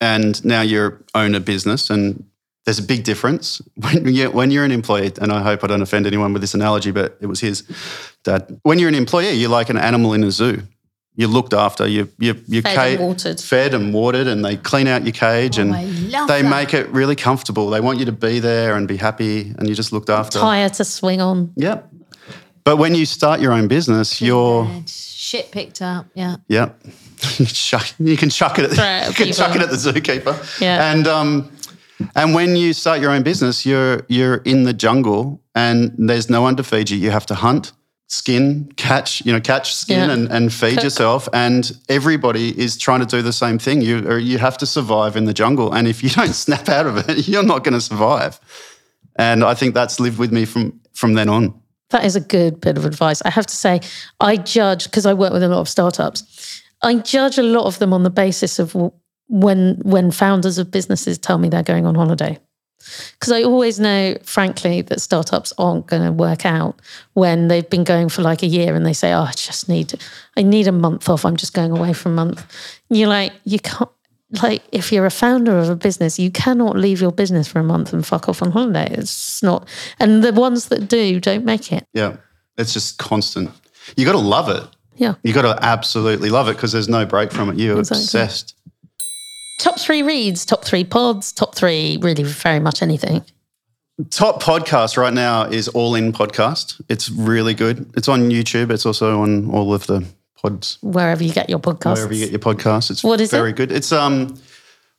and 0.00 0.44
now 0.44 0.60
you 0.60 1.02
own 1.14 1.34
a 1.34 1.40
business. 1.40 1.90
And 1.90 2.24
there's 2.64 2.78
a 2.78 2.82
big 2.82 3.04
difference 3.04 3.62
when, 3.76 4.08
you're, 4.08 4.30
when 4.30 4.50
you're 4.50 4.64
an 4.64 4.72
employee. 4.72 5.12
And 5.20 5.32
I 5.32 5.42
hope 5.42 5.64
I 5.64 5.66
don't 5.66 5.82
offend 5.82 6.06
anyone 6.06 6.32
with 6.32 6.42
this 6.42 6.54
analogy, 6.54 6.90
but 6.90 7.16
it 7.20 7.26
was 7.26 7.40
his 7.40 7.62
dad. 8.24 8.58
When 8.62 8.78
you're 8.78 8.88
an 8.88 8.94
employee, 8.94 9.32
you're 9.32 9.50
like 9.50 9.70
an 9.70 9.78
animal 9.78 10.12
in 10.12 10.24
a 10.24 10.30
zoo. 10.30 10.62
You're 11.16 11.28
looked 11.28 11.54
after. 11.54 11.86
You 11.86 12.08
you 12.18 12.34
you 12.48 12.60
Fed 12.62 12.76
and 12.98 13.00
watered. 13.00 13.40
fed 13.40 13.74
and 13.74 13.94
watered, 13.94 14.26
and 14.26 14.44
they 14.44 14.56
clean 14.56 14.88
out 14.88 15.04
your 15.04 15.12
cage, 15.12 15.58
and 15.58 15.72
Oh, 15.72 15.80
love 16.18 16.28
they 16.28 16.42
that. 16.42 16.48
make 16.50 16.74
it 16.74 16.88
really 16.88 17.14
comfortable. 17.14 17.70
They 17.70 17.80
want 17.80 17.98
you 18.00 18.04
to 18.06 18.12
be 18.12 18.40
there 18.40 18.74
and 18.76 18.88
be 18.88 18.96
happy, 18.96 19.54
and 19.56 19.68
you 19.68 19.74
just 19.76 19.92
looked 19.92 20.10
after. 20.10 20.40
Tire 20.40 20.68
to 20.70 20.84
swing 20.84 21.20
on. 21.20 21.52
Yep. 21.56 21.88
But 22.64 22.78
when 22.78 22.94
you 22.94 23.06
start 23.06 23.40
your 23.40 23.52
own 23.52 23.68
business, 23.68 24.20
you're 24.20 24.64
And 24.64 24.88
shit 24.88 25.52
picked 25.52 25.82
up. 25.82 26.06
Yeah. 26.14 26.36
yep. 26.48 26.80
you, 27.98 28.16
can 28.16 28.30
chuck 28.30 28.58
it. 28.58 28.72
At, 28.72 28.78
at 28.78 29.08
you 29.08 29.14
can 29.14 29.32
chuck 29.32 29.54
it 29.54 29.62
at 29.62 29.70
the 29.70 29.76
zookeeper. 29.92 30.60
Yeah. 30.60 30.90
And 30.92 31.06
um, 31.06 31.50
and 32.16 32.34
when 32.34 32.56
you 32.56 32.72
start 32.72 33.00
your 33.00 33.12
own 33.12 33.22
business, 33.22 33.64
you're 33.64 34.04
you're 34.08 34.36
in 34.44 34.64
the 34.64 34.72
jungle, 34.72 35.40
and 35.54 35.94
there's 35.96 36.28
no 36.28 36.42
one 36.42 36.56
to 36.56 36.64
feed 36.64 36.90
you. 36.90 36.98
You 36.98 37.10
have 37.12 37.26
to 37.26 37.34
hunt. 37.34 37.72
Skin, 38.08 38.70
catch, 38.76 39.24
you 39.24 39.32
know, 39.32 39.40
catch 39.40 39.74
skin 39.74 40.08
Yeah. 40.08 40.14
and, 40.14 40.30
and 40.30 40.52
feed 40.52 40.74
Cook. 40.74 40.84
yourself. 40.84 41.28
And 41.32 41.70
everybody 41.88 42.58
is 42.58 42.76
trying 42.76 43.00
to 43.00 43.06
do 43.06 43.22
the 43.22 43.32
same 43.32 43.58
thing. 43.58 43.80
You 43.82 44.06
or 44.08 44.18
you 44.18 44.38
have 44.38 44.56
to 44.58 44.66
survive 44.66 45.16
in 45.16 45.24
the 45.24 45.32
jungle. 45.34 45.72
And 45.72 45.88
if 45.88 46.02
you 46.02 46.10
don't 46.18 46.34
snap 46.34 46.68
out 46.68 46.86
of 46.86 47.08
it, 47.08 47.26
you're 47.28 47.42
not 47.42 47.64
going 47.64 47.74
to 47.74 47.80
survive. 47.80 48.38
And 49.16 49.42
I 49.44 49.54
think 49.54 49.74
that's 49.74 50.00
lived 50.00 50.18
with 50.18 50.32
me 50.32 50.44
from 50.44 50.80
from 50.92 51.14
then 51.14 51.28
on. 51.28 51.54
That 51.90 52.04
is 52.04 52.16
a 52.16 52.20
good 52.20 52.60
bit 52.60 52.76
of 52.78 52.84
advice. 52.84 53.22
I 53.24 53.30
have 53.30 53.46
to 53.46 53.54
say, 53.54 53.80
I 54.20 54.36
judge 54.36 54.84
because 54.84 55.06
I 55.06 55.14
work 55.14 55.32
with 55.32 55.42
a 55.42 55.48
lot 55.48 55.60
of 55.60 55.68
startups. 55.68 56.62
I 56.82 56.96
judge 56.96 57.38
a 57.38 57.42
lot 57.42 57.66
of 57.66 57.78
them 57.78 57.92
on 57.92 58.02
the 58.02 58.10
basis 58.10 58.58
of 58.58 58.74
when 59.28 59.80
when 59.84 60.10
founders 60.10 60.58
of 60.58 60.70
businesses 60.70 61.18
tell 61.18 61.38
me 61.38 61.48
they're 61.48 61.62
going 61.62 61.86
on 61.86 61.94
holiday. 61.94 62.38
Because 63.12 63.32
I 63.32 63.42
always 63.42 63.78
know, 63.80 64.16
frankly, 64.22 64.82
that 64.82 65.00
startups 65.00 65.52
aren't 65.58 65.86
going 65.86 66.02
to 66.02 66.12
work 66.12 66.44
out 66.44 66.80
when 67.14 67.48
they've 67.48 67.68
been 67.68 67.84
going 67.84 68.08
for 68.08 68.22
like 68.22 68.42
a 68.42 68.46
year 68.46 68.74
and 68.74 68.84
they 68.84 68.92
say, 68.92 69.12
"Oh, 69.12 69.22
I 69.22 69.32
just 69.32 69.68
need, 69.68 69.94
I 70.36 70.42
need 70.42 70.66
a 70.66 70.72
month 70.72 71.08
off. 71.08 71.24
I'm 71.24 71.36
just 71.36 71.54
going 71.54 71.72
away 71.72 71.92
for 71.92 72.08
a 72.08 72.12
month." 72.12 72.44
And 72.90 72.98
you're 72.98 73.08
like, 73.08 73.32
you 73.44 73.58
can't. 73.58 73.90
Like, 74.42 74.62
if 74.72 74.90
you're 74.90 75.06
a 75.06 75.10
founder 75.10 75.56
of 75.58 75.68
a 75.68 75.76
business, 75.76 76.18
you 76.18 76.28
cannot 76.30 76.76
leave 76.76 77.00
your 77.00 77.12
business 77.12 77.46
for 77.46 77.60
a 77.60 77.62
month 77.62 77.92
and 77.92 78.04
fuck 78.04 78.28
off 78.28 78.42
on 78.42 78.50
holiday. 78.50 78.88
It's 78.90 79.42
not. 79.44 79.68
And 80.00 80.24
the 80.24 80.32
ones 80.32 80.68
that 80.70 80.88
do 80.88 81.20
don't 81.20 81.44
make 81.44 81.70
it. 81.70 81.86
Yeah. 81.92 82.16
It's 82.58 82.72
just 82.72 82.98
constant. 82.98 83.50
You 83.96 84.04
got 84.04 84.12
to 84.12 84.18
love 84.18 84.48
it. 84.48 84.64
Yeah. 84.96 85.14
You 85.22 85.32
got 85.32 85.42
to 85.42 85.56
absolutely 85.64 86.30
love 86.30 86.48
it 86.48 86.54
because 86.54 86.72
there's 86.72 86.88
no 86.88 87.06
break 87.06 87.30
from 87.30 87.48
it. 87.50 87.58
You're 87.58 87.78
Exactly. 87.78 88.02
obsessed. 88.02 88.56
Top 89.64 89.80
three 89.80 90.02
reads, 90.02 90.44
top 90.44 90.62
three 90.62 90.84
pods, 90.84 91.32
top 91.32 91.54
three, 91.54 91.96
really 92.02 92.22
very 92.22 92.60
much 92.60 92.82
anything. 92.82 93.24
Top 94.10 94.42
podcast 94.42 94.98
right 94.98 95.14
now 95.14 95.44
is 95.44 95.68
All 95.68 95.94
In 95.94 96.12
Podcast. 96.12 96.82
It's 96.90 97.08
really 97.08 97.54
good. 97.54 97.90
It's 97.96 98.06
on 98.06 98.28
YouTube. 98.28 98.70
It's 98.70 98.84
also 98.84 99.22
on 99.22 99.48
all 99.50 99.72
of 99.72 99.86
the 99.86 100.04
pods, 100.36 100.76
Wherever 100.82 101.24
you 101.24 101.32
get 101.32 101.48
your 101.48 101.60
podcasts. 101.60 101.94
wherever 101.94 102.12
you 102.12 102.20
get 102.26 102.30
your 102.30 102.40
podcasts. 102.40 102.90
It's 102.90 103.02
What 103.02 103.22
is 103.22 103.30
very 103.30 103.52
it? 103.52 103.56
good. 103.56 103.72
It's 103.72 103.90
um 103.90 104.38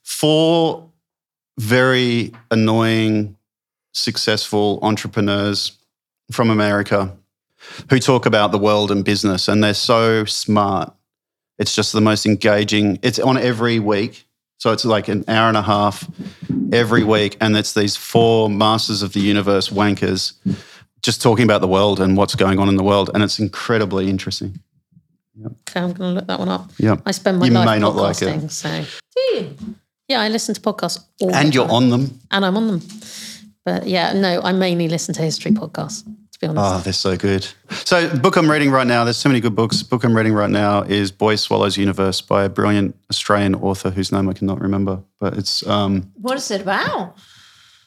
four 0.02 0.90
very 1.60 2.32
annoying, 2.50 3.36
successful 3.92 4.80
entrepreneurs 4.82 5.78
from 6.32 6.50
America 6.50 7.16
who 7.88 8.00
talk 8.00 8.26
about 8.26 8.50
the 8.50 8.58
world 8.58 8.90
and 8.90 9.04
business, 9.04 9.46
and 9.46 9.62
they're 9.62 9.74
so 9.74 10.24
smart. 10.24 10.92
It's 11.56 11.76
just 11.76 11.92
the 11.92 12.00
most 12.00 12.26
engaging. 12.26 12.98
It's 13.02 13.20
on 13.20 13.38
every 13.38 13.78
week. 13.78 14.25
So 14.58 14.72
it's 14.72 14.84
like 14.84 15.08
an 15.08 15.24
hour 15.28 15.48
and 15.48 15.56
a 15.56 15.62
half 15.62 16.08
every 16.72 17.04
week. 17.04 17.36
And 17.40 17.56
it's 17.56 17.74
these 17.74 17.96
four 17.96 18.48
masters 18.48 19.02
of 19.02 19.12
the 19.12 19.20
universe 19.20 19.68
wankers 19.68 20.32
just 21.02 21.20
talking 21.22 21.44
about 21.44 21.60
the 21.60 21.68
world 21.68 22.00
and 22.00 22.16
what's 22.16 22.34
going 22.34 22.58
on 22.58 22.68
in 22.68 22.76
the 22.76 22.82
world. 22.82 23.10
And 23.14 23.22
it's 23.22 23.38
incredibly 23.38 24.08
interesting. 24.08 24.58
Okay, 25.44 25.80
I'm 25.80 25.92
going 25.92 26.10
to 26.10 26.14
look 26.20 26.26
that 26.28 26.38
one 26.38 26.48
up. 26.48 26.70
Yeah. 26.78 26.96
I 27.04 27.10
spend 27.10 27.38
my 27.38 27.46
You 27.46 27.52
life 27.52 27.66
may 27.66 27.78
not 27.78 27.94
like 27.94 28.22
it. 28.22 28.28
podcasting, 28.28 28.50
so. 28.50 28.84
Do 29.14 29.36
you? 29.36 29.54
Yeah, 30.08 30.20
I 30.20 30.28
listen 30.28 30.54
to 30.54 30.60
podcasts 30.60 31.04
all 31.20 31.28
the 31.30 31.36
And 31.36 31.54
you're 31.54 31.66
time. 31.66 31.74
on 31.74 31.90
them. 31.90 32.20
And 32.30 32.44
I'm 32.46 32.56
on 32.56 32.66
them. 32.68 32.82
But 33.64 33.86
yeah, 33.86 34.12
no, 34.14 34.40
I 34.42 34.52
mainly 34.52 34.88
listen 34.88 35.14
to 35.16 35.22
history 35.22 35.50
podcasts, 35.50 36.04
to 36.38 36.46
be 36.46 36.50
honest. 36.50 36.74
Oh, 36.74 36.78
they're 36.80 36.92
so 36.92 37.16
good. 37.16 37.46
So, 37.70 38.14
book 38.18 38.36
I'm 38.36 38.50
reading 38.50 38.70
right 38.70 38.86
now, 38.86 39.04
there's 39.04 39.16
so 39.16 39.28
many 39.28 39.40
good 39.40 39.54
books. 39.56 39.82
Book 39.82 40.04
I'm 40.04 40.16
reading 40.16 40.34
right 40.34 40.50
now 40.50 40.82
is 40.82 41.10
Boy 41.10 41.36
Swallows 41.36 41.76
Universe 41.78 42.20
by 42.20 42.44
a 42.44 42.48
brilliant 42.48 42.94
Australian 43.10 43.54
author 43.54 43.90
whose 43.90 44.12
name 44.12 44.28
I 44.28 44.32
cannot 44.34 44.60
remember. 44.60 45.02
But 45.18 45.36
it's 45.38 45.66
um 45.66 46.12
What 46.20 46.36
is 46.36 46.50
it 46.50 46.60
about? 46.60 47.16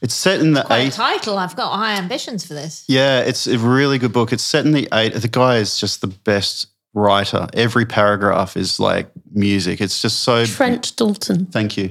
it's 0.01 0.15
set 0.15 0.39
in 0.39 0.53
the 0.53 0.63
Quite 0.63 0.79
eight 0.79 0.93
title. 0.93 1.37
I've 1.37 1.55
got 1.55 1.75
high 1.75 1.95
ambitions 1.97 2.45
for 2.45 2.53
this. 2.53 2.85
Yeah, 2.87 3.19
it's 3.19 3.47
a 3.47 3.57
really 3.59 3.97
good 3.99 4.13
book. 4.13 4.33
It's 4.33 4.43
set 4.43 4.65
in 4.65 4.71
the 4.71 4.87
eight. 4.93 5.13
The 5.13 5.27
guy 5.27 5.57
is 5.57 5.79
just 5.79 6.01
the 6.01 6.07
best 6.07 6.67
writer. 6.93 7.47
Every 7.53 7.85
paragraph 7.85 8.57
is 8.57 8.79
like 8.79 9.11
music. 9.31 9.79
It's 9.81 10.01
just 10.01 10.21
so. 10.21 10.45
Trent 10.45 10.95
Dalton. 10.95 11.45
Thank 11.47 11.77
you. 11.77 11.89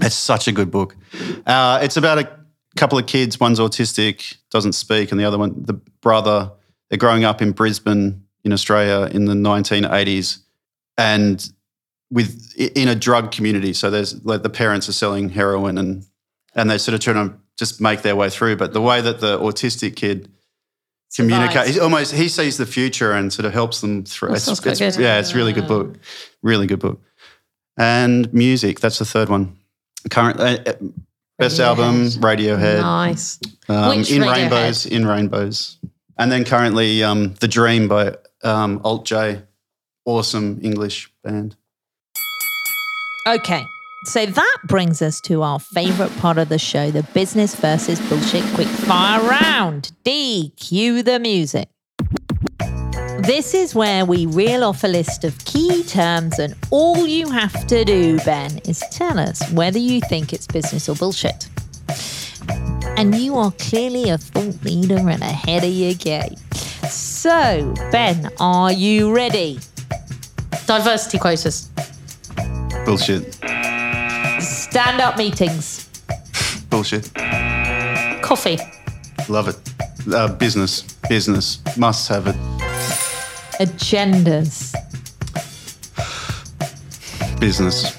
It's 0.00 0.16
such 0.16 0.48
a 0.48 0.52
good 0.52 0.70
book. 0.70 0.96
Uh, 1.46 1.78
it's 1.82 1.96
about 1.96 2.18
a 2.18 2.28
couple 2.76 2.98
of 2.98 3.06
kids. 3.06 3.38
One's 3.40 3.58
autistic, 3.60 4.36
doesn't 4.50 4.72
speak, 4.74 5.10
and 5.10 5.20
the 5.20 5.24
other 5.24 5.38
one, 5.38 5.54
the 5.62 5.74
brother, 6.00 6.50
they're 6.88 6.98
growing 6.98 7.24
up 7.24 7.40
in 7.42 7.52
Brisbane, 7.52 8.24
in 8.44 8.52
Australia, 8.52 9.08
in 9.12 9.24
the 9.26 9.34
1980s, 9.34 10.38
and 10.98 11.50
with 12.10 12.52
in 12.56 12.88
a 12.88 12.94
drug 12.94 13.32
community. 13.32 13.72
So 13.72 13.90
there's 13.90 14.24
like 14.24 14.42
the 14.42 14.50
parents 14.50 14.88
are 14.88 14.92
selling 14.92 15.28
heroin, 15.30 15.78
and 15.78 16.04
and 16.54 16.70
they 16.70 16.78
sort 16.78 16.94
of 16.94 17.00
trying 17.00 17.28
to 17.30 17.36
just 17.58 17.80
make 17.80 18.02
their 18.02 18.16
way 18.16 18.30
through. 18.30 18.56
But 18.56 18.72
the 18.72 18.80
way 18.82 19.00
that 19.00 19.20
the 19.20 19.38
autistic 19.38 19.96
kid 19.96 20.30
communicates, 21.16 21.70
he 21.74 21.80
almost 21.80 22.12
he 22.12 22.28
sees 22.28 22.56
the 22.56 22.66
future 22.66 23.12
and 23.12 23.32
sort 23.32 23.46
of 23.46 23.52
helps 23.52 23.80
them 23.80 24.04
through. 24.04 24.30
That 24.30 24.36
It's, 24.48 24.48
it's- 24.66 24.96
good. 24.96 25.02
yeah, 25.02 25.18
it's 25.18 25.32
a 25.32 25.36
really 25.36 25.52
good 25.52 25.66
book, 25.68 25.96
really 26.42 26.66
good 26.66 26.80
book. 26.80 27.00
And 27.76 28.32
music, 28.32 28.78
that's 28.80 28.98
the 28.98 29.04
third 29.04 29.28
one. 29.28 29.56
Current 30.10 30.38
uh, 30.38 30.58
uh, 30.66 30.72
best 31.38 31.60
album, 31.60 32.06
Radiohead. 32.06 32.80
Nice. 32.80 33.38
Um, 33.68 33.98
Which 33.98 34.10
in 34.10 34.22
Radiohead? 34.22 34.32
rainbows, 34.32 34.86
in 34.86 35.06
rainbows, 35.06 35.78
and 36.18 36.30
then 36.30 36.44
currently 36.44 37.02
um, 37.02 37.34
the 37.34 37.48
Dream 37.48 37.88
by 37.88 38.16
um, 38.42 38.80
Alt 38.84 39.06
J, 39.06 39.42
awesome 40.04 40.60
English 40.62 41.12
band. 41.22 41.56
Okay. 43.26 43.62
So 44.06 44.26
that 44.26 44.58
brings 44.64 45.00
us 45.00 45.18
to 45.22 45.40
our 45.40 45.58
favorite 45.58 46.14
part 46.18 46.36
of 46.36 46.50
the 46.50 46.58
show 46.58 46.90
the 46.90 47.04
business 47.14 47.54
versus 47.54 47.98
bullshit 48.10 48.42
quickfire 48.52 49.26
round. 49.26 49.92
D, 50.04 50.52
cue 50.56 51.02
the 51.02 51.18
music. 51.18 51.70
This 53.26 53.54
is 53.54 53.74
where 53.74 54.04
we 54.04 54.26
reel 54.26 54.62
off 54.64 54.84
a 54.84 54.88
list 54.88 55.24
of 55.24 55.42
key 55.46 55.82
terms, 55.84 56.38
and 56.38 56.54
all 56.70 57.06
you 57.06 57.28
have 57.30 57.66
to 57.68 57.84
do, 57.84 58.18
Ben, 58.20 58.58
is 58.68 58.82
tell 58.90 59.18
us 59.18 59.50
whether 59.52 59.78
you 59.78 60.00
think 60.02 60.32
it's 60.34 60.46
business 60.46 60.88
or 60.90 60.94
bullshit. 60.94 61.48
And 62.98 63.14
you 63.14 63.36
are 63.36 63.50
clearly 63.52 64.10
a 64.10 64.18
thought 64.18 64.62
leader 64.62 64.98
and 65.08 65.22
ahead 65.22 65.64
of 65.64 65.70
your 65.72 65.94
game. 65.94 66.36
So, 66.88 67.72
Ben, 67.90 68.30
are 68.40 68.72
you 68.72 69.14
ready? 69.14 69.58
Diversity 70.66 71.18
quotas. 71.18 71.70
Bullshit, 72.84 73.34
Stand 74.40 75.00
up 75.00 75.16
meetings. 75.16 75.88
bullshit. 76.68 77.10
Coffee. 78.22 78.58
Love 79.30 79.48
it. 79.48 79.56
Uh, 80.12 80.28
business, 80.34 80.82
business, 81.08 81.60
must 81.78 82.06
have 82.08 82.26
it. 82.26 82.36
Agendas. 83.60 84.74
Business, 87.40 87.94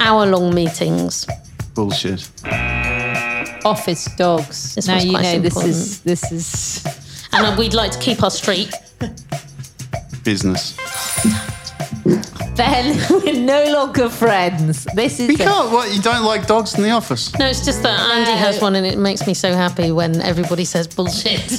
Hour 0.00 0.26
long 0.26 0.54
meetings. 0.54 1.26
bullshit. 1.74 2.28
office 3.64 4.04
dogs. 4.16 4.74
This 4.74 4.86
now 4.86 4.98
you 4.98 5.10
quite 5.10 5.22
know 5.22 5.38
this 5.40 5.56
is 5.64 6.00
this 6.02 6.32
is 6.32 6.84
And 7.32 7.56
we'd 7.58 7.74
like 7.74 7.90
to 7.92 7.98
keep 7.98 8.22
our 8.22 8.30
streak. 8.30 8.70
Business. 10.24 10.76
Ben. 12.60 13.00
We're 13.24 13.40
no 13.40 13.64
longer 13.72 14.10
friends. 14.10 14.86
This 14.94 15.18
is 15.18 15.28
You 15.30 15.34
a- 15.36 15.38
can't. 15.38 15.72
What? 15.72 15.94
You 15.94 16.02
don't 16.02 16.24
like 16.24 16.46
dogs 16.46 16.74
in 16.74 16.82
the 16.82 16.90
office? 16.90 17.32
No, 17.38 17.46
it's 17.46 17.64
just 17.64 17.82
that 17.84 17.98
Andy 18.10 18.32
has 18.32 18.60
one 18.60 18.74
and 18.76 18.84
it 18.86 18.98
makes 18.98 19.26
me 19.26 19.32
so 19.32 19.54
happy 19.54 19.90
when 19.92 20.20
everybody 20.20 20.66
says 20.66 20.86
bullshit. 20.86 21.40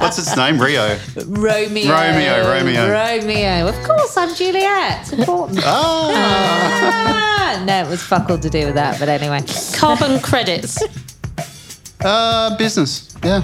What's 0.00 0.18
its 0.18 0.34
name? 0.38 0.58
Rio. 0.58 0.98
Romeo. 1.16 1.90
Romeo, 1.92 2.48
Romeo. 2.48 2.90
Romeo. 2.90 3.68
Of 3.68 3.74
course, 3.84 4.16
I'm 4.16 4.34
Juliet. 4.34 5.12
Important. 5.12 5.60
Ah. 5.64 7.58
Ah, 7.58 7.64
no, 7.66 7.82
it 7.82 7.88
was 7.88 8.02
fuck 8.02 8.30
all 8.30 8.38
to 8.38 8.48
do 8.48 8.64
with 8.66 8.74
that. 8.76 8.98
But 8.98 9.10
anyway, 9.10 9.40
Carbon 9.74 10.18
credits. 10.20 10.78
Uh, 12.00 12.56
business. 12.56 13.14
Yeah. 13.22 13.42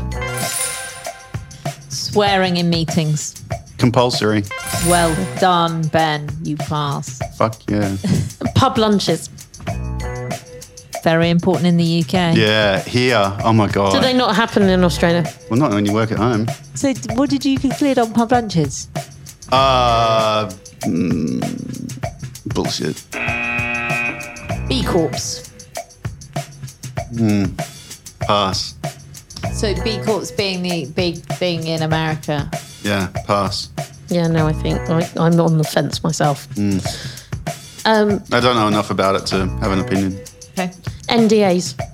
swearing 1.90 2.56
in 2.56 2.70
meetings. 2.70 3.37
Compulsory. 3.78 4.42
Well 4.86 5.14
done, 5.38 5.82
Ben. 5.88 6.28
You 6.42 6.56
pass. 6.56 7.20
Fuck 7.36 7.62
yeah. 7.70 7.96
Pub 8.54 8.76
lunches. 8.76 9.28
Very 11.04 11.30
important 11.30 11.66
in 11.66 11.76
the 11.76 12.00
UK. 12.02 12.36
Yeah. 12.36 12.80
Here. 12.80 13.36
Oh 13.44 13.52
my 13.52 13.68
god. 13.68 13.92
Do 13.92 14.00
they 14.00 14.12
not 14.12 14.34
happen 14.34 14.64
in 14.64 14.82
Australia? 14.84 15.24
well, 15.48 15.58
not 15.58 15.72
when 15.72 15.86
you 15.86 15.94
work 15.94 16.10
at 16.10 16.18
home. 16.18 16.46
So, 16.74 16.92
what 17.14 17.30
did 17.30 17.44
you 17.44 17.58
conclude 17.58 17.98
on 17.98 18.12
pub 18.12 18.32
lunches? 18.32 18.88
Uh, 19.50 20.50
mm, 20.80 21.40
bullshit. 22.52 23.04
B 24.68 24.84
Corps. 24.84 25.44
Pass. 28.20 28.74
So 29.54 29.74
B 29.82 29.98
Corps 30.04 30.30
being 30.32 30.62
the 30.62 30.86
big 30.86 31.16
thing 31.16 31.66
in 31.66 31.82
America. 31.82 32.50
Yeah. 32.88 33.08
Pass. 33.26 33.68
Yeah, 34.08 34.26
no, 34.28 34.46
I 34.46 34.52
think 34.54 34.80
I, 34.88 35.06
I'm 35.18 35.38
on 35.38 35.58
the 35.58 35.64
fence 35.64 36.02
myself. 36.02 36.48
Mm. 36.54 36.80
Um, 37.84 38.22
I 38.32 38.40
don't 38.40 38.56
know 38.56 38.66
enough 38.68 38.90
about 38.90 39.14
it 39.16 39.26
to 39.26 39.46
have 39.60 39.70
an 39.70 39.80
opinion. 39.80 40.18
Okay. 40.52 40.70
NDAs. 41.08 41.74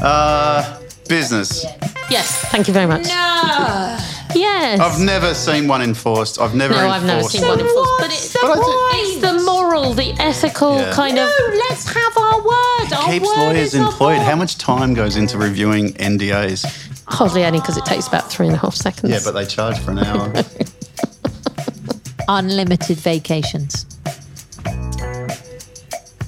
Uh, 0.00 0.78
Business. 1.08 1.64
Yes, 2.10 2.40
thank 2.52 2.68
you 2.68 2.74
very 2.74 2.86
much. 2.86 3.02
No. 3.08 3.98
Yes. 4.34 4.78
I've 4.78 5.00
never 5.00 5.34
seen 5.34 5.66
one 5.66 5.82
enforced. 5.82 6.40
I've 6.40 6.54
never 6.54 6.74
no, 6.74 6.80
enforced. 6.84 7.00
I've 7.00 7.06
never 7.06 7.22
seen 7.28 7.48
one 7.48 7.58
enforced. 7.60 7.92
But 7.98 8.10
it's, 8.12 8.32
But 8.40 8.50
I 8.50 8.54
do- 8.54 8.62
it's 9.00 9.20
the 9.22 9.42
moral, 9.44 9.94
the 9.94 10.12
ethical 10.20 10.76
Yeah. 10.78 10.92
kind 10.92 11.16
No, 11.16 11.24
of. 11.26 11.54
let's 11.68 11.84
have 11.92 12.16
our 12.16 12.40
word. 12.40 12.92
Our 12.92 13.10
Keeps 13.10 13.26
word 13.26 13.36
lawyers 13.38 13.68
is 13.68 13.74
employed. 13.74 14.18
How 14.20 14.36
much 14.36 14.56
time 14.58 14.94
goes 14.94 15.16
into 15.16 15.36
reviewing 15.38 15.94
NDAs? 15.94 16.64
Hardly 17.10 17.42
any 17.42 17.58
because 17.58 17.76
it 17.76 17.84
takes 17.84 18.06
about 18.06 18.30
three 18.30 18.46
and 18.46 18.54
a 18.54 18.58
half 18.58 18.74
seconds. 18.74 19.12
Yeah, 19.12 19.20
but 19.24 19.32
they 19.32 19.46
charge 19.46 19.78
for 19.78 19.90
an 19.90 19.98
hour. 19.98 20.32
Unlimited 22.28 22.98
vacations. 22.98 23.84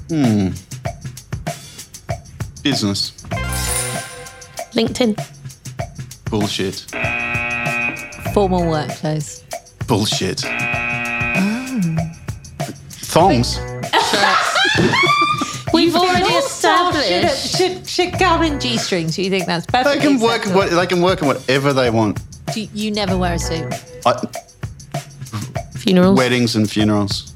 Hmm. 0.09 0.49
Business. 2.63 3.13
LinkedIn. 4.73 5.17
Bullshit. 6.31 6.87
Formal 8.33 8.69
work 8.69 8.91
clothes. 8.91 9.45
Bullshit. 9.87 10.45
Oh. 10.45 11.97
Thongs. 12.89 13.59
We've 15.93 16.03
already 16.03 16.27
established. 16.35 17.57
should, 17.57 17.87
should 17.89 18.19
go 18.19 18.41
in 18.43 18.61
G 18.61 18.77
strings. 18.79 19.17
Do 19.17 19.23
you 19.23 19.31
think 19.31 19.47
that's 19.47 19.67
They 19.67 19.99
can 19.99 20.21
work. 20.21 20.37
acceptable? 20.47 20.57
What, 20.57 20.71
they 20.71 20.87
can 20.87 21.03
work 21.03 21.23
on 21.23 21.29
whatever 21.29 21.73
they 21.73 21.91
want. 21.91 22.21
Do 22.55 22.61
You 22.75 22.91
never 22.91 23.17
wear 23.17 23.35
a 23.35 23.39
suit. 23.39 23.73
I, 24.07 24.21
Funerals. 25.77 26.17
weddings 26.19 26.57
and 26.57 26.71
funerals. 26.71 27.35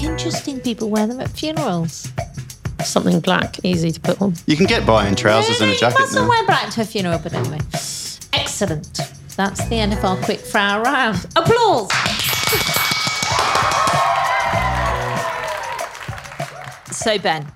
Interesting 0.00 0.60
people 0.60 0.90
wear 0.90 1.06
them 1.06 1.20
at 1.20 1.30
funerals. 1.30 2.10
Something 2.84 3.20
black, 3.20 3.56
easy 3.64 3.90
to 3.90 4.00
put 4.00 4.20
on. 4.22 4.34
You 4.46 4.56
can 4.56 4.66
get 4.66 4.86
by 4.86 5.08
in 5.08 5.16
trousers 5.16 5.60
and 5.60 5.70
a 5.70 5.72
You 5.72 5.78
jacket 5.78 5.98
mustn't 6.00 6.22
now. 6.24 6.28
wear 6.28 6.46
black 6.46 6.70
to 6.70 6.82
a 6.82 6.84
funeral, 6.84 7.18
but 7.18 7.32
anyway. 7.32 7.58
Excellent. 8.32 9.00
That's 9.36 9.66
the 9.68 9.76
end 9.76 9.92
of 9.92 10.04
our 10.04 10.16
quick 10.18 10.40
fire 10.40 10.82
round. 10.82 11.26
Applause. 11.36 11.90
So, 17.08 17.18
Ben, 17.18 17.50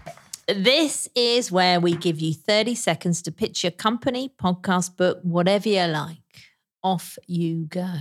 this 0.49 1.11
is 1.15 1.53
where 1.53 1.79
we 1.79 1.95
give 1.95 2.21
you 2.21 2.33
30 2.33 2.75
seconds 2.75 3.21
to 3.21 3.31
pitch 3.31 3.63
your 3.63 3.71
company, 3.71 4.33
podcast, 4.43 4.97
book, 4.97 5.19
whatever 5.25 5.69
you 5.69 5.83
like. 5.83 6.17
Off 6.83 7.19
you 7.27 7.67
go. 7.67 7.93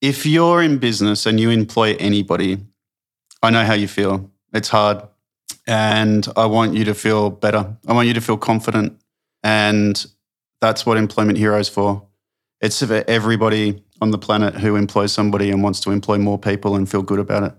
If 0.00 0.24
you're 0.24 0.62
in 0.62 0.78
business 0.78 1.26
and 1.26 1.40
you 1.40 1.50
employ 1.50 1.96
anybody, 1.98 2.58
I 3.42 3.50
know 3.50 3.64
how 3.64 3.72
you 3.72 3.88
feel. 3.88 4.30
It's 4.52 4.68
hard. 4.68 5.02
And 5.66 6.28
I 6.36 6.46
want 6.46 6.74
you 6.74 6.84
to 6.84 6.94
feel 6.94 7.30
better. 7.30 7.76
I 7.88 7.92
want 7.92 8.06
you 8.06 8.14
to 8.14 8.20
feel 8.20 8.36
confident. 8.36 8.96
And 9.42 10.06
that's 10.60 10.86
what 10.86 10.98
Employment 10.98 11.36
Hero's 11.36 11.68
for. 11.68 12.06
It's 12.60 12.78
for 12.78 13.02
everybody 13.08 13.82
on 14.00 14.12
the 14.12 14.18
planet 14.18 14.54
who 14.54 14.76
employs 14.76 15.10
somebody 15.10 15.50
and 15.50 15.64
wants 15.64 15.80
to 15.80 15.90
employ 15.90 16.18
more 16.18 16.38
people 16.38 16.76
and 16.76 16.88
feel 16.88 17.02
good 17.02 17.18
about 17.18 17.42
it. 17.42 17.54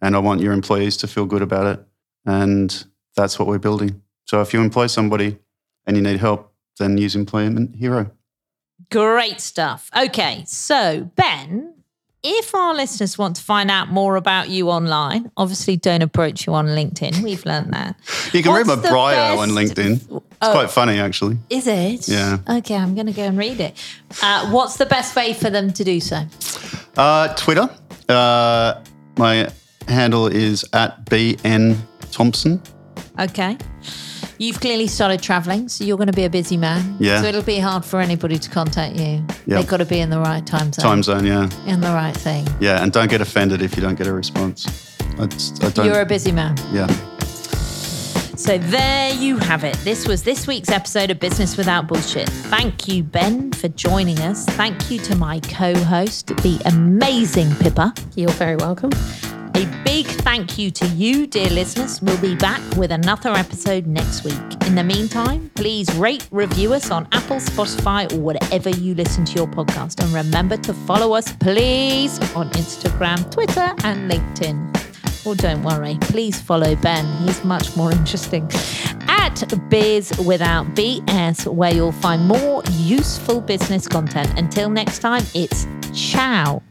And 0.00 0.16
I 0.16 0.20
want 0.20 0.40
your 0.40 0.54
employees 0.54 0.96
to 0.96 1.06
feel 1.06 1.26
good 1.26 1.42
about 1.42 1.66
it. 1.66 1.86
And 2.26 2.84
that's 3.14 3.38
what 3.38 3.46
we're 3.48 3.58
building. 3.58 4.02
So 4.24 4.40
if 4.42 4.52
you 4.52 4.60
employ 4.60 4.88
somebody 4.88 5.38
and 5.86 5.96
you 5.96 6.02
need 6.02 6.18
help, 6.18 6.52
then 6.78 6.98
use 6.98 7.14
Employment 7.16 7.76
Hero. 7.76 8.10
Great 8.90 9.40
stuff. 9.40 9.88
Okay, 9.96 10.44
so 10.46 11.10
Ben, 11.16 11.72
if 12.22 12.54
our 12.54 12.74
listeners 12.74 13.16
want 13.16 13.36
to 13.36 13.42
find 13.42 13.70
out 13.70 13.88
more 13.88 14.16
about 14.16 14.48
you 14.50 14.68
online, 14.68 15.30
obviously 15.36 15.76
don't 15.76 16.02
approach 16.02 16.46
you 16.46 16.52
on 16.54 16.66
LinkedIn. 16.66 17.22
We've 17.22 17.44
learned 17.46 17.72
that. 17.72 17.96
You 18.32 18.42
can 18.42 18.52
read 18.52 18.66
my 18.66 18.74
What's 18.74 18.90
bio 18.90 19.38
on 19.38 19.50
LinkedIn. 19.50 19.92
It's 19.94 20.06
Oh. 20.42 20.52
quite 20.52 20.70
funny, 20.70 20.98
actually. 20.98 21.38
Is 21.48 21.66
it? 21.66 22.08
Yeah. 22.08 22.38
Okay, 22.58 22.74
I'm 22.76 22.94
going 22.94 23.06
to 23.06 23.12
go 23.12 23.22
and 23.22 23.38
read 23.38 23.60
it. 23.60 23.74
Uh, 24.22 24.50
what's 24.50 24.76
the 24.76 24.86
best 24.86 25.16
way 25.16 25.32
for 25.32 25.48
them 25.48 25.72
to 25.72 25.84
do 25.84 25.98
so? 26.00 26.24
Uh, 26.96 27.28
Twitter. 27.36 27.70
Uh, 28.08 28.82
my 29.16 29.48
handle 29.88 30.26
is 30.26 30.64
at 30.74 31.06
BN 31.06 31.76
Thompson. 32.10 32.62
Okay. 33.18 33.56
You've 34.38 34.60
clearly 34.60 34.86
started 34.86 35.22
traveling, 35.22 35.68
so 35.68 35.82
you're 35.84 35.96
going 35.96 36.08
to 36.08 36.12
be 36.12 36.24
a 36.24 36.30
busy 36.30 36.58
man. 36.58 36.96
Yeah. 37.00 37.22
So 37.22 37.28
it'll 37.28 37.42
be 37.42 37.58
hard 37.58 37.84
for 37.86 38.00
anybody 38.00 38.38
to 38.38 38.50
contact 38.50 38.96
you. 38.96 39.24
Yeah. 39.46 39.56
They've 39.58 39.66
got 39.66 39.78
to 39.78 39.86
be 39.86 39.98
in 40.00 40.10
the 40.10 40.18
right 40.20 40.46
time 40.46 40.72
zone. 40.72 40.82
Time 40.82 41.02
zone, 41.02 41.24
yeah. 41.24 41.48
In 41.66 41.80
the 41.80 41.88
right 41.88 42.14
thing. 42.16 42.46
Yeah, 42.60 42.82
and 42.82 42.92
don't 42.92 43.08
get 43.08 43.20
offended 43.22 43.62
if 43.62 43.76
you 43.76 43.82
don't 43.82 43.94
get 43.96 44.06
a 44.06 44.12
response. 44.12 44.66
I, 45.18 45.26
just- 45.26 45.64
I 45.64 45.70
don't. 45.70 45.86
You're 45.86 46.02
a 46.02 46.06
busy 46.06 46.32
man. 46.32 46.54
yeah. 46.72 46.86
So 48.36 48.58
there 48.58 49.14
you 49.14 49.38
have 49.38 49.64
it. 49.64 49.74
This 49.78 50.06
was 50.06 50.22
this 50.22 50.46
week's 50.46 50.68
episode 50.70 51.10
of 51.10 51.18
Business 51.18 51.56
Without 51.56 51.88
Bullshit. 51.88 52.28
Thank 52.28 52.86
you, 52.86 53.02
Ben, 53.02 53.50
for 53.52 53.68
joining 53.68 54.18
us. 54.20 54.44
Thank 54.44 54.90
you 54.90 54.98
to 55.00 55.16
my 55.16 55.40
co 55.40 55.74
host, 55.74 56.26
the 56.28 56.60
amazing 56.66 57.54
Pippa. 57.56 57.94
You're 58.14 58.28
very 58.32 58.56
welcome. 58.56 58.90
A 59.56 59.64
big 59.84 60.04
thank 60.04 60.58
you 60.58 60.70
to 60.72 60.86
you, 60.88 61.26
dear 61.26 61.48
listeners. 61.48 62.02
We'll 62.02 62.20
be 62.20 62.34
back 62.34 62.60
with 62.76 62.90
another 62.90 63.30
episode 63.30 63.86
next 63.86 64.22
week. 64.22 64.34
In 64.66 64.74
the 64.74 64.84
meantime, 64.84 65.50
please 65.54 65.90
rate, 65.94 66.28
review 66.30 66.74
us 66.74 66.90
on 66.90 67.08
Apple, 67.12 67.38
Spotify, 67.38 68.12
or 68.12 68.20
whatever 68.20 68.68
you 68.68 68.94
listen 68.94 69.24
to 69.24 69.32
your 69.32 69.46
podcast. 69.46 70.04
And 70.04 70.12
remember 70.12 70.58
to 70.58 70.74
follow 70.74 71.14
us, 71.14 71.32
please, 71.36 72.18
on 72.34 72.50
Instagram, 72.50 73.30
Twitter, 73.30 73.72
and 73.82 74.10
LinkedIn. 74.10 75.24
Well, 75.24 75.34
don't 75.34 75.62
worry. 75.62 75.96
Please 76.02 76.38
follow 76.38 76.76
Ben. 76.76 77.06
He's 77.24 77.42
much 77.42 77.74
more 77.78 77.90
interesting. 78.00 78.50
At 79.08 79.42
Biz 79.70 80.18
Without 80.26 80.66
BS, 80.74 81.46
where 81.46 81.72
you'll 81.72 81.92
find 81.92 82.28
more 82.28 82.62
useful 82.72 83.40
business 83.40 83.88
content. 83.88 84.38
Until 84.38 84.68
next 84.68 84.98
time, 84.98 85.24
it's 85.34 85.66
ciao. 85.94 86.62